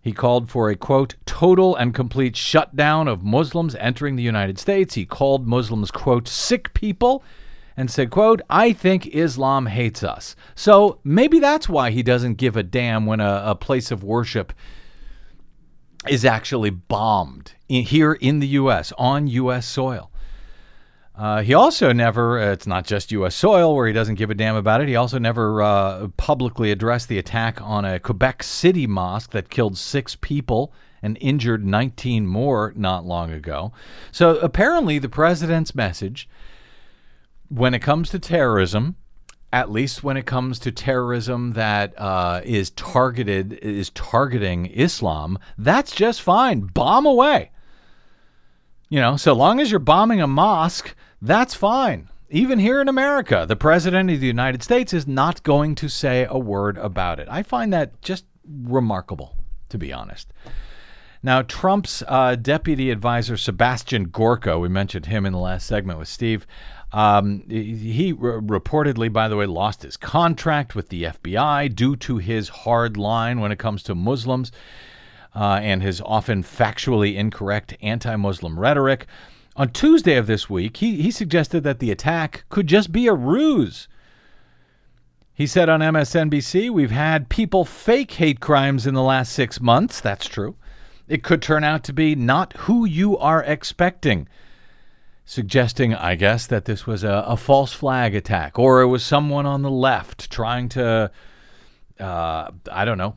He 0.00 0.12
called 0.12 0.48
for 0.48 0.70
a, 0.70 0.76
quote, 0.76 1.16
total 1.26 1.74
and 1.74 1.92
complete 1.92 2.36
shutdown 2.36 3.08
of 3.08 3.24
Muslims 3.24 3.74
entering 3.74 4.14
the 4.14 4.22
United 4.22 4.60
States. 4.60 4.94
He 4.94 5.04
called 5.04 5.48
Muslims, 5.48 5.90
quote, 5.90 6.28
sick 6.28 6.72
people 6.72 7.24
and 7.78 7.88
said, 7.88 8.10
quote, 8.10 8.42
I 8.50 8.72
think 8.72 9.06
Islam 9.06 9.66
hates 9.66 10.02
us. 10.02 10.34
So 10.56 10.98
maybe 11.04 11.38
that's 11.38 11.68
why 11.68 11.92
he 11.92 12.02
doesn't 12.02 12.34
give 12.34 12.56
a 12.56 12.64
damn 12.64 13.06
when 13.06 13.20
a, 13.20 13.42
a 13.46 13.54
place 13.54 13.92
of 13.92 14.02
worship 14.02 14.52
is 16.08 16.24
actually 16.24 16.70
bombed 16.70 17.52
in, 17.68 17.84
here 17.84 18.14
in 18.14 18.40
the 18.40 18.48
U.S., 18.48 18.92
on 18.98 19.28
U.S. 19.28 19.64
soil. 19.64 20.10
Uh, 21.14 21.42
he 21.42 21.54
also 21.54 21.92
never, 21.92 22.40
uh, 22.40 22.50
it's 22.50 22.66
not 22.66 22.84
just 22.84 23.12
U.S. 23.12 23.36
soil 23.36 23.76
where 23.76 23.86
he 23.86 23.92
doesn't 23.92 24.16
give 24.16 24.30
a 24.30 24.34
damn 24.34 24.56
about 24.56 24.80
it. 24.80 24.88
He 24.88 24.96
also 24.96 25.20
never 25.20 25.62
uh, 25.62 26.08
publicly 26.16 26.72
addressed 26.72 27.08
the 27.08 27.18
attack 27.18 27.62
on 27.62 27.84
a 27.84 28.00
Quebec 28.00 28.42
City 28.42 28.88
mosque 28.88 29.30
that 29.30 29.50
killed 29.50 29.78
six 29.78 30.16
people 30.16 30.72
and 31.00 31.16
injured 31.20 31.64
19 31.64 32.26
more 32.26 32.72
not 32.74 33.06
long 33.06 33.30
ago. 33.30 33.70
So 34.10 34.36
apparently, 34.38 34.98
the 34.98 35.08
president's 35.08 35.76
message 35.76 36.28
when 37.48 37.74
it 37.74 37.80
comes 37.80 38.10
to 38.10 38.18
terrorism, 38.18 38.96
at 39.52 39.70
least 39.70 40.04
when 40.04 40.16
it 40.16 40.26
comes 40.26 40.58
to 40.58 40.72
terrorism 40.72 41.52
that 41.54 41.98
uh, 41.98 42.42
is 42.44 42.70
targeted 42.70 43.54
is 43.54 43.90
targeting 43.90 44.66
Islam, 44.66 45.38
that's 45.56 45.94
just 45.94 46.20
fine. 46.20 46.60
Bomb 46.60 47.06
away. 47.06 47.50
You 48.90 49.00
know, 49.00 49.16
so 49.16 49.32
long 49.32 49.60
as 49.60 49.70
you're 49.70 49.80
bombing 49.80 50.20
a 50.20 50.26
mosque, 50.26 50.94
that's 51.20 51.54
fine. 51.54 52.08
Even 52.30 52.58
here 52.58 52.80
in 52.80 52.88
America, 52.88 53.46
the 53.48 53.56
president 53.56 54.10
of 54.10 54.20
the 54.20 54.26
United 54.26 54.62
States 54.62 54.92
is 54.92 55.06
not 55.06 55.42
going 55.42 55.74
to 55.76 55.88
say 55.88 56.26
a 56.28 56.38
word 56.38 56.76
about 56.76 57.18
it. 57.18 57.28
I 57.30 57.42
find 57.42 57.72
that 57.72 58.00
just 58.02 58.26
remarkable, 58.46 59.36
to 59.70 59.78
be 59.78 59.92
honest. 59.92 60.32
Now, 61.22 61.42
Trump's 61.42 62.02
uh, 62.06 62.36
deputy 62.36 62.90
advisor, 62.90 63.36
Sebastian 63.36 64.04
Gorka, 64.04 64.58
we 64.58 64.68
mentioned 64.68 65.06
him 65.06 65.26
in 65.26 65.32
the 65.32 65.38
last 65.38 65.66
segment 65.66 65.98
with 65.98 66.08
Steve, 66.08 66.46
um, 66.92 67.42
he 67.48 68.14
reportedly, 68.14 69.12
by 69.12 69.28
the 69.28 69.36
way, 69.36 69.46
lost 69.46 69.82
his 69.82 69.96
contract 69.96 70.74
with 70.74 70.88
the 70.88 71.04
FBI 71.04 71.74
due 71.74 71.96
to 71.96 72.16
his 72.16 72.48
hard 72.48 72.96
line 72.96 73.40
when 73.40 73.52
it 73.52 73.58
comes 73.58 73.82
to 73.84 73.94
Muslims 73.94 74.52
uh, 75.34 75.60
and 75.62 75.82
his 75.82 76.00
often 76.00 76.42
factually 76.42 77.14
incorrect 77.14 77.76
anti 77.82 78.16
Muslim 78.16 78.58
rhetoric. 78.58 79.06
On 79.56 79.68
Tuesday 79.68 80.14
of 80.14 80.26
this 80.26 80.48
week, 80.48 80.78
he, 80.78 81.02
he 81.02 81.10
suggested 81.10 81.62
that 81.64 81.78
the 81.78 81.90
attack 81.90 82.44
could 82.48 82.66
just 82.66 82.90
be 82.90 83.06
a 83.06 83.12
ruse. 83.14 83.88
He 85.34 85.46
said 85.46 85.68
on 85.68 85.80
MSNBC, 85.80 86.70
We've 86.70 86.90
had 86.90 87.28
people 87.28 87.64
fake 87.64 88.12
hate 88.12 88.40
crimes 88.40 88.86
in 88.86 88.94
the 88.94 89.02
last 89.02 89.32
six 89.32 89.60
months. 89.60 90.00
That's 90.00 90.26
true. 90.26 90.56
It 91.06 91.22
could 91.22 91.42
turn 91.42 91.64
out 91.64 91.84
to 91.84 91.92
be 91.92 92.14
not 92.14 92.54
who 92.54 92.84
you 92.84 93.18
are 93.18 93.42
expecting 93.42 94.26
suggesting, 95.28 95.94
I 95.94 96.14
guess, 96.14 96.46
that 96.46 96.64
this 96.64 96.86
was 96.86 97.04
a, 97.04 97.22
a, 97.26 97.36
false 97.36 97.74
flag 97.74 98.14
attack 98.14 98.58
or 98.58 98.80
it 98.80 98.86
was 98.86 99.04
someone 99.04 99.44
on 99.44 99.60
the 99.60 99.70
left 99.70 100.30
trying 100.30 100.70
to, 100.70 101.10
uh, 102.00 102.50
I 102.72 102.84
don't 102.86 102.96
know, 102.96 103.14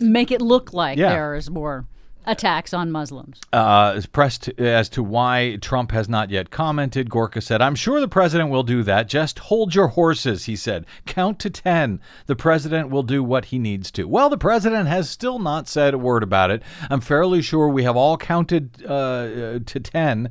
make 0.00 0.32
it 0.32 0.42
look 0.42 0.72
like 0.72 0.98
yeah. 0.98 1.10
there 1.10 1.36
is 1.36 1.48
more 1.48 1.86
attacks 2.26 2.74
on 2.74 2.90
Muslims. 2.90 3.40
Uh, 3.52 4.00
pressed 4.10 4.48
as 4.58 4.88
to 4.88 5.04
why 5.04 5.56
Trump 5.60 5.92
has 5.92 6.08
not 6.08 6.30
yet 6.30 6.50
commented, 6.50 7.08
Gorka 7.08 7.40
said, 7.40 7.62
I'm 7.62 7.76
sure 7.76 8.00
the 8.00 8.08
president 8.08 8.50
will 8.50 8.64
do 8.64 8.82
that. 8.82 9.06
Just 9.06 9.38
hold 9.38 9.72
your 9.72 9.86
horses, 9.88 10.46
he 10.46 10.56
said. 10.56 10.84
Count 11.06 11.38
to 11.38 11.50
10. 11.50 12.00
The 12.26 12.34
president 12.34 12.90
will 12.90 13.04
do 13.04 13.22
what 13.22 13.46
he 13.46 13.60
needs 13.60 13.92
to. 13.92 14.08
Well, 14.08 14.28
the 14.28 14.36
president 14.36 14.88
has 14.88 15.08
still 15.08 15.38
not 15.38 15.68
said 15.68 15.94
a 15.94 15.98
word 15.98 16.24
about 16.24 16.50
it. 16.50 16.60
I'm 16.90 17.00
fairly 17.00 17.40
sure 17.40 17.68
we 17.68 17.84
have 17.84 17.96
all 17.96 18.16
counted 18.16 18.84
uh, 18.84 19.60
to 19.64 19.80
10 19.80 20.28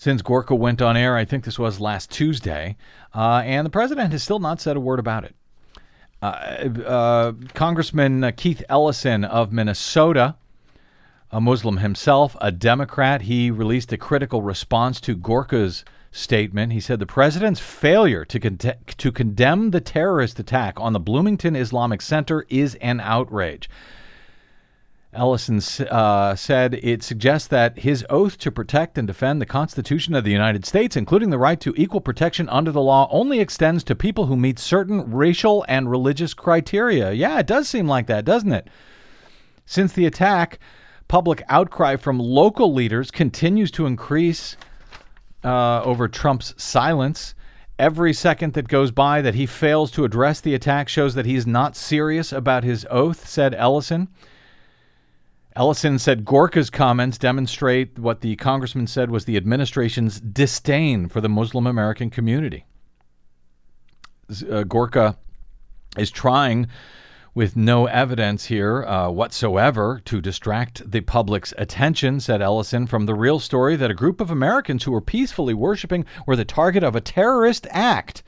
since 0.00 0.22
Gorka 0.22 0.54
went 0.54 0.80
on 0.80 0.96
air. 0.96 1.14
I 1.14 1.26
think 1.26 1.44
this 1.44 1.58
was 1.58 1.78
last 1.78 2.10
Tuesday. 2.10 2.78
Uh, 3.14 3.42
and 3.44 3.66
the 3.66 3.70
president 3.70 4.12
has 4.12 4.22
still 4.22 4.38
not 4.38 4.58
said 4.58 4.74
a 4.74 4.80
word 4.80 4.98
about 4.98 5.24
it. 5.24 5.34
Uh, 6.22 6.26
uh, 6.86 7.32
Congressman 7.52 8.32
Keith 8.32 8.62
Ellison 8.70 9.26
of 9.26 9.52
Minnesota, 9.52 10.36
a 11.30 11.38
Muslim 11.38 11.76
himself, 11.76 12.34
a 12.40 12.50
Democrat, 12.50 13.22
he 13.22 13.50
released 13.50 13.92
a 13.92 13.98
critical 13.98 14.40
response 14.40 15.02
to 15.02 15.14
Gorka's 15.14 15.84
statement. 16.10 16.72
He 16.72 16.80
said 16.80 16.98
the 16.98 17.04
president's 17.04 17.60
failure 17.60 18.24
to, 18.24 18.40
con- 18.40 18.58
to 18.96 19.12
condemn 19.12 19.70
the 19.70 19.82
terrorist 19.82 20.40
attack 20.40 20.80
on 20.80 20.94
the 20.94 20.98
Bloomington 20.98 21.54
Islamic 21.54 22.00
Center 22.00 22.46
is 22.48 22.74
an 22.76 23.00
outrage. 23.00 23.68
Ellison 25.12 25.60
uh, 25.88 26.36
said 26.36 26.74
it 26.74 27.02
suggests 27.02 27.48
that 27.48 27.80
his 27.80 28.06
oath 28.08 28.38
to 28.38 28.52
protect 28.52 28.96
and 28.96 29.08
defend 29.08 29.40
the 29.40 29.46
Constitution 29.46 30.14
of 30.14 30.22
the 30.22 30.30
United 30.30 30.64
States, 30.64 30.96
including 30.96 31.30
the 31.30 31.38
right 31.38 31.60
to 31.60 31.74
equal 31.76 32.00
protection 32.00 32.48
under 32.48 32.70
the 32.70 32.80
law, 32.80 33.08
only 33.10 33.40
extends 33.40 33.82
to 33.84 33.96
people 33.96 34.26
who 34.26 34.36
meet 34.36 34.58
certain 34.58 35.10
racial 35.12 35.64
and 35.68 35.90
religious 35.90 36.32
criteria. 36.32 37.10
Yeah, 37.12 37.40
it 37.40 37.48
does 37.48 37.68
seem 37.68 37.88
like 37.88 38.06
that, 38.06 38.24
doesn't 38.24 38.52
it? 38.52 38.68
Since 39.66 39.94
the 39.94 40.06
attack, 40.06 40.60
public 41.08 41.42
outcry 41.48 41.96
from 41.96 42.20
local 42.20 42.72
leaders 42.72 43.10
continues 43.10 43.72
to 43.72 43.86
increase 43.86 44.56
uh, 45.42 45.82
over 45.82 46.06
Trump's 46.06 46.54
silence. 46.56 47.34
Every 47.80 48.12
second 48.12 48.52
that 48.52 48.68
goes 48.68 48.92
by 48.92 49.22
that 49.22 49.34
he 49.34 49.46
fails 49.46 49.90
to 49.92 50.04
address 50.04 50.40
the 50.40 50.54
attack 50.54 50.88
shows 50.88 51.14
that 51.14 51.26
he's 51.26 51.48
not 51.48 51.74
serious 51.74 52.32
about 52.32 52.62
his 52.62 52.86
oath, 52.90 53.26
said 53.26 53.54
Ellison. 53.56 54.08
Ellison 55.60 55.98
said 55.98 56.24
Gorka's 56.24 56.70
comments 56.70 57.18
demonstrate 57.18 57.98
what 57.98 58.22
the 58.22 58.34
congressman 58.36 58.86
said 58.86 59.10
was 59.10 59.26
the 59.26 59.36
administration's 59.36 60.18
disdain 60.18 61.06
for 61.06 61.20
the 61.20 61.28
Muslim 61.28 61.66
American 61.66 62.08
community. 62.08 62.64
Uh, 64.50 64.62
Gorka 64.62 65.18
is 65.98 66.10
trying, 66.10 66.66
with 67.34 67.56
no 67.56 67.84
evidence 67.84 68.46
here 68.46 68.84
uh, 68.84 69.10
whatsoever, 69.10 70.00
to 70.06 70.22
distract 70.22 70.90
the 70.90 71.02
public's 71.02 71.52
attention, 71.58 72.20
said 72.20 72.40
Ellison, 72.40 72.86
from 72.86 73.04
the 73.04 73.14
real 73.14 73.38
story 73.38 73.76
that 73.76 73.90
a 73.90 73.94
group 73.94 74.22
of 74.22 74.30
Americans 74.30 74.84
who 74.84 74.92
were 74.92 75.02
peacefully 75.02 75.52
worshiping 75.52 76.06
were 76.26 76.36
the 76.36 76.44
target 76.46 76.82
of 76.82 76.96
a 76.96 77.02
terrorist 77.02 77.66
act. 77.68 78.22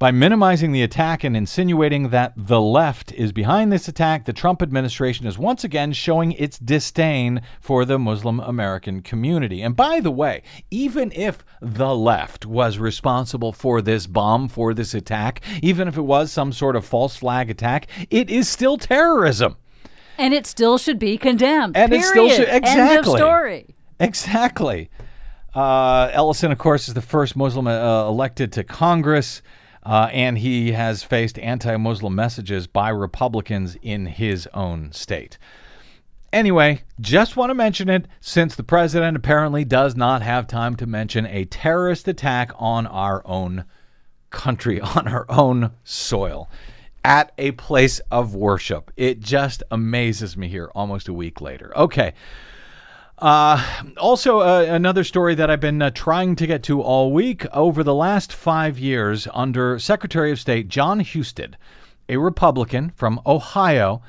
By 0.00 0.12
minimizing 0.12 0.72
the 0.72 0.82
attack 0.82 1.24
and 1.24 1.36
insinuating 1.36 2.08
that 2.08 2.32
the 2.34 2.58
left 2.58 3.12
is 3.12 3.32
behind 3.32 3.70
this 3.70 3.86
attack, 3.86 4.24
the 4.24 4.32
Trump 4.32 4.62
administration 4.62 5.26
is 5.26 5.36
once 5.36 5.62
again 5.62 5.92
showing 5.92 6.32
its 6.32 6.58
disdain 6.58 7.42
for 7.60 7.84
the 7.84 7.98
Muslim 7.98 8.40
American 8.40 9.02
community. 9.02 9.60
And 9.60 9.76
by 9.76 10.00
the 10.00 10.10
way, 10.10 10.42
even 10.70 11.12
if 11.14 11.44
the 11.60 11.94
left 11.94 12.46
was 12.46 12.78
responsible 12.78 13.52
for 13.52 13.82
this 13.82 14.06
bomb, 14.06 14.48
for 14.48 14.72
this 14.72 14.94
attack, 14.94 15.42
even 15.62 15.86
if 15.86 15.98
it 15.98 16.02
was 16.06 16.32
some 16.32 16.50
sort 16.50 16.76
of 16.76 16.86
false 16.86 17.16
flag 17.16 17.50
attack, 17.50 17.86
it 18.08 18.30
is 18.30 18.48
still 18.48 18.78
terrorism. 18.78 19.58
And 20.16 20.32
it 20.32 20.46
still 20.46 20.78
should 20.78 20.98
be 20.98 21.18
condemned. 21.18 21.76
And 21.76 21.90
period. 21.90 22.04
it 22.06 22.08
still 22.08 22.30
should 22.30 22.48
exactly. 22.48 22.80
End 22.80 22.98
of 23.00 23.04
story. 23.04 23.76
Exactly. 24.00 24.88
Uh, 25.54 26.08
Ellison, 26.14 26.52
of 26.52 26.56
course, 26.56 26.88
is 26.88 26.94
the 26.94 27.02
first 27.02 27.36
Muslim 27.36 27.66
uh, 27.66 28.08
elected 28.08 28.50
to 28.54 28.64
Congress. 28.64 29.42
Uh, 29.82 30.08
and 30.12 30.38
he 30.38 30.72
has 30.72 31.02
faced 31.02 31.38
anti 31.38 31.76
Muslim 31.76 32.14
messages 32.14 32.66
by 32.66 32.90
Republicans 32.90 33.76
in 33.82 34.06
his 34.06 34.46
own 34.52 34.92
state. 34.92 35.38
Anyway, 36.32 36.82
just 37.00 37.36
want 37.36 37.50
to 37.50 37.54
mention 37.54 37.88
it 37.88 38.06
since 38.20 38.54
the 38.54 38.62
president 38.62 39.16
apparently 39.16 39.64
does 39.64 39.96
not 39.96 40.22
have 40.22 40.46
time 40.46 40.76
to 40.76 40.86
mention 40.86 41.26
a 41.26 41.44
terrorist 41.46 42.06
attack 42.06 42.52
on 42.56 42.86
our 42.86 43.22
own 43.24 43.64
country, 44.30 44.80
on 44.96 45.08
our 45.08 45.26
own 45.28 45.72
soil, 45.82 46.48
at 47.04 47.32
a 47.38 47.50
place 47.52 48.00
of 48.10 48.34
worship. 48.34 48.92
It 48.96 49.20
just 49.20 49.62
amazes 49.70 50.36
me 50.36 50.48
here 50.48 50.70
almost 50.74 51.08
a 51.08 51.14
week 51.14 51.40
later. 51.40 51.76
Okay. 51.76 52.12
Uh, 53.20 53.62
also, 53.98 54.40
uh, 54.40 54.62
another 54.62 55.04
story 55.04 55.34
that 55.34 55.50
I've 55.50 55.60
been 55.60 55.82
uh, 55.82 55.90
trying 55.90 56.36
to 56.36 56.46
get 56.46 56.62
to 56.64 56.80
all 56.80 57.12
week 57.12 57.44
over 57.52 57.84
the 57.84 57.94
last 57.94 58.32
five 58.32 58.78
years 58.78 59.28
under 59.34 59.78
Secretary 59.78 60.32
of 60.32 60.40
State 60.40 60.68
Jon 60.68 61.00
Husted, 61.00 61.58
a 62.08 62.16
Republican 62.16 62.90
from 62.96 63.20
Ohio. 63.26 64.00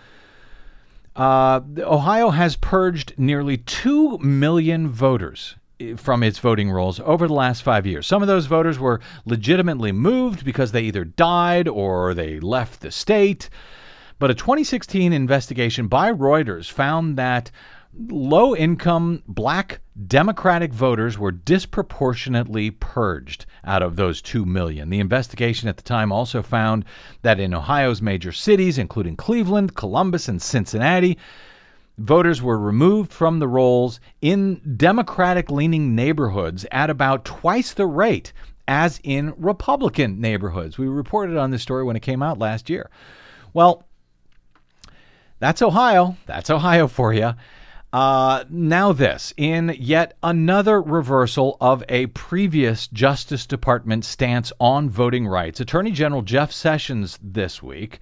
Uh, 1.14 1.60
Ohio 1.80 2.30
has 2.30 2.56
purged 2.56 3.14
nearly 3.18 3.58
2 3.58 4.20
million 4.20 4.88
voters 4.88 5.58
eh, 5.82 5.96
from 5.98 6.24
its 6.24 6.40
voting 6.40 6.72
rolls 6.72 7.02
over 7.02 7.28
the 7.28 7.34
last 7.34 7.64
five 7.64 7.86
years. 7.86 8.08
Some 8.08 8.22
of 8.22 8.30
those 8.30 8.46
voters 8.46 8.80
were 8.80 9.02
legitimately 9.26 9.92
moved 9.92 10.46
because 10.46 10.72
they 10.72 10.84
either 10.84 11.04
died 11.04 11.68
or 11.68 12.14
they 12.14 12.40
left 12.40 12.80
the 12.80 12.92
state. 12.92 13.50
But 14.20 14.32
a 14.32 14.36
2016 14.36 15.12
investigation 15.12 15.88
by 15.88 16.14
Reuters 16.14 16.72
found 16.72 17.18
that 17.18 17.52
low 17.94 18.56
income 18.56 19.24
black 19.28 19.82
Democratic 20.08 20.74
voters 20.74 21.18
were 21.18 21.32
disproportionately 21.32 22.72
purged 22.72 23.46
out 23.66 23.84
of 23.84 23.96
those 23.96 24.22
2 24.22 24.46
million. 24.46 24.90
The 24.90 25.00
investigation 25.00 25.68
at 25.68 25.78
the 25.78 25.84
time 25.84 26.12
also 26.12 26.42
found 26.42 26.86
that 27.22 27.40
in 27.40 27.54
Ohio's 27.54 28.02
major 28.02 28.32
cities, 28.32 28.78
including 28.78 29.16
Cleveland, 29.16 29.76
Columbus, 29.76 30.28
and 30.28 30.42
Cincinnati, 30.42 31.18
voters 31.98 32.42
were 32.42 32.58
removed 32.58 33.12
from 33.12 33.40
the 33.40 33.48
rolls 33.48 34.00
in 34.22 34.76
Democratic 34.78 35.52
leaning 35.52 35.94
neighborhoods 35.96 36.66
at 36.72 36.90
about 36.90 37.26
twice 37.26 37.74
the 37.74 37.86
rate 37.86 38.34
as 38.68 39.00
in 39.04 39.34
Republican 39.38 40.22
neighborhoods. 40.22 40.78
We 40.78 40.88
reported 40.88 41.36
on 41.38 41.52
this 41.52 41.62
story 41.62 41.84
when 41.84 41.96
it 41.96 42.02
came 42.02 42.24
out 42.24 42.40
last 42.40 42.70
year. 42.70 42.90
Well, 43.54 43.86
that's 45.40 45.62
Ohio. 45.62 46.16
That's 46.26 46.50
Ohio 46.50 46.88
for 46.88 47.14
you. 47.14 47.34
Uh, 47.94 48.46
now, 48.50 48.94
this 48.94 49.34
in 49.36 49.76
yet 49.78 50.18
another 50.24 50.82
reversal 50.82 51.58
of 51.60 51.84
a 51.90 52.08
previous 52.08 52.88
Justice 52.88 53.46
Department 53.46 54.06
stance 54.06 54.54
on 54.60 54.90
voting 54.90 55.28
rights, 55.28 55.60
Attorney 55.60 55.92
General 55.92 56.22
Jeff 56.22 56.54
Sessions 56.54 57.20
this 57.22 57.62
week 57.62 58.00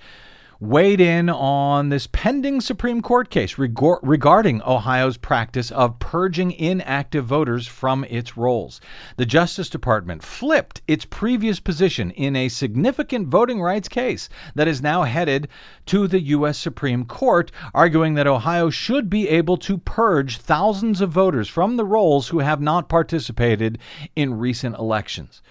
weighed 0.61 0.99
in 0.99 1.29
on 1.29 1.87
this 1.87 2.07
pending 2.11 2.59
Supreme 2.59 3.01
Court 3.01 3.29
case 3.29 3.57
regarding 3.57 4.61
Ohio's 4.63 5.15
practice 5.15 5.71
of 5.71 5.99
purging 5.99 6.51
inactive 6.51 7.25
voters 7.25 7.65
from 7.65 8.03
its 8.05 8.35
rolls. 8.35 8.81
The 9.15 9.25
Justice 9.25 9.69
Department 9.69 10.21
flipped 10.21 10.81
its 10.85 11.05
previous 11.05 11.61
position 11.61 12.11
in 12.11 12.35
a 12.35 12.49
significant 12.49 13.29
voting 13.29 13.61
rights 13.61 13.87
case 13.87 14.27
that 14.53 14.67
is 14.67 14.81
now 14.81 15.03
headed 15.03 15.47
to 15.85 16.07
the 16.07 16.19
U.S. 16.21 16.57
Supreme 16.57 17.05
Court, 17.05 17.53
arguing 17.73 18.15
that 18.15 18.27
Ohio 18.27 18.69
should 18.69 19.09
be 19.09 19.29
able 19.29 19.55
to 19.57 19.77
purge 19.77 20.39
thousands 20.39 20.99
of 20.99 21.09
voters 21.09 21.47
from 21.47 21.77
the 21.77 21.85
rolls 21.85 22.27
who 22.29 22.39
have 22.39 22.59
not 22.59 22.89
participated 22.89 23.79
in 24.15 24.37
recent 24.37 24.77
elections. 24.77 25.41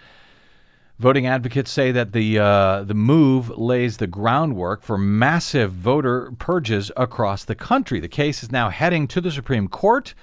Voting 0.99 1.29
advocates 1.29 1.71
say 1.71 1.93
that 1.93 2.13
the 2.13 2.41
uh, 2.41 2.83
the 2.83 2.95
move 2.95 3.57
lays 3.57 3.99
the 3.99 4.09
groundwork 4.09 4.83
for 4.83 4.99
massive 4.99 5.73
voter 5.73 6.33
purges 6.41 6.91
across 6.97 7.45
the 7.45 7.55
country. 7.55 8.01
The 8.01 8.09
case 8.09 8.43
is 8.43 8.51
now 8.51 8.69
heading 8.69 9.07
to 9.09 9.21
the 9.21 9.31
Supreme 9.31 9.69
Court 9.69 10.15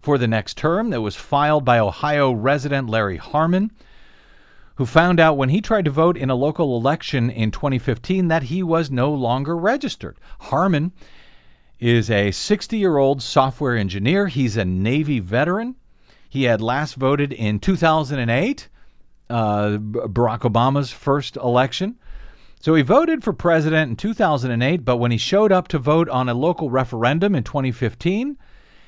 for 0.00 0.16
the 0.16 0.26
next 0.26 0.56
term. 0.56 0.88
That 0.88 1.02
was 1.02 1.16
filed 1.16 1.66
by 1.66 1.78
Ohio 1.78 2.32
resident 2.32 2.88
Larry 2.88 3.18
Harmon, 3.18 3.72
who 4.76 4.86
found 4.86 5.20
out 5.20 5.36
when 5.36 5.50
he 5.50 5.60
tried 5.60 5.84
to 5.84 5.90
vote 5.90 6.16
in 6.16 6.30
a 6.30 6.34
local 6.34 6.78
election 6.78 7.28
in 7.28 7.50
2015 7.50 8.28
that 8.28 8.44
he 8.44 8.62
was 8.62 8.90
no 8.90 9.12
longer 9.12 9.54
registered. 9.54 10.16
Harmon 10.40 10.92
is 11.78 12.10
a 12.10 12.30
60 12.30 12.78
year 12.78 12.96
old 12.96 13.20
software 13.20 13.76
engineer. 13.76 14.28
He's 14.28 14.56
a 14.56 14.64
Navy 14.64 15.20
veteran. 15.20 15.76
He 16.26 16.44
had 16.44 16.62
last 16.62 16.94
voted 16.94 17.34
in 17.34 17.58
2008 17.58 18.68
uh, 19.32 19.78
Barack 19.78 20.40
Obama's 20.40 20.92
first 20.92 21.36
election. 21.36 21.96
So 22.60 22.74
he 22.74 22.82
voted 22.82 23.24
for 23.24 23.32
president 23.32 23.90
in 23.90 23.96
2008, 23.96 24.84
but 24.84 24.98
when 24.98 25.10
he 25.10 25.18
showed 25.18 25.50
up 25.50 25.66
to 25.68 25.78
vote 25.78 26.08
on 26.08 26.28
a 26.28 26.34
local 26.34 26.70
referendum 26.70 27.34
in 27.34 27.42
2015, 27.42 28.38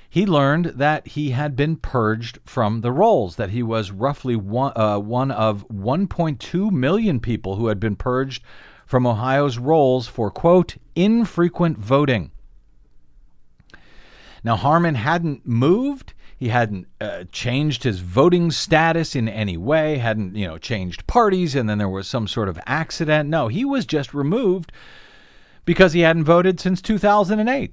he 0.09 0.26
learned 0.26 0.66
that 0.76 1.09
he 1.09 1.30
had 1.30 1.57
been 1.57 1.74
purged 1.74 2.38
from 2.45 2.82
the 2.82 2.92
rolls, 2.92 3.34
that 3.34 3.51
he 3.51 3.64
was 3.64 3.90
roughly 3.90 4.36
one, 4.36 4.72
uh, 4.76 5.01
one 5.01 5.32
of 5.32 5.66
1.2 5.66 6.70
million 6.70 7.18
people 7.18 7.57
who 7.57 7.66
had 7.66 7.80
been 7.80 7.97
purged 7.97 8.45
from 8.86 9.09
Ohio's 9.09 9.59
rolls 9.59 10.07
for, 10.07 10.30
quote, 10.30 10.76
infrequent 10.95 11.78
voting. 11.78 12.30
Now, 14.45 14.55
Harmon 14.55 14.95
hadn't 14.95 15.45
moved. 15.49 16.13
He 16.45 16.51
hadn't 16.51 16.88
uh, 17.01 17.24
changed 17.32 17.84
his 17.84 18.01
voting 18.01 18.51
status 18.51 19.16
in 19.16 19.30
any 19.30 19.57
way, 19.57 19.97
hadn't, 19.97 20.36
you 20.36 20.47
know, 20.47 20.59
changed 20.59 21.07
parties, 21.07 21.55
and 21.55 21.70
then 21.70 21.78
there 21.78 21.88
was 21.88 22.07
some 22.07 22.28
sort 22.28 22.51
of 22.51 22.61
accident. 22.66 23.30
No, 23.30 23.49
he 23.49 23.64
was 23.64 23.86
just 23.86 24.12
removed 24.12 24.70
because 25.64 25.95
he 25.95 26.01
hadn't 26.01 26.24
voted 26.24 26.61
since 26.61 26.82
2008. 26.82 27.72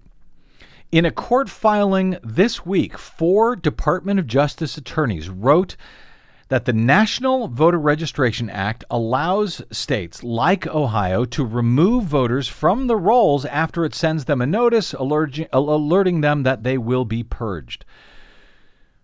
In 0.90 1.04
a 1.04 1.12
court 1.12 1.50
filing 1.50 2.18
this 2.24 2.66
week, 2.66 2.98
four 2.98 3.58
Department 3.58 4.22
of 4.22 4.28
Justice 4.28 4.78
attorneys 4.78 5.28
wrote 5.28 5.76
that 6.48 6.64
the 6.64 6.72
National 6.72 7.50
Voter 7.50 7.78
Registration 7.78 8.50
Act 8.50 8.86
allows 8.90 9.62
states 9.70 10.24
like 10.24 10.66
Ohio 10.66 11.26
to 11.26 11.46
remove 11.46 12.06
voters 12.06 12.48
from 12.48 12.88
the 12.88 12.96
rolls 12.96 13.44
after 13.44 13.84
it 13.84 13.94
sends 13.94 14.24
them 14.24 14.40
a 14.40 14.46
notice 14.46 14.94
alerting, 14.94 15.48
alerting 15.52 16.22
them 16.22 16.44
that 16.44 16.64
they 16.64 16.78
will 16.78 17.04
be 17.04 17.22
purged. 17.22 17.84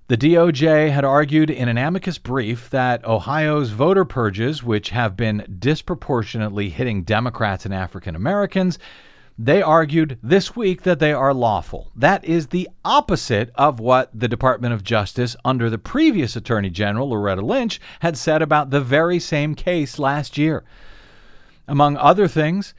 The 0.10 0.18
DOJ 0.18 0.90
had 0.90 1.04
argued 1.04 1.50
in 1.50 1.68
an 1.68 1.78
amicus 1.78 2.18
brief 2.18 2.70
that 2.70 3.04
Ohio's 3.04 3.72
voter 3.72 4.06
purges, 4.06 4.64
which 4.64 4.92
have 4.92 5.18
been 5.18 5.58
disproportionately 5.60 6.70
hitting 6.70 7.04
Democrats 7.04 7.66
and 7.66 7.74
African 7.74 8.16
Americans, 8.16 8.80
they 9.38 9.62
argued 9.62 10.18
this 10.24 10.56
week 10.56 10.84
that 10.84 11.00
they 11.00 11.12
are 11.12 11.34
lawful. 11.34 11.92
That 11.94 12.24
is 12.24 12.48
the 12.48 12.70
opposite 12.86 13.52
of 13.56 13.82
what 13.82 14.10
the 14.18 14.30
Department 14.30 14.74
of 14.74 14.82
Justice, 14.82 15.36
under 15.44 15.70
the 15.70 15.78
previous 15.78 16.38
Attorney 16.38 16.70
General, 16.70 17.10
Loretta 17.10 17.42
Lynch, 17.42 17.82
had 18.00 18.16
said 18.16 18.42
about 18.42 18.70
the 18.70 18.80
very 18.80 19.20
same 19.20 19.56
case 19.56 20.00
last 20.00 20.38
year. 20.38 20.64
Among 21.68 21.98
other 21.98 22.30
things, 22.30 22.74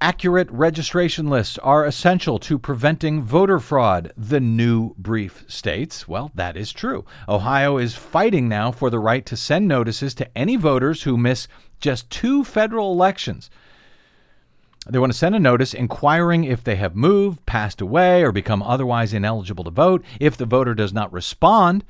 accurate 0.00 0.50
registration 0.50 1.28
lists 1.28 1.58
are 1.58 1.84
essential 1.84 2.38
to 2.38 2.58
preventing 2.58 3.22
voter 3.22 3.58
fraud, 3.58 4.12
the 4.16 4.40
new 4.40 4.94
brief 4.96 5.44
states. 5.48 6.06
Well, 6.06 6.30
that 6.34 6.56
is 6.56 6.72
true. 6.72 7.04
Ohio 7.28 7.78
is 7.78 7.94
fighting 7.94 8.48
now 8.48 8.70
for 8.70 8.90
the 8.90 8.98
right 8.98 9.24
to 9.26 9.36
send 9.36 9.66
notices 9.66 10.14
to 10.14 10.38
any 10.38 10.56
voters 10.56 11.02
who 11.02 11.16
miss 11.16 11.48
just 11.80 12.10
two 12.10 12.44
federal 12.44 12.92
elections. 12.92 13.50
They 14.88 14.98
want 14.98 15.12
to 15.12 15.18
send 15.18 15.34
a 15.34 15.40
notice 15.40 15.74
inquiring 15.74 16.44
if 16.44 16.64
they 16.64 16.76
have 16.76 16.96
moved, 16.96 17.44
passed 17.44 17.80
away, 17.80 18.22
or 18.22 18.32
become 18.32 18.62
otherwise 18.62 19.12
ineligible 19.12 19.64
to 19.64 19.70
vote. 19.70 20.04
If 20.18 20.36
the 20.36 20.46
voter 20.46 20.74
does 20.74 20.92
not 20.92 21.12
respond 21.12 21.84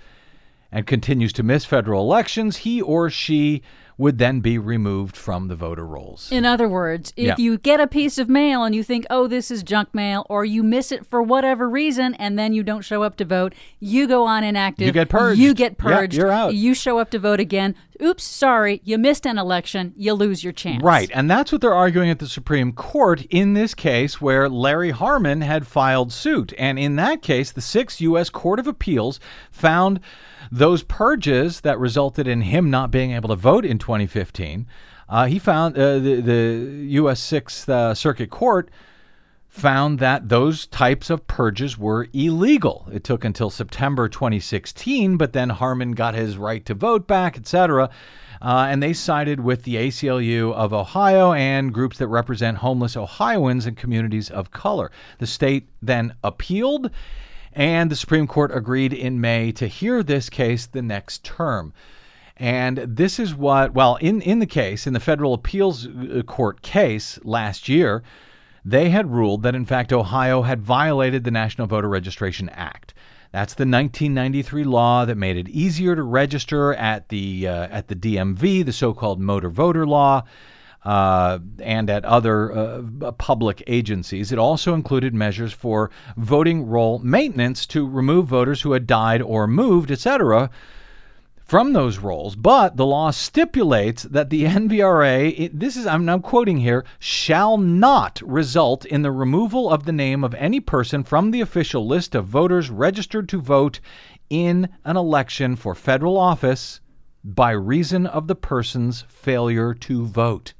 and 0.72 0.86
continues 0.86 1.32
to 1.34 1.42
miss 1.42 1.64
federal 1.64 2.02
elections, 2.02 2.58
he 2.58 2.82
or 2.82 3.08
she 3.08 3.62
would 3.98 4.16
then 4.18 4.38
be 4.38 4.56
removed 4.56 5.16
from 5.16 5.48
the 5.48 5.56
voter 5.56 5.84
rolls. 5.84 6.30
In 6.30 6.44
other 6.44 6.68
words, 6.68 7.12
if 7.16 7.26
Yeah. 7.26 7.34
you 7.36 7.58
get 7.58 7.80
a 7.80 7.86
piece 7.88 8.16
of 8.16 8.28
mail 8.28 8.62
and 8.62 8.72
you 8.72 8.84
think, 8.84 9.04
oh, 9.10 9.26
this 9.26 9.50
is 9.50 9.64
junk 9.64 9.92
mail, 9.92 10.24
or 10.30 10.44
you 10.44 10.62
miss 10.62 10.92
it 10.92 11.04
for 11.04 11.20
whatever 11.20 11.68
reason 11.68 12.14
and 12.14 12.38
then 12.38 12.52
you 12.52 12.62
don't 12.62 12.82
show 12.82 13.02
up 13.02 13.16
to 13.16 13.24
vote, 13.24 13.54
you 13.80 14.06
go 14.06 14.24
on 14.24 14.44
inactive. 14.44 14.86
You 14.86 14.92
get 14.92 15.08
purged. 15.08 15.40
You 15.40 15.52
get 15.52 15.72
Yeah, 15.72 15.94
purged. 15.96 16.14
you're 16.14 16.30
out. 16.30 16.54
You 16.54 16.74
show 16.74 16.98
up 17.00 17.10
to 17.10 17.18
vote 17.18 17.40
again. 17.40 17.74
Oops, 18.00 18.22
sorry, 18.22 18.80
you 18.84 18.96
missed 18.96 19.26
an 19.26 19.38
election. 19.38 19.92
You 19.96 20.14
lose 20.14 20.44
your 20.44 20.52
chance. 20.52 20.82
Right, 20.82 21.10
and 21.12 21.28
that's 21.28 21.50
what 21.50 21.60
they're 21.60 21.74
arguing 21.74 22.10
at 22.10 22.20
the 22.20 22.28
Supreme 22.28 22.72
Court 22.72 23.26
in 23.30 23.54
this 23.54 23.74
case 23.74 24.20
where 24.20 24.48
Larry 24.48 24.90
Harmon 24.90 25.40
had 25.40 25.66
filed 25.66 26.12
suit. 26.12 26.52
And 26.56 26.78
in 26.78 26.96
that 26.96 27.22
case, 27.22 27.50
the 27.50 27.60
Sixth 27.60 28.00
U.S. 28.00 28.30
Court 28.30 28.60
of 28.60 28.68
Appeals 28.68 29.18
found 29.50 30.00
those 30.52 30.82
purges 30.82 31.62
that 31.62 31.78
resulted 31.78 32.28
in 32.28 32.42
him 32.42 32.70
not 32.70 32.90
being 32.90 33.10
able 33.10 33.30
to 33.30 33.36
vote 33.36 33.64
in 33.64 33.78
2015. 33.78 34.66
Uh, 35.08 35.26
he 35.26 35.38
found 35.38 35.76
uh, 35.76 35.98
the, 35.98 36.20
the 36.20 36.86
U.S. 36.90 37.18
Sixth 37.18 37.68
uh, 37.68 37.94
Circuit 37.94 38.30
Court 38.30 38.70
found 39.48 39.98
that 39.98 40.28
those 40.28 40.66
types 40.66 41.10
of 41.10 41.26
purges 41.26 41.78
were 41.78 42.06
illegal. 42.12 42.86
It 42.92 43.02
took 43.02 43.24
until 43.24 43.50
September 43.50 44.08
2016, 44.08 45.16
but 45.16 45.32
then 45.32 45.48
Harmon 45.48 45.92
got 45.92 46.14
his 46.14 46.36
right 46.36 46.64
to 46.66 46.74
vote 46.74 47.06
back, 47.06 47.36
etc. 47.36 47.90
Uh, 48.40 48.66
and 48.70 48.82
they 48.82 48.92
sided 48.92 49.40
with 49.40 49.64
the 49.64 49.76
ACLU 49.76 50.52
of 50.52 50.72
Ohio 50.72 51.32
and 51.32 51.74
groups 51.74 51.98
that 51.98 52.08
represent 52.08 52.58
homeless 52.58 52.96
Ohioans 52.96 53.66
and 53.66 53.76
communities 53.76 54.30
of 54.30 54.50
color. 54.50 54.92
The 55.18 55.26
state 55.26 55.68
then 55.82 56.14
appealed, 56.22 56.90
and 57.52 57.90
the 57.90 57.96
Supreme 57.96 58.26
Court 58.26 58.54
agreed 58.54 58.92
in 58.92 59.20
May 59.20 59.50
to 59.52 59.66
hear 59.66 60.02
this 60.02 60.30
case 60.30 60.66
the 60.66 60.82
next 60.82 61.24
term. 61.24 61.72
And 62.36 62.78
this 62.78 63.18
is 63.18 63.34
what, 63.34 63.74
well, 63.74 63.96
in, 63.96 64.20
in 64.20 64.38
the 64.38 64.46
case, 64.46 64.86
in 64.86 64.92
the 64.92 65.00
federal 65.00 65.34
appeals 65.34 65.88
uh, 65.88 66.22
court 66.24 66.62
case 66.62 67.18
last 67.24 67.68
year, 67.68 68.04
they 68.70 68.90
had 68.90 69.10
ruled 69.10 69.42
that 69.42 69.54
in 69.54 69.64
fact 69.64 69.92
Ohio 69.92 70.42
had 70.42 70.60
violated 70.60 71.24
the 71.24 71.30
National 71.30 71.66
Voter 71.66 71.88
Registration 71.88 72.48
Act. 72.50 72.92
That's 73.32 73.54
the 73.54 73.62
1993 73.62 74.64
law 74.64 75.04
that 75.04 75.16
made 75.16 75.36
it 75.36 75.48
easier 75.48 75.96
to 75.96 76.02
register 76.02 76.74
at 76.74 77.08
the 77.08 77.48
uh, 77.48 77.68
at 77.68 77.88
the 77.88 77.94
DMV, 77.94 78.64
the 78.64 78.72
so-called 78.72 79.20
motor 79.20 79.50
voter 79.50 79.86
law, 79.86 80.24
uh, 80.84 81.38
and 81.60 81.90
at 81.90 82.04
other 82.04 82.52
uh, 82.52 83.12
public 83.12 83.62
agencies. 83.66 84.32
It 84.32 84.38
also 84.38 84.74
included 84.74 85.14
measures 85.14 85.52
for 85.52 85.90
voting 86.16 86.66
roll 86.66 86.98
maintenance 86.98 87.66
to 87.66 87.88
remove 87.88 88.26
voters 88.26 88.62
who 88.62 88.72
had 88.72 88.86
died 88.86 89.22
or 89.22 89.46
moved, 89.46 89.90
etc 89.90 90.50
from 91.48 91.72
those 91.72 91.98
rolls, 91.98 92.36
but 92.36 92.76
the 92.76 92.84
law 92.84 93.10
stipulates 93.10 94.02
that 94.02 94.28
the 94.28 94.44
NVRA, 94.44 95.34
it, 95.36 95.58
this 95.58 95.76
is 95.76 95.86
I'm 95.86 96.04
now 96.04 96.18
quoting 96.18 96.58
here, 96.58 96.84
shall 96.98 97.56
not 97.56 98.20
result 98.22 98.84
in 98.84 99.00
the 99.00 99.10
removal 99.10 99.70
of 99.70 99.84
the 99.84 99.92
name 99.92 100.22
of 100.22 100.34
any 100.34 100.60
person 100.60 101.02
from 101.02 101.30
the 101.30 101.40
official 101.40 101.86
list 101.86 102.14
of 102.14 102.26
voters 102.26 102.68
registered 102.68 103.30
to 103.30 103.40
vote 103.40 103.80
in 104.28 104.68
an 104.84 104.98
election 104.98 105.56
for 105.56 105.74
federal 105.74 106.18
office 106.18 106.80
by 107.24 107.50
reason 107.50 108.06
of 108.06 108.26
the 108.26 108.36
person's 108.36 109.02
failure 109.08 109.72
to 109.72 110.04
vote. 110.04 110.52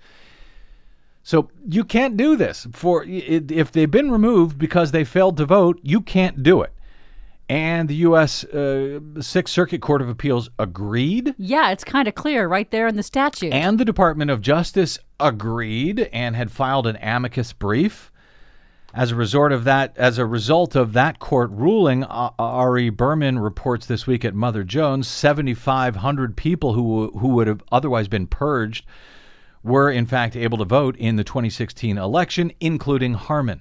So 1.22 1.50
you 1.68 1.84
can't 1.84 2.16
do 2.16 2.34
this 2.34 2.66
for 2.72 3.04
if 3.06 3.70
they've 3.70 3.90
been 3.90 4.10
removed 4.10 4.58
because 4.58 4.92
they 4.92 5.04
failed 5.04 5.36
to 5.36 5.44
vote, 5.44 5.78
you 5.82 6.00
can't 6.00 6.42
do 6.42 6.62
it 6.62 6.72
and 7.48 7.88
the 7.88 7.94
U.S. 7.96 8.44
Uh, 8.44 9.00
Sixth 9.20 9.52
Circuit 9.54 9.80
Court 9.80 10.02
of 10.02 10.08
Appeals 10.08 10.50
agreed, 10.58 11.34
Yeah, 11.38 11.70
it's 11.70 11.84
kind 11.84 12.06
of 12.08 12.14
clear 12.14 12.46
right 12.46 12.70
there 12.70 12.86
in 12.86 12.96
the 12.96 13.02
statute. 13.02 13.52
and 13.52 13.78
the 13.78 13.84
Department 13.84 14.30
of 14.30 14.40
Justice 14.40 14.98
agreed 15.18 16.08
and 16.12 16.36
had 16.36 16.50
filed 16.50 16.86
an 16.86 16.96
amicus 17.00 17.52
brief. 17.52 18.10
As 18.94 19.10
a 19.10 19.16
result 19.16 19.52
of 19.52 19.64
that, 19.64 19.92
as 19.98 20.16
a 20.18 20.24
result 20.24 20.74
of 20.74 20.94
that 20.94 21.18
court 21.18 21.50
ruling, 21.52 22.04
uh, 22.04 22.30
Ari 22.38 22.88
Berman 22.90 23.38
reports 23.38 23.84
this 23.86 24.06
week 24.06 24.24
at 24.24 24.34
Mother 24.34 24.64
Jones, 24.64 25.06
7,500 25.06 26.36
people 26.36 26.72
who 26.72 27.10
who 27.18 27.28
would 27.28 27.46
have 27.48 27.62
otherwise 27.70 28.08
been 28.08 28.26
purged 28.26 28.86
were 29.62 29.90
in 29.90 30.06
fact 30.06 30.34
able 30.36 30.56
to 30.58 30.64
vote 30.64 30.96
in 30.96 31.16
the 31.16 31.24
2016 31.24 31.98
election, 31.98 32.50
including 32.60 33.12
Harmon. 33.14 33.60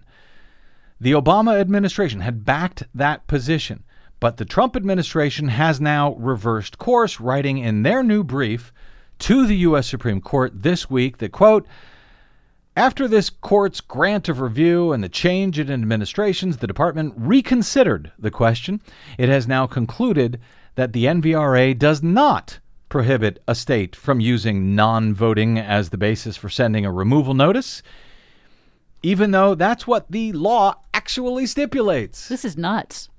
The 1.00 1.12
Obama 1.12 1.60
administration 1.60 2.22
had 2.22 2.44
backed 2.44 2.84
that 2.96 3.28
position, 3.28 3.84
but 4.20 4.38
the 4.38 4.46
Trump 4.46 4.76
administration 4.76 5.50
has 5.50 5.80
now 5.80 6.16
reversed 6.16 6.80
course, 6.80 7.20
writing 7.20 7.60
in 7.60 7.84
their 7.84 8.02
new 8.02 8.24
brief 8.24 8.74
to 9.20 9.46
the 9.46 9.58
U.S. 9.58 9.88
Supreme 9.88 10.22
Court 10.22 10.64
this 10.64 10.90
week 10.90 11.20
that, 11.20 11.32
quote, 11.32 11.68
after 12.76 13.08
this 13.08 13.30
court's 13.30 13.82
grant 13.82 14.30
of 14.30 14.40
review 14.40 14.92
and 14.92 15.04
the 15.04 15.10
change 15.10 15.58
in 15.58 15.72
administrations, 15.72 16.58
the 16.58 16.68
department 16.68 17.14
reconsidered 17.18 18.12
the 18.20 18.30
question. 18.30 18.82
It 19.18 19.30
has 19.30 19.48
now 19.48 19.66
concluded 19.66 20.40
that 20.76 20.94
the 20.94 21.06
NVRA 21.06 21.78
does 21.78 22.04
not 22.04 22.60
prohibit 22.90 23.42
a 23.48 23.56
state 23.56 23.96
from 23.96 24.20
using 24.20 24.76
non 24.76 25.14
voting 25.14 25.58
as 25.58 25.90
the 25.90 25.98
basis 25.98 26.38
for 26.38 26.50
sending 26.50 26.86
a 26.86 26.92
removal 26.92 27.34
notice 27.34 27.82
even 29.04 29.32
though 29.32 29.56
that's 29.56 29.88
what 29.88 30.12
the 30.12 30.32
law 30.34 30.76
actually 30.94 31.46
stipulates. 31.46 32.28
this 32.28 32.46
is 32.46 32.58
nuts. 32.58 33.10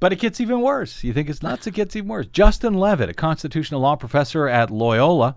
But 0.00 0.12
it 0.12 0.18
gets 0.18 0.40
even 0.40 0.62
worse. 0.62 1.04
You 1.04 1.12
think 1.12 1.30
it's 1.30 1.42
nuts? 1.42 1.66
It 1.66 1.74
gets 1.74 1.94
even 1.94 2.08
worse. 2.08 2.26
Justin 2.26 2.74
Levitt, 2.74 3.08
a 3.08 3.14
constitutional 3.14 3.80
law 3.80 3.94
professor 3.94 4.48
at 4.48 4.68
Loyola, 4.68 5.36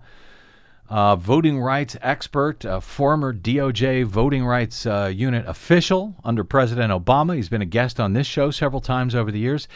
a 0.88 1.16
voting 1.16 1.60
rights 1.60 1.96
expert, 2.02 2.64
a 2.64 2.80
former 2.80 3.32
DOJ 3.32 4.04
voting 4.04 4.44
rights 4.44 4.84
uh, 4.84 5.12
unit 5.14 5.46
official 5.46 6.16
under 6.24 6.42
President 6.42 6.92
Obama. 6.92 7.36
He's 7.36 7.48
been 7.48 7.62
a 7.62 7.66
guest 7.66 8.00
on 8.00 8.12
this 8.12 8.26
show 8.26 8.50
several 8.50 8.80
times 8.80 9.14
over 9.14 9.30
the 9.30 9.38
years. 9.38 9.68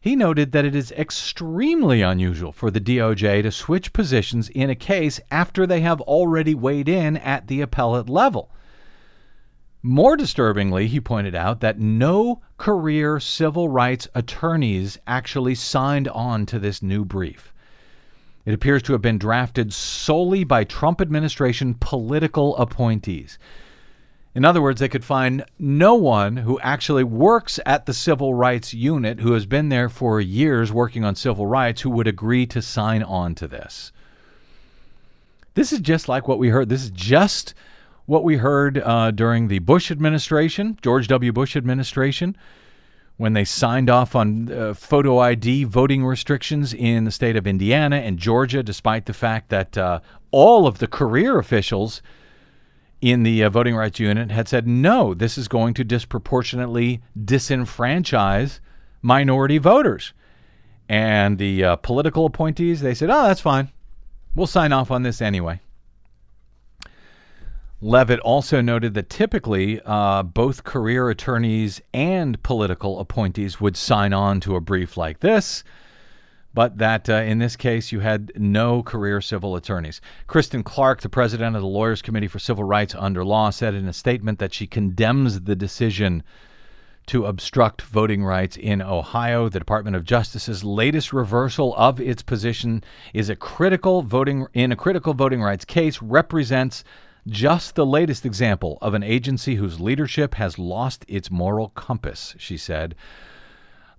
He 0.00 0.16
noted 0.16 0.52
that 0.52 0.64
it 0.64 0.74
is 0.74 0.92
extremely 0.92 2.00
unusual 2.00 2.52
for 2.52 2.70
the 2.70 2.80
DOJ 2.80 3.42
to 3.42 3.50
switch 3.50 3.92
positions 3.92 4.48
in 4.48 4.70
a 4.70 4.74
case 4.74 5.20
after 5.30 5.66
they 5.66 5.80
have 5.80 6.00
already 6.02 6.54
weighed 6.54 6.88
in 6.88 7.16
at 7.16 7.48
the 7.48 7.60
appellate 7.60 8.08
level. 8.08 8.50
More 9.82 10.14
disturbingly, 10.16 10.88
he 10.88 11.00
pointed 11.00 11.34
out 11.34 11.60
that 11.60 11.78
no 11.78 12.42
career 12.58 13.18
civil 13.18 13.68
rights 13.68 14.08
attorneys 14.14 14.98
actually 15.06 15.54
signed 15.54 16.06
on 16.08 16.44
to 16.46 16.58
this 16.58 16.82
new 16.82 17.04
brief. 17.04 17.52
It 18.44 18.52
appears 18.52 18.82
to 18.84 18.92
have 18.92 19.00
been 19.00 19.18
drafted 19.18 19.72
solely 19.72 20.44
by 20.44 20.64
Trump 20.64 21.00
administration 21.00 21.76
political 21.80 22.56
appointees. 22.56 23.38
In 24.34 24.44
other 24.44 24.62
words, 24.62 24.80
they 24.80 24.88
could 24.88 25.04
find 25.04 25.44
no 25.58 25.94
one 25.94 26.38
who 26.38 26.60
actually 26.60 27.04
works 27.04 27.58
at 27.64 27.86
the 27.86 27.94
civil 27.94 28.34
rights 28.34 28.72
unit, 28.74 29.20
who 29.20 29.32
has 29.32 29.46
been 29.46 29.70
there 29.70 29.88
for 29.88 30.20
years 30.20 30.70
working 30.70 31.04
on 31.04 31.16
civil 31.16 31.46
rights, 31.46 31.80
who 31.80 31.90
would 31.90 32.06
agree 32.06 32.46
to 32.46 32.62
sign 32.62 33.02
on 33.02 33.34
to 33.34 33.48
this. 33.48 33.92
This 35.54 35.72
is 35.72 35.80
just 35.80 36.08
like 36.08 36.28
what 36.28 36.38
we 36.38 36.50
heard. 36.50 36.68
This 36.68 36.84
is 36.84 36.90
just 36.90 37.54
what 38.10 38.24
we 38.24 38.38
heard 38.38 38.76
uh, 38.76 39.12
during 39.12 39.46
the 39.46 39.60
Bush 39.60 39.88
administration, 39.88 40.76
George 40.82 41.06
W. 41.06 41.30
Bush 41.30 41.54
administration, 41.54 42.36
when 43.18 43.34
they 43.34 43.44
signed 43.44 43.88
off 43.88 44.16
on 44.16 44.50
uh, 44.50 44.74
photo 44.74 45.20
ID 45.20 45.62
voting 45.62 46.04
restrictions 46.04 46.74
in 46.74 47.04
the 47.04 47.12
state 47.12 47.36
of 47.36 47.46
Indiana 47.46 47.98
and 47.98 48.18
Georgia, 48.18 48.64
despite 48.64 49.06
the 49.06 49.12
fact 49.12 49.48
that 49.50 49.78
uh, 49.78 50.00
all 50.32 50.66
of 50.66 50.78
the 50.78 50.88
career 50.88 51.38
officials 51.38 52.02
in 53.00 53.22
the 53.22 53.44
uh, 53.44 53.48
voting 53.48 53.76
rights 53.76 54.00
unit 54.00 54.32
had 54.32 54.48
said, 54.48 54.66
no, 54.66 55.14
this 55.14 55.38
is 55.38 55.46
going 55.46 55.72
to 55.74 55.84
disproportionately 55.84 57.00
disenfranchise 57.16 58.58
minority 59.02 59.58
voters. 59.58 60.14
And 60.88 61.38
the 61.38 61.62
uh, 61.62 61.76
political 61.76 62.26
appointees, 62.26 62.80
they 62.80 62.94
said, 62.94 63.08
oh, 63.08 63.28
that's 63.28 63.40
fine. 63.40 63.70
We'll 64.34 64.48
sign 64.48 64.72
off 64.72 64.90
on 64.90 65.04
this 65.04 65.22
anyway. 65.22 65.60
Levitt 67.82 68.20
also 68.20 68.60
noted 68.60 68.92
that 68.92 69.08
typically 69.08 69.80
uh, 69.86 70.22
both 70.22 70.64
career 70.64 71.08
attorneys 71.08 71.80
and 71.94 72.42
political 72.42 73.00
appointees 73.00 73.58
would 73.58 73.74
sign 73.74 74.12
on 74.12 74.38
to 74.40 74.54
a 74.54 74.60
brief 74.60 74.98
like 74.98 75.20
this, 75.20 75.64
but 76.52 76.76
that 76.76 77.08
uh, 77.08 77.14
in 77.14 77.38
this 77.38 77.56
case 77.56 77.90
you 77.90 78.00
had 78.00 78.32
no 78.36 78.82
career 78.82 79.22
civil 79.22 79.56
attorneys. 79.56 80.02
Kristen 80.26 80.62
Clarke, 80.62 81.00
the 81.00 81.08
president 81.08 81.56
of 81.56 81.62
the 81.62 81.68
Lawyers 81.68 82.02
Committee 82.02 82.28
for 82.28 82.38
Civil 82.38 82.64
Rights 82.64 82.94
Under 82.94 83.24
Law, 83.24 83.48
said 83.48 83.72
in 83.72 83.88
a 83.88 83.94
statement 83.94 84.40
that 84.40 84.52
she 84.52 84.66
condemns 84.66 85.42
the 85.42 85.56
decision 85.56 86.22
to 87.06 87.24
obstruct 87.24 87.80
voting 87.80 88.22
rights 88.22 88.58
in 88.58 88.82
Ohio. 88.82 89.48
The 89.48 89.58
Department 89.58 89.96
of 89.96 90.04
Justice's 90.04 90.62
latest 90.62 91.14
reversal 91.14 91.74
of 91.76 91.98
its 91.98 92.22
position 92.22 92.84
is 93.14 93.30
a 93.30 93.36
critical 93.36 94.02
voting 94.02 94.46
in 94.52 94.70
a 94.70 94.76
critical 94.76 95.14
voting 95.14 95.40
rights 95.40 95.64
case 95.64 96.02
represents 96.02 96.84
just 97.26 97.74
the 97.74 97.86
latest 97.86 98.24
example 98.24 98.78
of 98.80 98.94
an 98.94 99.02
agency 99.02 99.56
whose 99.56 99.80
leadership 99.80 100.34
has 100.34 100.58
lost 100.58 101.04
its 101.08 101.30
moral 101.30 101.70
compass, 101.70 102.34
she 102.38 102.56
said. 102.56 102.94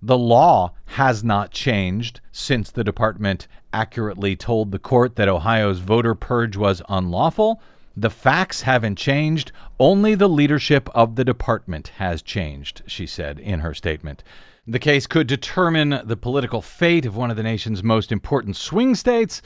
The 0.02 0.18
law 0.18 0.72
has 0.86 1.22
not 1.22 1.52
changed 1.52 2.20
since 2.32 2.70
the 2.70 2.82
department 2.82 3.46
accurately 3.72 4.34
told 4.34 4.72
the 4.72 4.78
court 4.78 5.14
that 5.16 5.28
Ohio's 5.28 5.78
voter 5.78 6.14
purge 6.14 6.56
was 6.56 6.82
unlawful. 6.88 7.62
The 7.96 8.10
facts 8.10 8.62
haven't 8.62 8.96
changed. 8.96 9.52
Only 9.78 10.14
the 10.14 10.28
leadership 10.28 10.88
of 10.94 11.14
the 11.14 11.24
department 11.24 11.88
has 11.98 12.20
changed, 12.20 12.82
she 12.86 13.06
said 13.06 13.38
in 13.38 13.60
her 13.60 13.74
statement. 13.74 14.24
The 14.66 14.78
case 14.78 15.06
could 15.06 15.26
determine 15.26 16.00
the 16.04 16.16
political 16.16 16.62
fate 16.62 17.06
of 17.06 17.16
one 17.16 17.30
of 17.30 17.36
the 17.36 17.42
nation's 17.42 17.82
most 17.82 18.10
important 18.10 18.56
swing 18.56 18.94
states. 18.94 19.42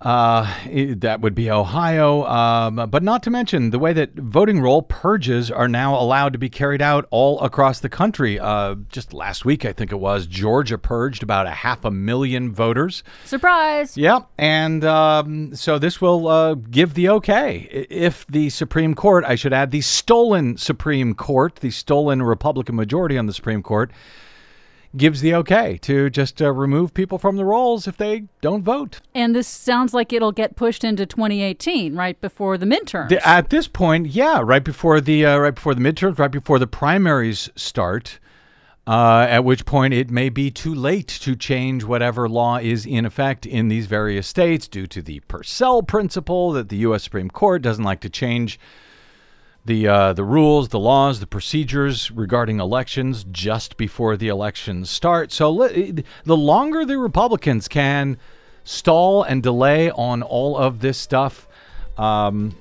Uh, 0.00 0.48
that 0.96 1.20
would 1.20 1.34
be 1.34 1.50
Ohio, 1.50 2.24
um, 2.24 2.76
but 2.88 3.02
not 3.02 3.22
to 3.24 3.30
mention 3.30 3.70
the 3.70 3.80
way 3.80 3.92
that 3.92 4.14
voting 4.14 4.60
roll 4.60 4.82
purges 4.82 5.50
are 5.50 5.66
now 5.66 5.98
allowed 5.98 6.32
to 6.32 6.38
be 6.38 6.48
carried 6.48 6.80
out 6.80 7.06
all 7.10 7.40
across 7.40 7.80
the 7.80 7.88
country. 7.88 8.38
Uh, 8.38 8.76
just 8.92 9.12
last 9.12 9.44
week, 9.44 9.64
I 9.64 9.72
think 9.72 9.90
it 9.90 9.98
was, 9.98 10.26
Georgia 10.26 10.78
purged 10.78 11.24
about 11.24 11.46
a 11.46 11.50
half 11.50 11.84
a 11.84 11.90
million 11.90 12.52
voters. 12.52 13.02
Surprise! 13.24 13.96
Yep, 13.96 14.28
and 14.38 14.84
um, 14.84 15.54
so 15.56 15.80
this 15.80 16.00
will 16.00 16.28
uh, 16.28 16.54
give 16.54 16.94
the 16.94 17.08
okay. 17.08 17.86
If 17.90 18.24
the 18.28 18.50
Supreme 18.50 18.94
Court, 18.94 19.24
I 19.24 19.34
should 19.34 19.52
add, 19.52 19.72
the 19.72 19.80
stolen 19.80 20.56
Supreme 20.58 21.14
Court, 21.14 21.56
the 21.56 21.72
stolen 21.72 22.22
Republican 22.22 22.76
majority 22.76 23.18
on 23.18 23.26
the 23.26 23.32
Supreme 23.32 23.64
Court, 23.64 23.90
gives 24.98 25.20
the 25.20 25.34
okay 25.34 25.78
to 25.78 26.10
just 26.10 26.42
uh, 26.42 26.52
remove 26.52 26.92
people 26.92 27.18
from 27.18 27.36
the 27.36 27.44
rolls 27.44 27.86
if 27.86 27.96
they 27.96 28.24
don't 28.40 28.62
vote. 28.62 29.00
And 29.14 29.34
this 29.34 29.48
sounds 29.48 29.94
like 29.94 30.12
it'll 30.12 30.32
get 30.32 30.56
pushed 30.56 30.84
into 30.84 31.06
2018, 31.06 31.96
right 31.96 32.20
before 32.20 32.58
the 32.58 32.66
midterms. 32.66 33.08
The, 33.08 33.26
at 33.26 33.50
this 33.50 33.68
point, 33.68 34.08
yeah, 34.08 34.40
right 34.42 34.64
before 34.64 35.00
the 35.00 35.24
uh, 35.24 35.38
right 35.38 35.54
before 35.54 35.74
the 35.74 35.80
midterms, 35.80 36.18
right 36.18 36.30
before 36.30 36.58
the 36.58 36.66
primaries 36.66 37.48
start. 37.56 38.18
Uh, 38.86 39.26
at 39.28 39.44
which 39.44 39.66
point 39.66 39.92
it 39.92 40.10
may 40.10 40.30
be 40.30 40.50
too 40.50 40.74
late 40.74 41.08
to 41.08 41.36
change 41.36 41.84
whatever 41.84 42.26
law 42.26 42.56
is 42.56 42.86
in 42.86 43.04
effect 43.04 43.44
in 43.44 43.68
these 43.68 43.84
various 43.84 44.26
states 44.26 44.66
due 44.66 44.86
to 44.86 45.02
the 45.02 45.20
Purcell 45.28 45.82
principle 45.82 46.52
that 46.52 46.70
the 46.70 46.78
U.S. 46.78 47.02
Supreme 47.02 47.28
Court 47.28 47.60
doesn't 47.60 47.84
like 47.84 48.00
to 48.00 48.08
change 48.08 48.58
the 49.68 49.86
uh, 49.86 50.12
the 50.14 50.24
rules, 50.24 50.70
the 50.70 50.78
laws, 50.78 51.20
the 51.20 51.26
procedures 51.26 52.10
regarding 52.10 52.58
elections 52.58 53.24
just 53.30 53.76
before 53.76 54.16
the 54.16 54.28
elections 54.28 54.90
start. 54.90 55.30
So 55.30 55.52
le- 55.52 55.92
the 56.24 56.36
longer 56.36 56.84
the 56.86 56.98
Republicans 56.98 57.68
can 57.68 58.16
stall 58.64 59.22
and 59.22 59.42
delay 59.42 59.90
on 59.90 60.22
all 60.22 60.56
of 60.56 60.80
this 60.80 60.96
stuff, 60.98 61.46
um, 61.98 62.56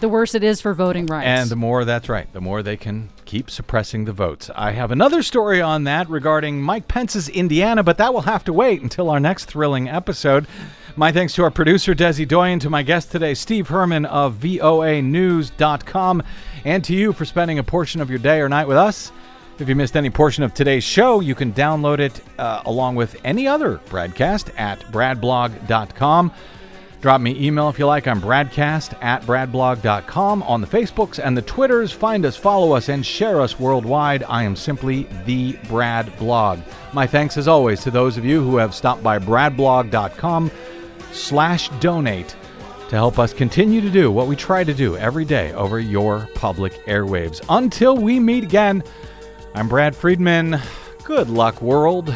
the 0.00 0.08
worse 0.08 0.34
it 0.34 0.42
is 0.42 0.60
for 0.60 0.74
voting 0.74 1.06
rights. 1.06 1.26
And 1.26 1.50
the 1.50 1.56
more 1.56 1.84
that's 1.84 2.08
right, 2.08 2.32
the 2.32 2.40
more 2.40 2.62
they 2.62 2.76
can 2.76 3.10
keep 3.24 3.50
suppressing 3.50 4.04
the 4.04 4.12
votes. 4.12 4.50
I 4.54 4.72
have 4.72 4.90
another 4.90 5.22
story 5.22 5.60
on 5.60 5.84
that 5.84 6.08
regarding 6.08 6.60
Mike 6.60 6.88
Pence's 6.88 7.28
Indiana, 7.28 7.82
but 7.82 7.98
that 7.98 8.12
will 8.12 8.22
have 8.22 8.44
to 8.44 8.52
wait 8.52 8.82
until 8.82 9.10
our 9.10 9.20
next 9.20 9.46
thrilling 9.46 9.88
episode. 9.88 10.46
My 10.96 11.10
thanks 11.12 11.34
to 11.34 11.42
our 11.44 11.50
producer, 11.50 11.94
Desi 11.94 12.28
Doyen, 12.28 12.58
to 12.60 12.68
my 12.68 12.82
guest 12.82 13.10
today, 13.10 13.34
Steve 13.34 13.68
Herman 13.68 14.04
of 14.04 14.34
VOAnews.com, 14.34 16.22
and 16.64 16.84
to 16.84 16.94
you 16.94 17.12
for 17.12 17.24
spending 17.24 17.58
a 17.58 17.62
portion 17.62 18.00
of 18.00 18.10
your 18.10 18.18
day 18.18 18.40
or 18.40 18.48
night 18.48 18.68
with 18.68 18.76
us. 18.76 19.10
If 19.58 19.68
you 19.68 19.74
missed 19.74 19.96
any 19.96 20.10
portion 20.10 20.42
of 20.42 20.52
today's 20.54 20.82
show, 20.84 21.20
you 21.20 21.34
can 21.34 21.52
download 21.52 21.98
it 22.00 22.20
uh, 22.38 22.62
along 22.66 22.96
with 22.96 23.16
any 23.24 23.46
other 23.46 23.80
BradCast 23.88 24.58
at 24.58 24.80
bradblog.com. 24.92 26.32
Drop 27.02 27.20
me 27.20 27.36
email 27.44 27.68
if 27.68 27.80
you 27.80 27.86
like. 27.86 28.06
I'm 28.06 28.20
bradcast 28.20 28.96
at 29.02 29.22
bradblog.com. 29.22 30.44
On 30.44 30.60
the 30.60 30.66
Facebooks 30.68 31.18
and 31.18 31.36
the 31.36 31.42
Twitters, 31.42 31.90
find 31.90 32.24
us, 32.24 32.36
follow 32.36 32.72
us, 32.72 32.88
and 32.88 33.04
share 33.04 33.40
us 33.40 33.58
worldwide. 33.58 34.22
I 34.28 34.44
am 34.44 34.54
simply 34.54 35.08
the 35.26 35.58
Brad 35.68 36.16
Blog. 36.16 36.60
My 36.92 37.08
thanks, 37.08 37.36
as 37.36 37.48
always, 37.48 37.82
to 37.82 37.90
those 37.90 38.16
of 38.16 38.24
you 38.24 38.40
who 38.40 38.56
have 38.56 38.72
stopped 38.72 39.02
by 39.02 39.18
bradblog.com 39.18 40.52
slash 41.10 41.68
donate 41.80 42.36
to 42.88 42.94
help 42.94 43.18
us 43.18 43.32
continue 43.32 43.80
to 43.80 43.90
do 43.90 44.12
what 44.12 44.28
we 44.28 44.36
try 44.36 44.62
to 44.62 44.72
do 44.72 44.96
every 44.96 45.24
day 45.24 45.52
over 45.54 45.80
your 45.80 46.28
public 46.36 46.72
airwaves. 46.86 47.44
Until 47.48 47.96
we 47.96 48.20
meet 48.20 48.44
again, 48.44 48.84
I'm 49.56 49.68
Brad 49.68 49.96
Friedman. 49.96 50.60
Good 51.02 51.28
luck, 51.28 51.60
world. 51.60 52.14